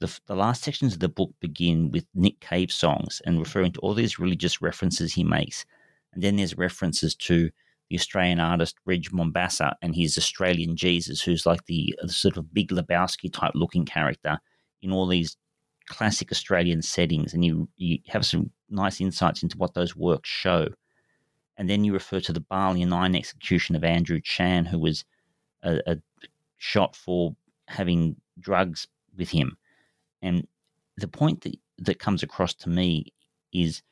the, 0.03 0.19
the 0.25 0.35
last 0.35 0.63
sections 0.63 0.93
of 0.93 0.99
the 0.99 1.07
book 1.07 1.31
begin 1.39 1.89
with 1.89 2.05
Nick 2.13 2.41
Cave 2.41 2.73
songs 2.73 3.21
and 3.25 3.39
referring 3.39 3.71
to 3.71 3.79
all 3.79 3.93
these 3.93 4.19
religious 4.19 4.61
references 4.61 5.13
he 5.13 5.23
makes. 5.23 5.65
And 6.13 6.21
then 6.21 6.35
there's 6.35 6.57
references 6.57 7.15
to 7.15 7.49
the 7.89 7.95
Australian 7.95 8.41
artist 8.41 8.75
Reg 8.85 9.05
Mombassa 9.11 9.75
and 9.81 9.95
his 9.95 10.17
Australian 10.17 10.75
Jesus, 10.75 11.21
who's 11.21 11.45
like 11.45 11.65
the, 11.67 11.97
uh, 12.03 12.07
the 12.07 12.13
sort 12.13 12.35
of 12.35 12.53
big 12.53 12.69
Lebowski 12.69 13.31
type 13.31 13.53
looking 13.55 13.85
character 13.85 14.39
in 14.81 14.91
all 14.91 15.07
these 15.07 15.37
classic 15.87 16.33
Australian 16.33 16.81
settings. 16.81 17.33
And 17.33 17.45
you, 17.45 17.69
you 17.77 17.99
have 18.07 18.25
some 18.25 18.51
nice 18.69 18.99
insights 18.99 19.41
into 19.41 19.57
what 19.57 19.73
those 19.73 19.95
works 19.95 20.29
show. 20.29 20.67
And 21.55 21.69
then 21.69 21.85
you 21.85 21.93
refer 21.93 22.19
to 22.21 22.33
the 22.33 22.41
Bali 22.41 22.83
Nine 22.83 23.15
execution 23.15 23.73
of 23.73 23.85
Andrew 23.85 24.19
Chan, 24.19 24.65
who 24.65 24.79
was 24.79 25.05
a, 25.61 25.79
a 25.87 25.97
shot 26.57 26.93
for 26.93 27.37
having 27.69 28.17
drugs 28.37 28.87
with 29.15 29.29
him. 29.29 29.57
And 30.23 30.47
the 30.97 31.07
point 31.07 31.41
that, 31.41 31.55
that 31.79 31.99
comes 31.99 32.23
across 32.23 32.55
to 32.55 32.69
me 32.69 33.13
is 33.51 33.83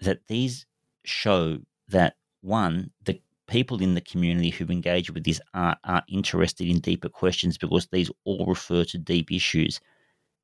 that 0.00 0.26
these 0.26 0.66
show 1.04 1.60
that 1.88 2.16
one, 2.42 2.90
the 3.04 3.20
people 3.46 3.80
in 3.80 3.94
the 3.94 4.00
community 4.00 4.50
who 4.50 4.66
engage 4.66 5.10
with 5.10 5.24
this 5.24 5.40
art 5.54 5.78
are 5.84 6.02
interested 6.08 6.66
in 6.66 6.80
deeper 6.80 7.08
questions 7.08 7.56
because 7.56 7.86
these 7.86 8.10
all 8.24 8.44
refer 8.44 8.84
to 8.84 8.98
deep 8.98 9.30
issues. 9.30 9.80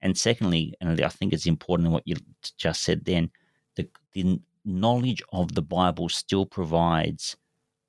And 0.01 0.17
secondly, 0.17 0.75
and 0.81 1.01
I 1.01 1.09
think 1.09 1.33
it's 1.33 1.47
important 1.47 1.89
in 1.89 1.93
what 1.93 2.07
you 2.07 2.17
just 2.57 2.83
said 2.83 3.05
then, 3.05 3.31
the, 3.77 3.89
the 4.13 4.41
knowledge 4.65 5.23
of 5.33 5.55
the 5.55 5.63
Bible 5.63 6.09
still 6.09 6.47
provides 6.47 7.37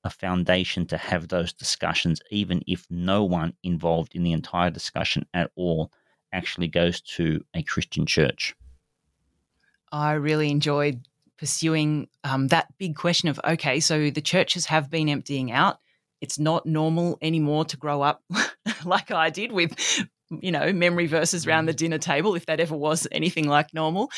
a 0.03 0.09
foundation 0.09 0.85
to 0.87 0.97
have 0.97 1.27
those 1.27 1.53
discussions, 1.53 2.19
even 2.31 2.61
if 2.67 2.85
no 2.89 3.23
one 3.23 3.53
involved 3.63 4.15
in 4.15 4.23
the 4.23 4.33
entire 4.33 4.71
discussion 4.71 5.25
at 5.33 5.51
all 5.55 5.91
actually 6.33 6.67
goes 6.67 6.99
to 7.01 7.43
a 7.53 7.63
Christian 7.63 8.05
church. 8.05 8.55
I 9.91 10.13
really 10.13 10.49
enjoyed 10.49 11.07
pursuing 11.37 12.07
um, 12.23 12.47
that 12.47 12.67
big 12.77 12.95
question 12.95 13.29
of 13.29 13.39
okay, 13.43 13.79
so 13.79 14.09
the 14.09 14.21
churches 14.21 14.65
have 14.65 14.89
been 14.89 15.07
emptying 15.07 15.51
out. 15.51 15.79
It's 16.19 16.39
not 16.39 16.65
normal 16.65 17.17
anymore 17.21 17.65
to 17.65 17.77
grow 17.77 18.01
up 18.01 18.23
like 18.85 19.11
I 19.11 19.29
did 19.29 19.51
with, 19.51 19.77
you 20.29 20.51
know, 20.51 20.71
memory 20.73 21.05
verses 21.05 21.45
around 21.45 21.65
the 21.65 21.73
mm. 21.73 21.77
dinner 21.77 21.97
table, 21.97 22.35
if 22.35 22.45
that 22.47 22.59
ever 22.59 22.75
was 22.75 23.07
anything 23.11 23.47
like 23.47 23.73
normal. 23.73 24.09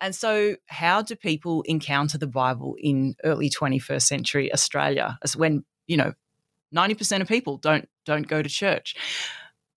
And 0.00 0.14
so, 0.14 0.56
how 0.66 1.02
do 1.02 1.16
people 1.16 1.62
encounter 1.62 2.18
the 2.18 2.26
Bible 2.26 2.76
in 2.78 3.14
early 3.24 3.48
21st 3.48 4.02
century 4.02 4.52
Australia, 4.52 5.18
as 5.22 5.36
when 5.36 5.64
you 5.86 5.96
know 5.96 6.12
90% 6.74 7.22
of 7.22 7.28
people 7.28 7.56
don't 7.56 7.88
don't 8.04 8.26
go 8.26 8.42
to 8.42 8.48
church? 8.48 8.94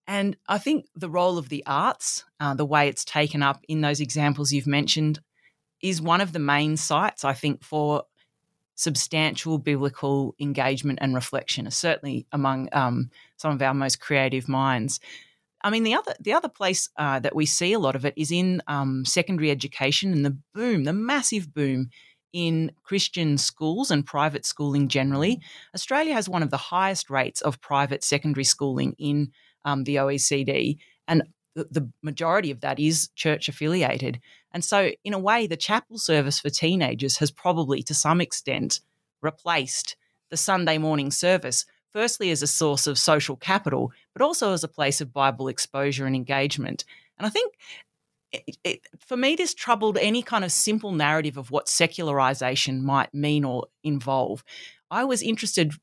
And 0.08 0.38
I 0.48 0.58
think 0.58 0.86
the 0.96 1.10
role 1.10 1.38
of 1.38 1.50
the 1.50 1.64
arts, 1.66 2.26
uh, 2.40 2.54
the 2.54 2.66
way 2.66 2.88
it's 2.88 3.04
taken 3.04 3.42
up 3.42 3.64
in 3.68 3.82
those 3.82 4.00
examples 4.00 4.52
you've 4.52 4.68
mentioned, 4.68 5.20
is 5.82 6.02
one 6.02 6.22
of 6.22 6.32
the 6.32 6.40
main 6.40 6.78
sites, 6.78 7.24
I 7.24 7.34
think, 7.34 7.64
for 7.64 8.04
substantial 8.76 9.58
biblical 9.58 10.36
engagement 10.40 11.00
and 11.02 11.16
reflection, 11.16 11.70
certainly 11.72 12.28
among 12.32 12.70
um, 12.74 13.10
some 13.38 13.52
of 13.52 13.62
our 13.62 13.74
most 13.74 14.00
creative 14.00 14.48
minds. 14.48 15.00
I 15.64 15.72
mean, 15.72 15.84
the 15.84 15.96
other 15.96 16.14
the 16.20 16.34
other 16.34 16.50
place 16.50 16.90
uh, 16.98 17.20
that 17.20 17.36
we 17.36 17.48
see 17.48 17.74
a 17.74 17.80
lot 17.80 17.96
of 17.96 18.06
it 18.06 18.14
is 18.16 18.32
in 18.32 18.62
um, 18.68 19.06
secondary 19.06 19.50
education 19.50 20.12
and 20.12 20.24
the 20.24 20.38
boom, 20.54 20.84
the 20.84 20.94
massive 20.94 21.54
boom 21.54 21.90
in 22.34 22.72
Christian 22.84 23.38
schools 23.38 23.90
and 23.90 24.06
private 24.06 24.46
schooling 24.46 24.90
generally. 24.90 25.42
Australia 25.74 26.14
has 26.14 26.30
one 26.30 26.44
of 26.44 26.52
the 26.52 26.58
highest 26.58 27.10
rates 27.10 27.42
of 27.42 27.62
private 27.62 28.04
secondary 28.04 28.44
schooling 28.44 28.94
in 29.00 29.32
um, 29.66 29.84
the 29.84 29.96
OECD, 29.96 30.78
and 31.08 31.24
the, 31.56 31.68
the 31.70 31.90
majority 32.02 32.52
of 32.52 32.62
that 32.62 32.80
is 32.80 33.10
church 33.16 33.50
affiliated. 33.50 34.20
And 34.52 34.64
so, 34.64 34.92
in 35.04 35.14
a 35.14 35.20
way, 35.20 35.48
the 35.48 35.58
chapel 35.58 35.98
service 35.98 36.40
for 36.40 36.50
teenagers 36.50 37.18
has 37.18 37.32
probably, 37.32 37.84
to 37.84 37.94
some 37.94 38.22
extent, 38.22 38.80
replaced 39.22 39.98
the 40.30 40.38
Sunday 40.38 40.78
morning 40.78 41.12
service, 41.12 41.66
firstly 41.92 42.32
as 42.32 42.42
a 42.42 42.48
source 42.48 42.88
of 42.88 42.98
social 42.98 43.36
capital, 43.36 43.92
but 44.14 44.22
also 44.22 44.54
as 44.54 44.64
a 44.64 44.70
place 44.70 45.02
of 45.02 45.14
Bible 45.14 45.48
exposure 45.48 46.06
and 46.06 46.16
engagement. 46.16 46.86
And 47.18 47.26
I 47.26 47.30
think 47.30 47.56
it, 48.32 48.58
it, 48.64 48.82
for 49.00 49.18
me, 49.18 49.36
this 49.36 49.54
troubled 49.54 49.98
any 49.98 50.22
kind 50.22 50.44
of 50.44 50.52
simple 50.52 50.92
narrative 50.92 51.38
of 51.38 51.52
what 51.52 51.70
secularization 51.70 52.84
might 52.84 53.14
mean 53.14 53.46
or 53.46 53.68
involve. 53.84 54.44
I 54.92 55.04
was 55.06 55.22
interested. 55.22 55.74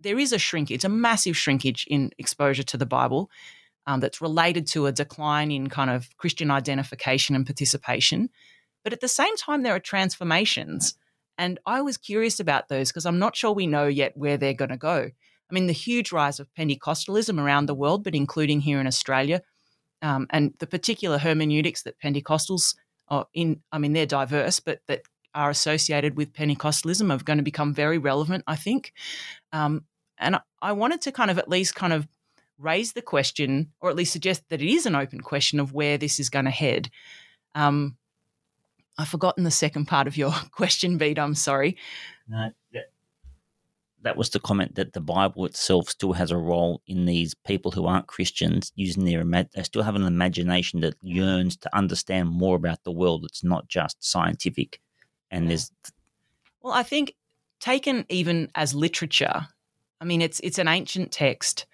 There 0.00 0.18
is 0.18 0.32
a 0.32 0.38
shrinkage, 0.38 0.76
it's 0.76 0.84
a 0.84 0.88
massive 0.88 1.36
shrinkage 1.36 1.86
in 1.88 2.10
exposure 2.18 2.62
to 2.62 2.76
the 2.76 2.86
Bible 2.86 3.30
um, 3.86 4.00
that's 4.00 4.20
related 4.20 4.66
to 4.68 4.86
a 4.86 4.92
decline 4.92 5.50
in 5.50 5.68
kind 5.68 5.90
of 5.90 6.08
Christian 6.16 6.50
identification 6.50 7.34
and 7.34 7.46
participation. 7.46 8.30
But 8.82 8.92
at 8.92 9.00
the 9.00 9.08
same 9.08 9.36
time, 9.36 9.62
there 9.62 9.74
are 9.74 9.80
transformations. 9.80 10.94
And 11.36 11.58
I 11.66 11.80
was 11.80 11.96
curious 11.96 12.40
about 12.40 12.68
those 12.68 12.90
because 12.90 13.06
I'm 13.06 13.18
not 13.18 13.36
sure 13.36 13.52
we 13.52 13.66
know 13.66 13.86
yet 13.86 14.16
where 14.16 14.36
they're 14.36 14.54
going 14.54 14.70
to 14.70 14.76
go. 14.76 15.10
I 15.50 15.54
mean, 15.54 15.66
the 15.66 15.72
huge 15.72 16.12
rise 16.12 16.38
of 16.38 16.52
Pentecostalism 16.54 17.42
around 17.42 17.66
the 17.66 17.74
world, 17.74 18.04
but 18.04 18.14
including 18.14 18.60
here 18.60 18.80
in 18.80 18.86
Australia, 18.86 19.42
um, 20.02 20.26
and 20.30 20.54
the 20.58 20.66
particular 20.66 21.18
hermeneutics 21.18 21.82
that 21.82 21.98
Pentecostals 21.98 22.74
are 23.08 23.26
in, 23.34 23.60
I 23.72 23.78
mean, 23.78 23.92
they're 23.92 24.06
diverse, 24.06 24.60
but 24.60 24.80
that 24.86 25.02
are 25.34 25.50
associated 25.50 26.16
with 26.16 26.32
Pentecostalism 26.32 27.12
are 27.12 27.22
going 27.22 27.38
to 27.38 27.42
become 27.42 27.74
very 27.74 27.98
relevant, 27.98 28.44
I 28.46 28.56
think. 28.56 28.92
Um, 29.52 29.84
and 30.20 30.38
I 30.62 30.72
wanted 30.72 31.00
to 31.02 31.12
kind 31.12 31.30
of 31.30 31.38
at 31.38 31.48
least 31.48 31.74
kind 31.74 31.92
of 31.92 32.06
raise 32.58 32.92
the 32.92 33.02
question, 33.02 33.72
or 33.80 33.90
at 33.90 33.96
least 33.96 34.12
suggest 34.12 34.48
that 34.50 34.62
it 34.62 34.70
is 34.70 34.86
an 34.86 34.94
open 34.94 35.20
question 35.20 35.58
of 35.58 35.72
where 35.72 35.98
this 35.98 36.20
is 36.20 36.30
going 36.30 36.44
to 36.44 36.50
head. 36.50 36.90
Um, 37.54 37.96
I've 38.98 39.08
forgotten 39.08 39.44
the 39.44 39.50
second 39.50 39.86
part 39.86 40.06
of 40.06 40.16
your 40.16 40.32
question, 40.52 40.98
Beat. 40.98 41.18
I'm 41.18 41.34
sorry. 41.34 41.76
No, 42.28 42.50
that 44.02 44.16
was 44.16 44.30
the 44.30 44.40
comment 44.40 44.76
that 44.76 44.92
the 44.92 45.00
Bible 45.00 45.44
itself 45.44 45.88
still 45.88 46.12
has 46.12 46.30
a 46.30 46.36
role 46.36 46.82
in 46.86 47.04
these 47.04 47.34
people 47.34 47.70
who 47.70 47.86
aren't 47.86 48.06
Christians 48.06 48.72
using 48.74 49.04
their 49.04 49.24
they 49.24 49.62
still 49.62 49.82
have 49.82 49.96
an 49.96 50.04
imagination 50.04 50.80
that 50.80 50.94
yearns 51.02 51.56
to 51.58 51.76
understand 51.76 52.28
more 52.28 52.56
about 52.56 52.82
the 52.84 52.92
world. 52.92 53.24
It's 53.24 53.44
not 53.44 53.68
just 53.68 54.02
scientific, 54.02 54.80
and 55.30 55.50
there's. 55.50 55.70
Well, 56.62 56.72
I 56.72 56.82
think 56.82 57.14
taken 57.60 58.06
even 58.08 58.50
as 58.54 58.74
literature, 58.74 59.46
I 60.00 60.04
mean 60.04 60.22
it's 60.22 60.40
it's 60.40 60.58
an 60.58 60.68
ancient 60.68 61.12
text. 61.12 61.66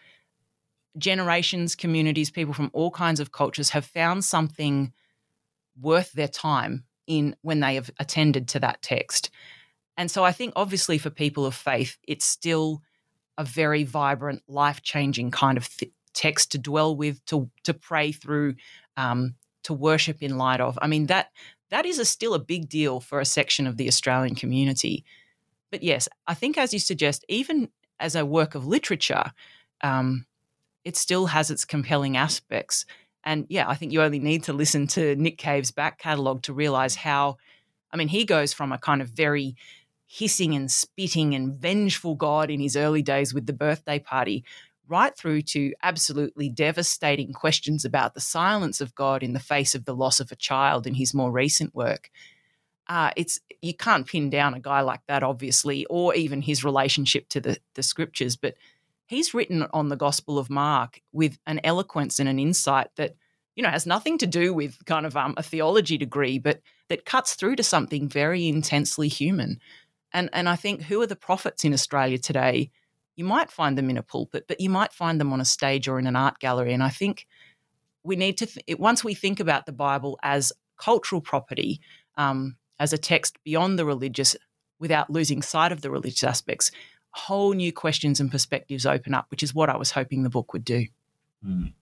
Generations, 0.98 1.74
communities, 1.74 2.30
people 2.30 2.54
from 2.54 2.70
all 2.72 2.90
kinds 2.90 3.20
of 3.20 3.32
cultures 3.32 3.70
have 3.70 3.84
found 3.84 4.24
something 4.24 4.92
worth 5.80 6.12
their 6.12 6.28
time 6.28 6.84
in 7.06 7.36
when 7.42 7.60
they 7.60 7.74
have 7.74 7.90
attended 7.98 8.48
to 8.48 8.60
that 8.60 8.82
text. 8.82 9.30
And 9.96 10.10
so 10.10 10.24
I 10.24 10.32
think 10.32 10.54
obviously 10.56 10.98
for 10.98 11.10
people 11.10 11.46
of 11.46 11.54
faith, 11.54 11.98
it's 12.06 12.24
still 12.24 12.82
a 13.38 13.44
very 13.44 13.84
vibrant, 13.84 14.42
life 14.48 14.82
changing 14.82 15.30
kind 15.30 15.58
of 15.58 15.68
th- 15.76 15.92
text 16.14 16.52
to 16.52 16.58
dwell 16.58 16.96
with, 16.96 17.24
to 17.26 17.50
to 17.64 17.74
pray 17.74 18.12
through, 18.12 18.56
um, 18.96 19.34
to 19.64 19.74
worship 19.74 20.22
in 20.22 20.38
light 20.38 20.60
of. 20.60 20.78
I 20.80 20.86
mean 20.86 21.06
that 21.06 21.30
that 21.70 21.84
is 21.84 21.98
a, 21.98 22.04
still 22.04 22.34
a 22.34 22.38
big 22.38 22.68
deal 22.68 23.00
for 23.00 23.20
a 23.20 23.24
section 23.24 23.66
of 23.66 23.76
the 23.76 23.88
Australian 23.88 24.34
community. 24.34 25.04
But 25.70 25.82
yes, 25.82 26.08
I 26.26 26.34
think 26.34 26.56
as 26.56 26.72
you 26.72 26.78
suggest, 26.78 27.24
even 27.28 27.68
as 28.00 28.14
a 28.14 28.26
work 28.26 28.54
of 28.54 28.66
literature, 28.66 29.32
um, 29.82 30.26
it 30.84 30.96
still 30.96 31.26
has 31.26 31.50
its 31.50 31.64
compelling 31.64 32.16
aspects. 32.16 32.86
And 33.24 33.46
yeah, 33.48 33.68
I 33.68 33.74
think 33.74 33.92
you 33.92 34.02
only 34.02 34.20
need 34.20 34.44
to 34.44 34.52
listen 34.52 34.86
to 34.88 35.16
Nick 35.16 35.38
Cave's 35.38 35.72
back 35.72 35.98
catalogue 35.98 36.42
to 36.42 36.52
realize 36.52 36.94
how. 36.94 37.36
I 37.92 37.96
mean, 37.96 38.08
he 38.08 38.24
goes 38.24 38.52
from 38.52 38.72
a 38.72 38.78
kind 38.78 39.00
of 39.00 39.08
very 39.08 39.56
hissing 40.06 40.54
and 40.54 40.70
spitting 40.70 41.34
and 41.34 41.54
vengeful 41.54 42.14
God 42.14 42.50
in 42.50 42.60
his 42.60 42.76
early 42.76 43.02
days 43.02 43.34
with 43.34 43.46
the 43.46 43.52
birthday 43.52 43.98
party, 43.98 44.44
right 44.88 45.16
through 45.16 45.42
to 45.42 45.72
absolutely 45.82 46.48
devastating 46.48 47.32
questions 47.32 47.84
about 47.84 48.14
the 48.14 48.20
silence 48.20 48.80
of 48.80 48.94
God 48.94 49.22
in 49.22 49.32
the 49.32 49.40
face 49.40 49.74
of 49.74 49.84
the 49.84 49.94
loss 49.94 50.20
of 50.20 50.30
a 50.30 50.36
child 50.36 50.86
in 50.86 50.94
his 50.94 51.14
more 51.14 51.32
recent 51.32 51.74
work. 51.74 52.10
Uh, 52.88 53.10
it's 53.16 53.40
you 53.62 53.74
can't 53.74 54.06
pin 54.06 54.30
down 54.30 54.54
a 54.54 54.60
guy 54.60 54.80
like 54.80 55.00
that, 55.08 55.22
obviously, 55.22 55.86
or 55.86 56.14
even 56.14 56.42
his 56.42 56.64
relationship 56.64 57.28
to 57.30 57.40
the, 57.40 57.58
the 57.74 57.82
scriptures, 57.82 58.36
but 58.36 58.54
he's 59.06 59.34
written 59.34 59.66
on 59.72 59.88
the 59.88 59.96
Gospel 59.96 60.38
of 60.38 60.50
Mark 60.50 61.00
with 61.12 61.38
an 61.46 61.60
eloquence 61.64 62.18
and 62.18 62.28
an 62.28 62.38
insight 62.38 62.88
that 62.96 63.16
you 63.54 63.62
know 63.62 63.70
has 63.70 63.86
nothing 63.86 64.18
to 64.18 64.26
do 64.26 64.52
with 64.52 64.84
kind 64.84 65.06
of 65.06 65.16
um, 65.16 65.34
a 65.36 65.42
theology 65.42 65.98
degree, 65.98 66.38
but 66.38 66.60
that 66.88 67.04
cuts 67.04 67.34
through 67.34 67.56
to 67.56 67.62
something 67.62 68.08
very 68.08 68.46
intensely 68.46 69.08
human. 69.08 69.58
And 70.12 70.30
and 70.32 70.48
I 70.48 70.56
think 70.56 70.82
who 70.82 71.00
are 71.02 71.06
the 71.06 71.16
prophets 71.16 71.64
in 71.64 71.72
Australia 71.72 72.18
today? 72.18 72.70
You 73.16 73.24
might 73.24 73.50
find 73.50 73.78
them 73.78 73.88
in 73.88 73.96
a 73.96 74.02
pulpit, 74.02 74.44
but 74.46 74.60
you 74.60 74.68
might 74.68 74.92
find 74.92 75.18
them 75.18 75.32
on 75.32 75.40
a 75.40 75.44
stage 75.44 75.88
or 75.88 75.98
in 75.98 76.06
an 76.06 76.16
art 76.16 76.38
gallery. 76.38 76.74
And 76.74 76.82
I 76.82 76.90
think 76.90 77.26
we 78.02 78.14
need 78.14 78.38
to 78.38 78.46
th- 78.46 78.78
once 78.78 79.02
we 79.02 79.14
think 79.14 79.40
about 79.40 79.66
the 79.66 79.72
Bible 79.72 80.18
as 80.22 80.52
cultural 80.78 81.22
property, 81.22 81.80
um, 82.16 82.56
as 82.78 82.92
a 82.92 82.98
text 82.98 83.36
beyond 83.44 83.78
the 83.78 83.84
religious, 83.84 84.36
without 84.78 85.10
losing 85.10 85.42
sight 85.42 85.72
of 85.72 85.80
the 85.80 85.90
religious 85.90 86.24
aspects, 86.24 86.70
whole 87.10 87.54
new 87.54 87.72
questions 87.72 88.20
and 88.20 88.30
perspectives 88.30 88.84
open 88.84 89.14
up, 89.14 89.26
which 89.30 89.42
is 89.42 89.54
what 89.54 89.70
I 89.70 89.76
was 89.76 89.90
hoping 89.90 90.22
the 90.22 90.30
book 90.30 90.52
would 90.52 90.64
do. 90.64 90.86
Mm. 91.44 91.72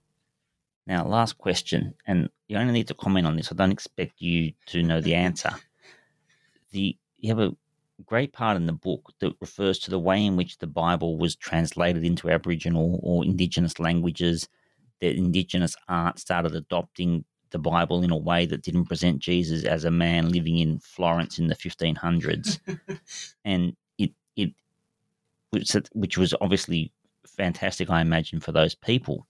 Now, 0.87 1.05
last 1.05 1.37
question, 1.37 1.95
and 2.05 2.29
you 2.47 2.57
only 2.57 2.73
need 2.73 2.87
to 2.87 2.93
comment 2.93 3.25
on 3.25 3.35
this. 3.35 3.51
I 3.51 3.55
don't 3.55 3.71
expect 3.71 4.21
you 4.21 4.53
to 4.67 4.83
know 4.83 5.01
the 5.01 5.15
answer. 5.15 5.51
The 6.71 6.95
you 7.17 7.29
have 7.29 7.39
a 7.39 7.55
great 8.05 8.33
part 8.33 8.55
in 8.55 8.65
the 8.65 8.73
book 8.73 9.11
that 9.19 9.35
refers 9.39 9.79
to 9.79 9.89
the 9.89 9.99
way 9.99 10.23
in 10.23 10.35
which 10.35 10.59
the 10.59 10.67
Bible 10.67 11.17
was 11.17 11.35
translated 11.35 12.03
into 12.03 12.29
Aboriginal 12.29 12.99
or 13.01 13.23
Indigenous 13.23 13.79
languages, 13.79 14.47
that 15.01 15.15
Indigenous 15.15 15.75
art 15.87 16.19
started 16.19 16.55
adopting 16.55 17.25
the 17.51 17.59
Bible 17.59 18.03
in 18.03 18.11
a 18.11 18.17
way 18.17 18.45
that 18.45 18.61
didn't 18.61 18.85
present 18.85 19.19
Jesus 19.19 19.63
as 19.63 19.85
a 19.85 19.91
man 19.91 20.29
living 20.29 20.57
in 20.57 20.79
Florence 20.79 21.39
in 21.39 21.47
the 21.47 21.55
1500s. 21.55 22.59
and 23.45 23.75
it, 23.97 24.11
it 24.35 24.51
which 25.93 26.17
was 26.17 26.33
obviously 26.41 26.91
fantastic, 27.25 27.89
I 27.89 28.01
imagine, 28.01 28.39
for 28.39 28.51
those 28.51 28.75
people. 28.75 29.27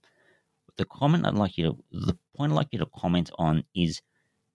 The 0.78 0.86
comment 0.86 1.26
I'd 1.26 1.36
like 1.36 1.58
you 1.58 1.72
to, 1.92 2.06
the 2.08 2.18
point 2.36 2.52
I'd 2.52 2.56
like 2.56 2.68
you 2.72 2.80
to 2.80 2.88
comment 2.98 3.32
on 3.38 3.64
is 3.76 4.02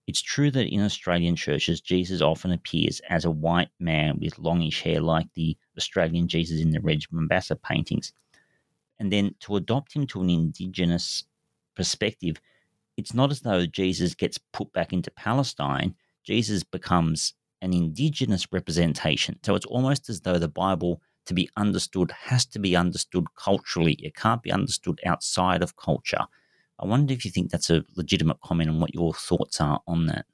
it's 0.06 0.20
true 0.20 0.50
that 0.50 0.66
in 0.66 0.80
Australian 0.82 1.36
churches, 1.36 1.80
Jesus 1.80 2.20
often 2.20 2.50
appears 2.50 3.00
as 3.08 3.24
a 3.24 3.30
white 3.30 3.70
man 3.78 4.18
with 4.20 4.38
longish 4.38 4.82
hair, 4.82 5.00
like 5.00 5.28
the 5.34 5.56
Australian 5.78 6.26
Jesus 6.26 6.60
in 6.60 6.70
the 6.70 6.80
Reg 6.80 7.02
Mombassa 7.12 7.60
paintings. 7.62 8.12
And 8.98 9.12
then 9.12 9.34
to 9.40 9.56
adopt 9.56 9.94
him 9.94 10.06
to 10.08 10.20
an 10.20 10.28
Indigenous 10.28 11.24
perspective, 11.74 12.40
it's 13.00 13.14
not 13.14 13.30
as 13.30 13.40
though 13.40 13.64
Jesus 13.64 14.14
gets 14.14 14.36
put 14.52 14.70
back 14.74 14.92
into 14.92 15.10
Palestine. 15.10 15.94
Jesus 16.22 16.62
becomes 16.62 17.32
an 17.62 17.72
Indigenous 17.72 18.46
representation. 18.52 19.38
So 19.42 19.54
it's 19.54 19.64
almost 19.64 20.10
as 20.10 20.20
though 20.20 20.38
the 20.38 20.48
Bible, 20.48 21.00
to 21.24 21.32
be 21.32 21.48
understood, 21.56 22.12
has 22.12 22.44
to 22.46 22.58
be 22.58 22.76
understood 22.76 23.24
culturally. 23.36 23.94
It 23.94 24.14
can't 24.14 24.42
be 24.42 24.52
understood 24.52 25.00
outside 25.06 25.62
of 25.62 25.76
culture. 25.76 26.26
I 26.78 26.86
wonder 26.86 27.14
if 27.14 27.24
you 27.24 27.30
think 27.30 27.50
that's 27.50 27.70
a 27.70 27.84
legitimate 27.96 28.42
comment 28.42 28.68
and 28.68 28.80
what 28.82 28.94
your 28.94 29.14
thoughts 29.14 29.62
are 29.62 29.80
on 29.86 30.06
that. 30.06 30.26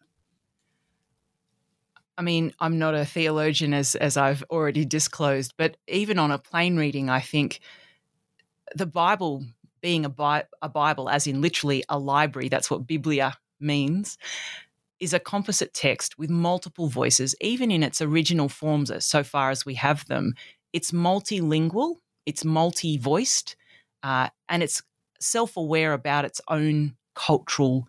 I 2.19 2.23
mean, 2.23 2.53
I'm 2.59 2.79
not 2.79 2.97
a 2.97 3.05
theologian 3.05 3.75
as 3.75 3.95
as 3.95 4.17
I've 4.17 4.43
already 4.51 4.85
disclosed, 4.85 5.55
but 5.57 5.77
even 5.87 6.19
on 6.19 6.33
a 6.33 6.39
plain 6.39 6.77
reading, 6.77 7.11
I 7.11 7.21
think 7.21 7.61
the 8.75 8.87
Bible 8.87 9.45
being 9.87 10.05
a, 10.05 10.09
Bi- 10.09 10.43
a 10.63 10.69
Bible, 10.69 11.09
as 11.09 11.29
in 11.29 11.41
literally 11.41 11.85
a 11.89 11.97
library, 11.97 12.49
that's 12.49 12.69
what 12.69 12.89
Biblia 12.89 13.35
means, 13.61 14.19
is 14.99 15.15
a 15.15 15.21
composite 15.21 15.73
text 15.75 16.19
with 16.19 16.29
multiple 16.29 16.89
voices, 16.89 17.37
even 17.41 17.71
in 17.71 17.85
its 17.85 18.03
original 18.03 18.49
forms, 18.49 18.91
so 19.05 19.23
far 19.23 19.51
as 19.51 19.65
we 19.65 19.75
have 19.75 20.05
them. 20.09 20.35
It's 20.73 20.91
multilingual, 20.91 21.99
it's 22.27 22.45
multi 22.45 22.99
voiced, 22.99 23.55
uh, 24.03 24.29
and 24.49 24.61
it's 24.65 24.83
self 25.21 25.57
aware 25.57 25.93
about 25.93 26.25
its 26.25 26.41
own 26.49 26.97
cultural 27.15 27.87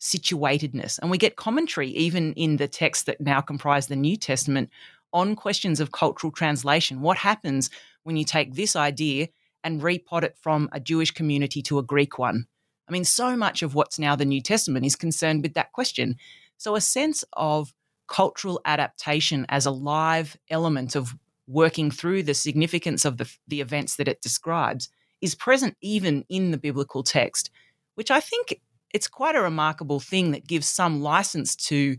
situatedness. 0.00 1.00
And 1.00 1.10
we 1.10 1.18
get 1.18 1.34
commentary 1.34 1.88
even 1.88 2.32
in 2.34 2.58
the 2.58 2.68
texts 2.68 3.06
that 3.06 3.20
now 3.20 3.40
comprise 3.40 3.88
the 3.88 3.96
New 3.96 4.16
Testament 4.16 4.70
on 5.12 5.34
questions 5.34 5.80
of 5.80 5.90
cultural 5.90 6.30
translation. 6.30 7.00
What 7.00 7.16
happens 7.16 7.70
when 8.04 8.16
you 8.16 8.24
take 8.24 8.54
this 8.54 8.76
idea 8.76 9.30
and 9.64 9.80
repot 9.80 10.22
it 10.22 10.36
from 10.40 10.68
a 10.72 10.78
Jewish 10.78 11.10
community 11.10 11.62
to 11.62 11.78
a 11.78 11.82
Greek 11.82 12.18
one? 12.18 12.46
I 12.88 12.92
mean, 12.92 13.04
so 13.04 13.36
much 13.36 13.62
of 13.62 13.74
what's 13.74 13.98
now 13.98 14.14
the 14.14 14.24
New 14.24 14.42
Testament 14.42 14.84
is 14.84 14.94
concerned 14.94 15.42
with 15.42 15.54
that 15.54 15.72
question. 15.72 16.16
So, 16.58 16.76
a 16.76 16.80
sense 16.80 17.24
of 17.32 17.72
cultural 18.06 18.60
adaptation 18.64 19.46
as 19.48 19.66
a 19.66 19.70
live 19.70 20.36
element 20.50 20.94
of 20.94 21.14
working 21.46 21.90
through 21.90 22.22
the 22.22 22.34
significance 22.34 23.04
of 23.04 23.16
the, 23.16 23.30
the 23.48 23.60
events 23.60 23.96
that 23.96 24.08
it 24.08 24.20
describes 24.20 24.88
is 25.20 25.34
present 25.34 25.76
even 25.80 26.24
in 26.28 26.50
the 26.50 26.58
biblical 26.58 27.02
text, 27.02 27.50
which 27.94 28.10
I 28.10 28.20
think 28.20 28.60
it's 28.92 29.08
quite 29.08 29.36
a 29.36 29.42
remarkable 29.42 30.00
thing 30.00 30.30
that 30.32 30.46
gives 30.46 30.66
some 30.66 31.02
license 31.02 31.56
to, 31.56 31.96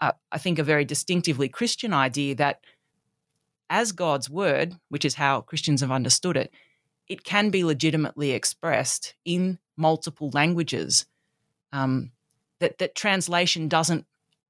uh, 0.00 0.12
I 0.30 0.38
think, 0.38 0.58
a 0.58 0.64
very 0.64 0.84
distinctively 0.84 1.48
Christian 1.48 1.92
idea 1.92 2.34
that 2.36 2.60
as 3.70 3.92
God's 3.92 4.28
word, 4.28 4.74
which 4.90 5.04
is 5.04 5.14
how 5.14 5.40
Christians 5.40 5.80
have 5.80 5.90
understood 5.90 6.36
it, 6.36 6.52
it 7.12 7.24
can 7.24 7.50
be 7.50 7.62
legitimately 7.62 8.30
expressed 8.30 9.14
in 9.26 9.58
multiple 9.76 10.30
languages. 10.32 11.04
Um, 11.70 12.10
that 12.60 12.78
that 12.78 12.94
translation 12.94 13.68
doesn't 13.68 14.06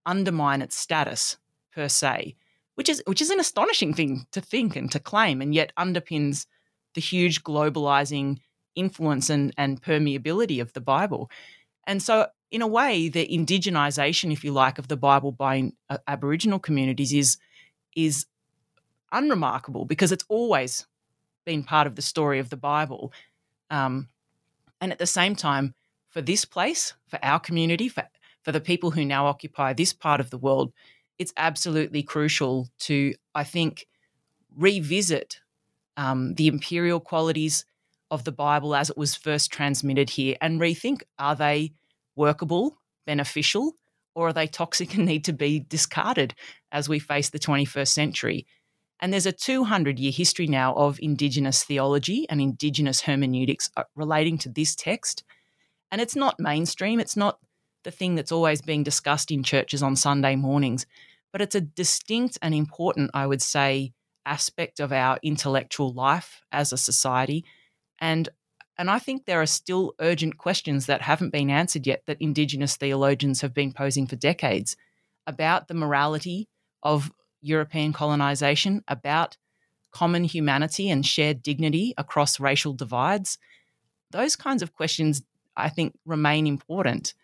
undermine 0.07 0.63
its 0.63 0.77
status 0.77 1.39
per 1.75 1.89
se, 1.89 2.37
which 2.77 2.89
is 2.89 3.03
which 3.07 3.21
is 3.21 3.31
an 3.31 3.41
astonishing 3.41 3.95
thing 3.95 4.27
to 4.31 4.41
think 4.41 4.77
and 4.77 4.93
to 4.93 5.01
claim, 5.01 5.43
and 5.43 5.53
yet 5.53 5.73
underpins 5.77 6.47
the 6.95 7.01
huge 7.01 7.43
globalizing 7.43 8.39
influence 8.77 9.29
and, 9.29 9.53
and 9.57 9.83
permeability 9.83 10.61
of 10.61 10.73
the 10.73 10.81
Bible. 10.81 11.31
And 11.85 12.01
so, 12.01 12.29
in 12.53 12.63
a 12.63 12.67
way, 12.67 13.09
the 13.09 13.27
indigenization, 13.27 14.33
if 14.33 14.45
you 14.45 14.53
like, 14.53 14.79
of 14.79 14.87
the 14.87 14.97
Bible 14.97 15.33
by 15.33 15.73
uh, 15.91 15.99
Aboriginal 16.07 16.61
communities 16.61 17.13
is 17.13 17.39
is 17.97 18.27
unremarkable 19.11 19.85
because 19.85 20.13
it's 20.13 20.25
always 20.29 20.87
been 21.45 21.65
part 21.65 21.87
of 21.87 21.97
the 21.97 22.03
story 22.03 22.39
of 22.39 22.51
the 22.51 22.57
Bible. 22.57 23.13
Um, 23.71 24.09
and 24.81 24.93
at 24.93 24.99
the 24.99 25.07
same 25.07 25.37
time, 25.37 25.75
for 26.11 26.21
this 26.21 26.45
place, 26.45 26.95
for 27.07 27.19
our 27.23 27.41
community, 27.41 27.89
for, 27.89 28.05
for 28.43 28.53
the 28.53 28.61
people 28.61 28.91
who 28.91 29.05
now 29.05 29.27
occupy 29.27 29.73
this 29.73 29.93
part 29.93 30.21
of 30.21 30.31
the 30.31 30.39
world, 30.39 30.73
it's 31.19 31.33
absolutely 31.37 32.03
crucial 32.03 32.69
to, 32.81 33.15
I 33.35 33.45
think, 33.45 33.87
revisit 34.57 35.41
um, 35.97 36.35
the 36.35 36.49
imperial 36.49 37.01
qualities 37.01 37.65
of 38.11 38.25
the 38.25 38.33
Bible 38.33 38.75
as 38.75 38.91
it 38.91 38.97
was 38.99 39.15
first 39.15 39.51
transmitted 39.51 40.11
here 40.11 40.37
and 40.41 40.61
rethink 40.61 41.03
are 41.19 41.35
they 41.35 41.73
workable, 42.15 42.77
beneficial, 43.07 43.73
or 44.15 44.29
are 44.29 44.33
they 44.33 44.47
toxic 44.47 44.95
and 44.95 45.07
need 45.07 45.25
to 45.25 45.33
be 45.33 45.61
discarded 45.61 46.35
as 46.71 46.89
we 46.89 46.99
face 46.99 47.31
the 47.31 47.39
21st 47.39 47.89
century? 47.89 48.47
And 49.03 49.13
there's 49.13 49.27
a 49.27 49.33
200 49.33 49.99
year 49.99 50.13
history 50.13 50.47
now 50.47 50.75
of 50.75 51.01
Indigenous 51.03 51.65
theology 51.65 52.25
and 52.31 52.41
Indigenous 52.41 53.01
hermeneutics 53.01 53.69
uh, 53.77 53.83
relating 53.97 54.39
to 54.39 54.49
this 54.49 54.77
text. 54.77 55.25
And 55.91 56.01
it's 56.01 56.15
not 56.15 56.39
mainstream, 56.39 57.01
it's 57.01 57.17
not 57.17 57.41
the 57.83 57.91
thing 57.91 58.15
that's 58.15 58.31
always 58.31 58.63
being 58.63 58.85
discussed 58.85 59.33
in 59.33 59.43
churches 59.43 59.83
on 59.83 59.97
Sunday 59.97 60.37
mornings, 60.37 60.87
but 61.33 61.43
it's 61.43 61.57
a 61.57 61.61
distinct 61.61 62.39
and 62.41 62.55
important, 62.55 63.11
I 63.13 63.27
would 63.27 63.43
say, 63.43 63.93
aspect 64.25 64.79
of 64.79 64.93
our 64.93 65.19
intellectual 65.25 65.93
life 65.93 66.41
as 66.53 66.73
a 66.73 66.79
society. 66.79 67.45
And 68.01 68.29
and 68.79 68.89
I 68.89 69.01
think 69.01 69.27
there 69.27 69.43
are 69.43 69.47
still 69.47 69.95
urgent 70.01 70.39
questions 70.39 70.87
that 70.87 71.03
haven't 71.03 71.31
been 71.31 71.51
answered 71.51 71.87
yet 71.87 72.05
that 72.07 72.17
Indigenous 72.21 72.77
theologians 72.77 73.41
have 73.41 73.53
been 73.53 73.73
posing 73.73 74.07
for 74.07 74.17
decades 74.17 74.77
about 75.27 75.69
the 75.69 75.75
morality 75.75 76.49
of 76.83 77.13
European 77.43 77.93
colonization, 77.93 78.83
about 78.89 79.37
common 79.91 80.25
humanity 80.25 80.89
and 80.89 81.05
shared 81.05 81.43
dignity 81.43 81.93
across 81.99 82.41
racial 82.41 82.73
divides. 82.73 83.39
Those 84.11 84.37
kinds 84.37 84.63
of 84.63 84.75
questions, 84.75 85.23
I 85.57 85.69
think, 85.69 85.95
remain 86.07 86.47
important. 86.47 87.15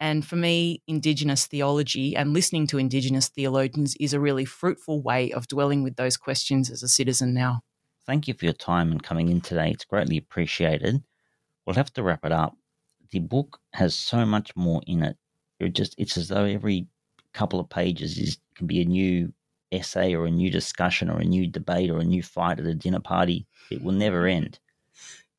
And 0.00 0.26
for 0.26 0.36
me, 0.36 0.82
Indigenous 0.86 1.46
theology 1.46 2.16
and 2.16 2.32
listening 2.32 2.66
to 2.68 2.78
Indigenous 2.78 3.28
theologians 3.28 3.96
is 4.00 4.12
a 4.12 4.20
really 4.20 4.44
fruitful 4.44 5.00
way 5.02 5.32
of 5.32 5.48
dwelling 5.48 5.82
with 5.82 5.96
those 5.96 6.16
questions 6.16 6.70
as 6.70 6.82
a 6.82 6.88
citizen 6.88 7.32
now. 7.32 7.62
Thank 8.06 8.28
you 8.28 8.34
for 8.34 8.44
your 8.44 8.54
time 8.54 8.90
and 8.90 9.02
coming 9.02 9.28
in 9.28 9.40
today. 9.40 9.70
It's 9.70 9.84
greatly 9.84 10.18
appreciated. 10.18 11.02
We'll 11.64 11.76
have 11.76 11.92
to 11.94 12.02
wrap 12.02 12.24
it 12.24 12.32
up. 12.32 12.56
The 13.10 13.20
book 13.20 13.60
has 13.72 13.94
so 13.94 14.26
much 14.26 14.54
more 14.56 14.82
in 14.86 15.02
it. 15.02 15.16
It 15.60 15.74
just 15.74 15.94
it's 15.96 16.16
as 16.16 16.28
though 16.28 16.44
every 16.44 16.86
couple 17.32 17.60
of 17.60 17.70
pages 17.70 18.18
is 18.18 18.38
can 18.56 18.66
be 18.66 18.82
a 18.82 18.84
new 18.84 19.32
essay 19.74 20.14
or 20.14 20.26
a 20.26 20.30
new 20.30 20.50
discussion 20.50 21.10
or 21.10 21.18
a 21.18 21.24
new 21.24 21.46
debate 21.46 21.90
or 21.90 21.98
a 21.98 22.04
new 22.04 22.22
fight 22.22 22.58
at 22.58 22.66
a 22.66 22.74
dinner 22.74 23.00
party. 23.00 23.46
It 23.70 23.82
will 23.82 23.92
never 23.92 24.26
end. 24.26 24.58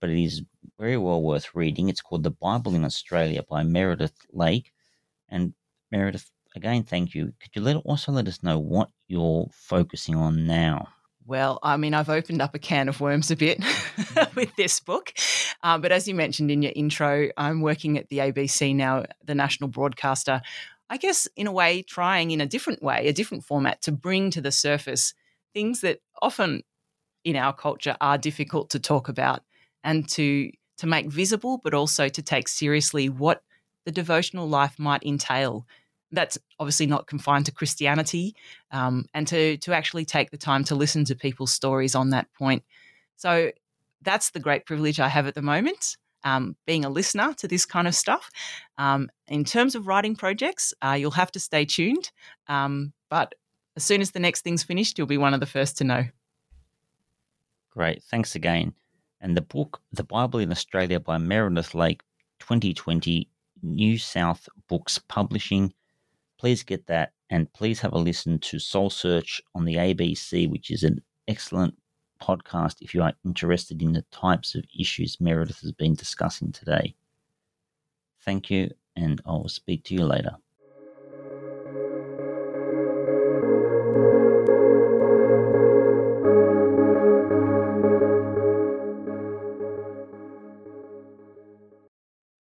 But 0.02 0.10
it 0.10 0.24
is 0.24 0.44
very 0.80 0.98
well 0.98 1.22
worth 1.22 1.56
reading. 1.56 1.90
It's 1.90 2.02
called 2.02 2.24
The 2.24 2.32
Bible 2.32 2.76
in 2.76 2.84
Australia 2.84 3.44
by 3.50 3.64
Meredith 3.64 4.18
Lake. 4.32 4.72
And 5.30 5.54
Meredith, 5.92 6.30
again, 6.56 6.84
thank 6.84 7.16
you. 7.16 7.34
Could 7.40 7.52
you 7.56 7.62
let 7.62 7.78
also 7.78 8.12
let 8.12 8.28
us 8.28 8.44
know 8.44 8.60
what 8.60 8.90
you're 9.08 9.48
focusing 9.52 10.16
on 10.16 10.46
now? 10.46 10.90
Well, 11.28 11.58
I 11.64 11.78
mean, 11.78 11.96
I've 11.96 12.10
opened 12.10 12.42
up 12.42 12.54
a 12.54 12.60
can 12.60 12.88
of 12.88 13.02
worms 13.02 13.32
a 13.32 13.36
bit 13.36 13.64
with 14.36 14.56
this 14.56 14.80
book. 14.80 15.12
Uh, 15.64 15.80
but 15.80 15.92
as 15.92 16.08
you 16.08 16.14
mentioned 16.14 16.52
in 16.52 16.62
your 16.62 16.74
intro, 16.76 17.30
I'm 17.36 17.62
working 17.62 17.98
at 17.98 18.10
the 18.10 18.20
ABC 18.20 18.76
now, 18.76 19.06
the 19.24 19.34
national 19.34 19.70
broadcaster, 19.70 20.44
I 20.90 20.98
guess, 20.98 21.28
in 21.36 21.48
a 21.48 21.52
way, 21.52 21.82
trying 21.82 22.32
in 22.32 22.42
a 22.42 22.46
different 22.46 22.84
way, 22.84 23.08
a 23.08 23.14
different 23.14 23.44
format 23.44 23.82
to 23.84 23.92
bring 23.92 24.30
to 24.32 24.42
the 24.42 24.52
surface 24.52 25.14
things 25.54 25.82
that 25.82 26.00
often 26.22 26.62
in 27.24 27.36
our 27.36 27.54
culture 27.54 27.98
are 28.02 28.18
difficult 28.18 28.70
to 28.70 28.80
talk 28.80 29.10
about 29.10 29.42
and 29.84 30.08
to 30.10 30.52
to 30.78 30.88
make 30.88 31.08
visible, 31.08 31.60
but 31.64 31.74
also 31.74 32.10
to 32.10 32.22
take 32.22 32.48
seriously 32.48 33.08
what 33.08 33.42
the 33.86 33.92
devotional 33.92 34.48
life 34.48 34.78
might 34.78 35.04
entail. 35.04 35.66
That's 36.12 36.38
obviously 36.60 36.86
not 36.86 37.08
confined 37.08 37.46
to 37.46 37.52
Christianity, 37.52 38.36
um, 38.72 39.06
and 39.14 39.28
to 39.28 39.58
to 39.58 39.74
actually 39.74 40.06
take 40.06 40.32
the 40.32 40.38
time 40.38 40.64
to 40.66 40.76
listen 40.76 41.06
to 41.06 41.16
people's 41.16 41.52
stories 41.52 41.96
on 41.96 42.12
that 42.12 42.32
point. 42.34 42.64
So 43.16 43.52
that's 44.02 44.32
the 44.32 44.40
great 44.40 44.66
privilege 44.66 45.00
I 45.00 45.08
have 45.08 45.26
at 45.26 45.36
the 45.36 45.42
moment 45.42 45.98
um, 46.26 46.58
being 46.66 46.84
a 46.84 46.90
listener 46.90 47.34
to 47.36 47.48
this 47.48 47.66
kind 47.66 47.88
of 47.88 47.96
stuff. 47.96 48.30
Um, 48.78 49.10
in 49.28 49.46
terms 49.46 49.76
of 49.76 49.88
writing 49.88 50.16
projects, 50.16 50.74
uh, 50.82 50.98
you'll 51.00 51.12
have 51.12 51.32
to 51.32 51.40
stay 51.40 51.64
tuned. 51.64 52.12
Um, 52.48 52.92
but 53.10 53.36
as 53.78 53.84
soon 53.84 54.02
as 54.02 54.12
the 54.12 54.20
next 54.20 54.42
thing's 54.42 54.64
finished, 54.64 54.98
you'll 54.98 55.08
be 55.08 55.18
one 55.18 55.34
of 55.34 55.40
the 55.40 55.46
first 55.46 55.78
to 55.78 55.84
know. 55.84 56.06
Great. 57.70 58.04
Thanks 58.04 58.36
again. 58.36 58.74
And 59.22 59.38
the 59.38 59.42
book, 59.42 59.82
The 59.94 60.04
Bible 60.04 60.40
in 60.40 60.52
Australia 60.52 61.00
by 61.00 61.18
Meredith 61.18 61.76
Lake, 61.76 62.02
2020, 62.40 63.30
New 63.62 63.98
South 63.98 64.48
Books 64.68 65.00
Publishing. 65.08 65.74
Please 66.38 66.64
get 66.64 66.88
that 66.88 67.14
and 67.30 67.52
please 67.54 67.80
have 67.80 67.94
a 67.94 67.98
listen 67.98 68.40
to 68.40 68.60
Soul 68.60 68.90
Search 68.90 69.42
on 69.56 69.66
the 69.66 69.76
ABC, 69.76 70.50
which 70.50 70.70
is 70.70 70.84
an 70.84 71.02
excellent 71.28 71.76
podcast 72.22 72.82
if 72.82 72.94
you 72.94 73.02
are 73.04 73.14
interested 73.26 73.82
in 73.82 73.94
the 73.94 74.04
types 74.12 74.56
of 74.56 74.66
issues 74.78 75.20
Meredith 75.20 75.62
has 75.62 75.72
been 75.72 75.96
discussing 75.96 76.52
today. 76.52 76.96
Thank 78.24 78.50
you, 78.50 78.72
and 78.96 79.22
I 79.26 79.32
will 79.32 79.50
speak 79.50 79.84
to 79.86 79.94
you 79.94 80.06
later. 80.06 80.38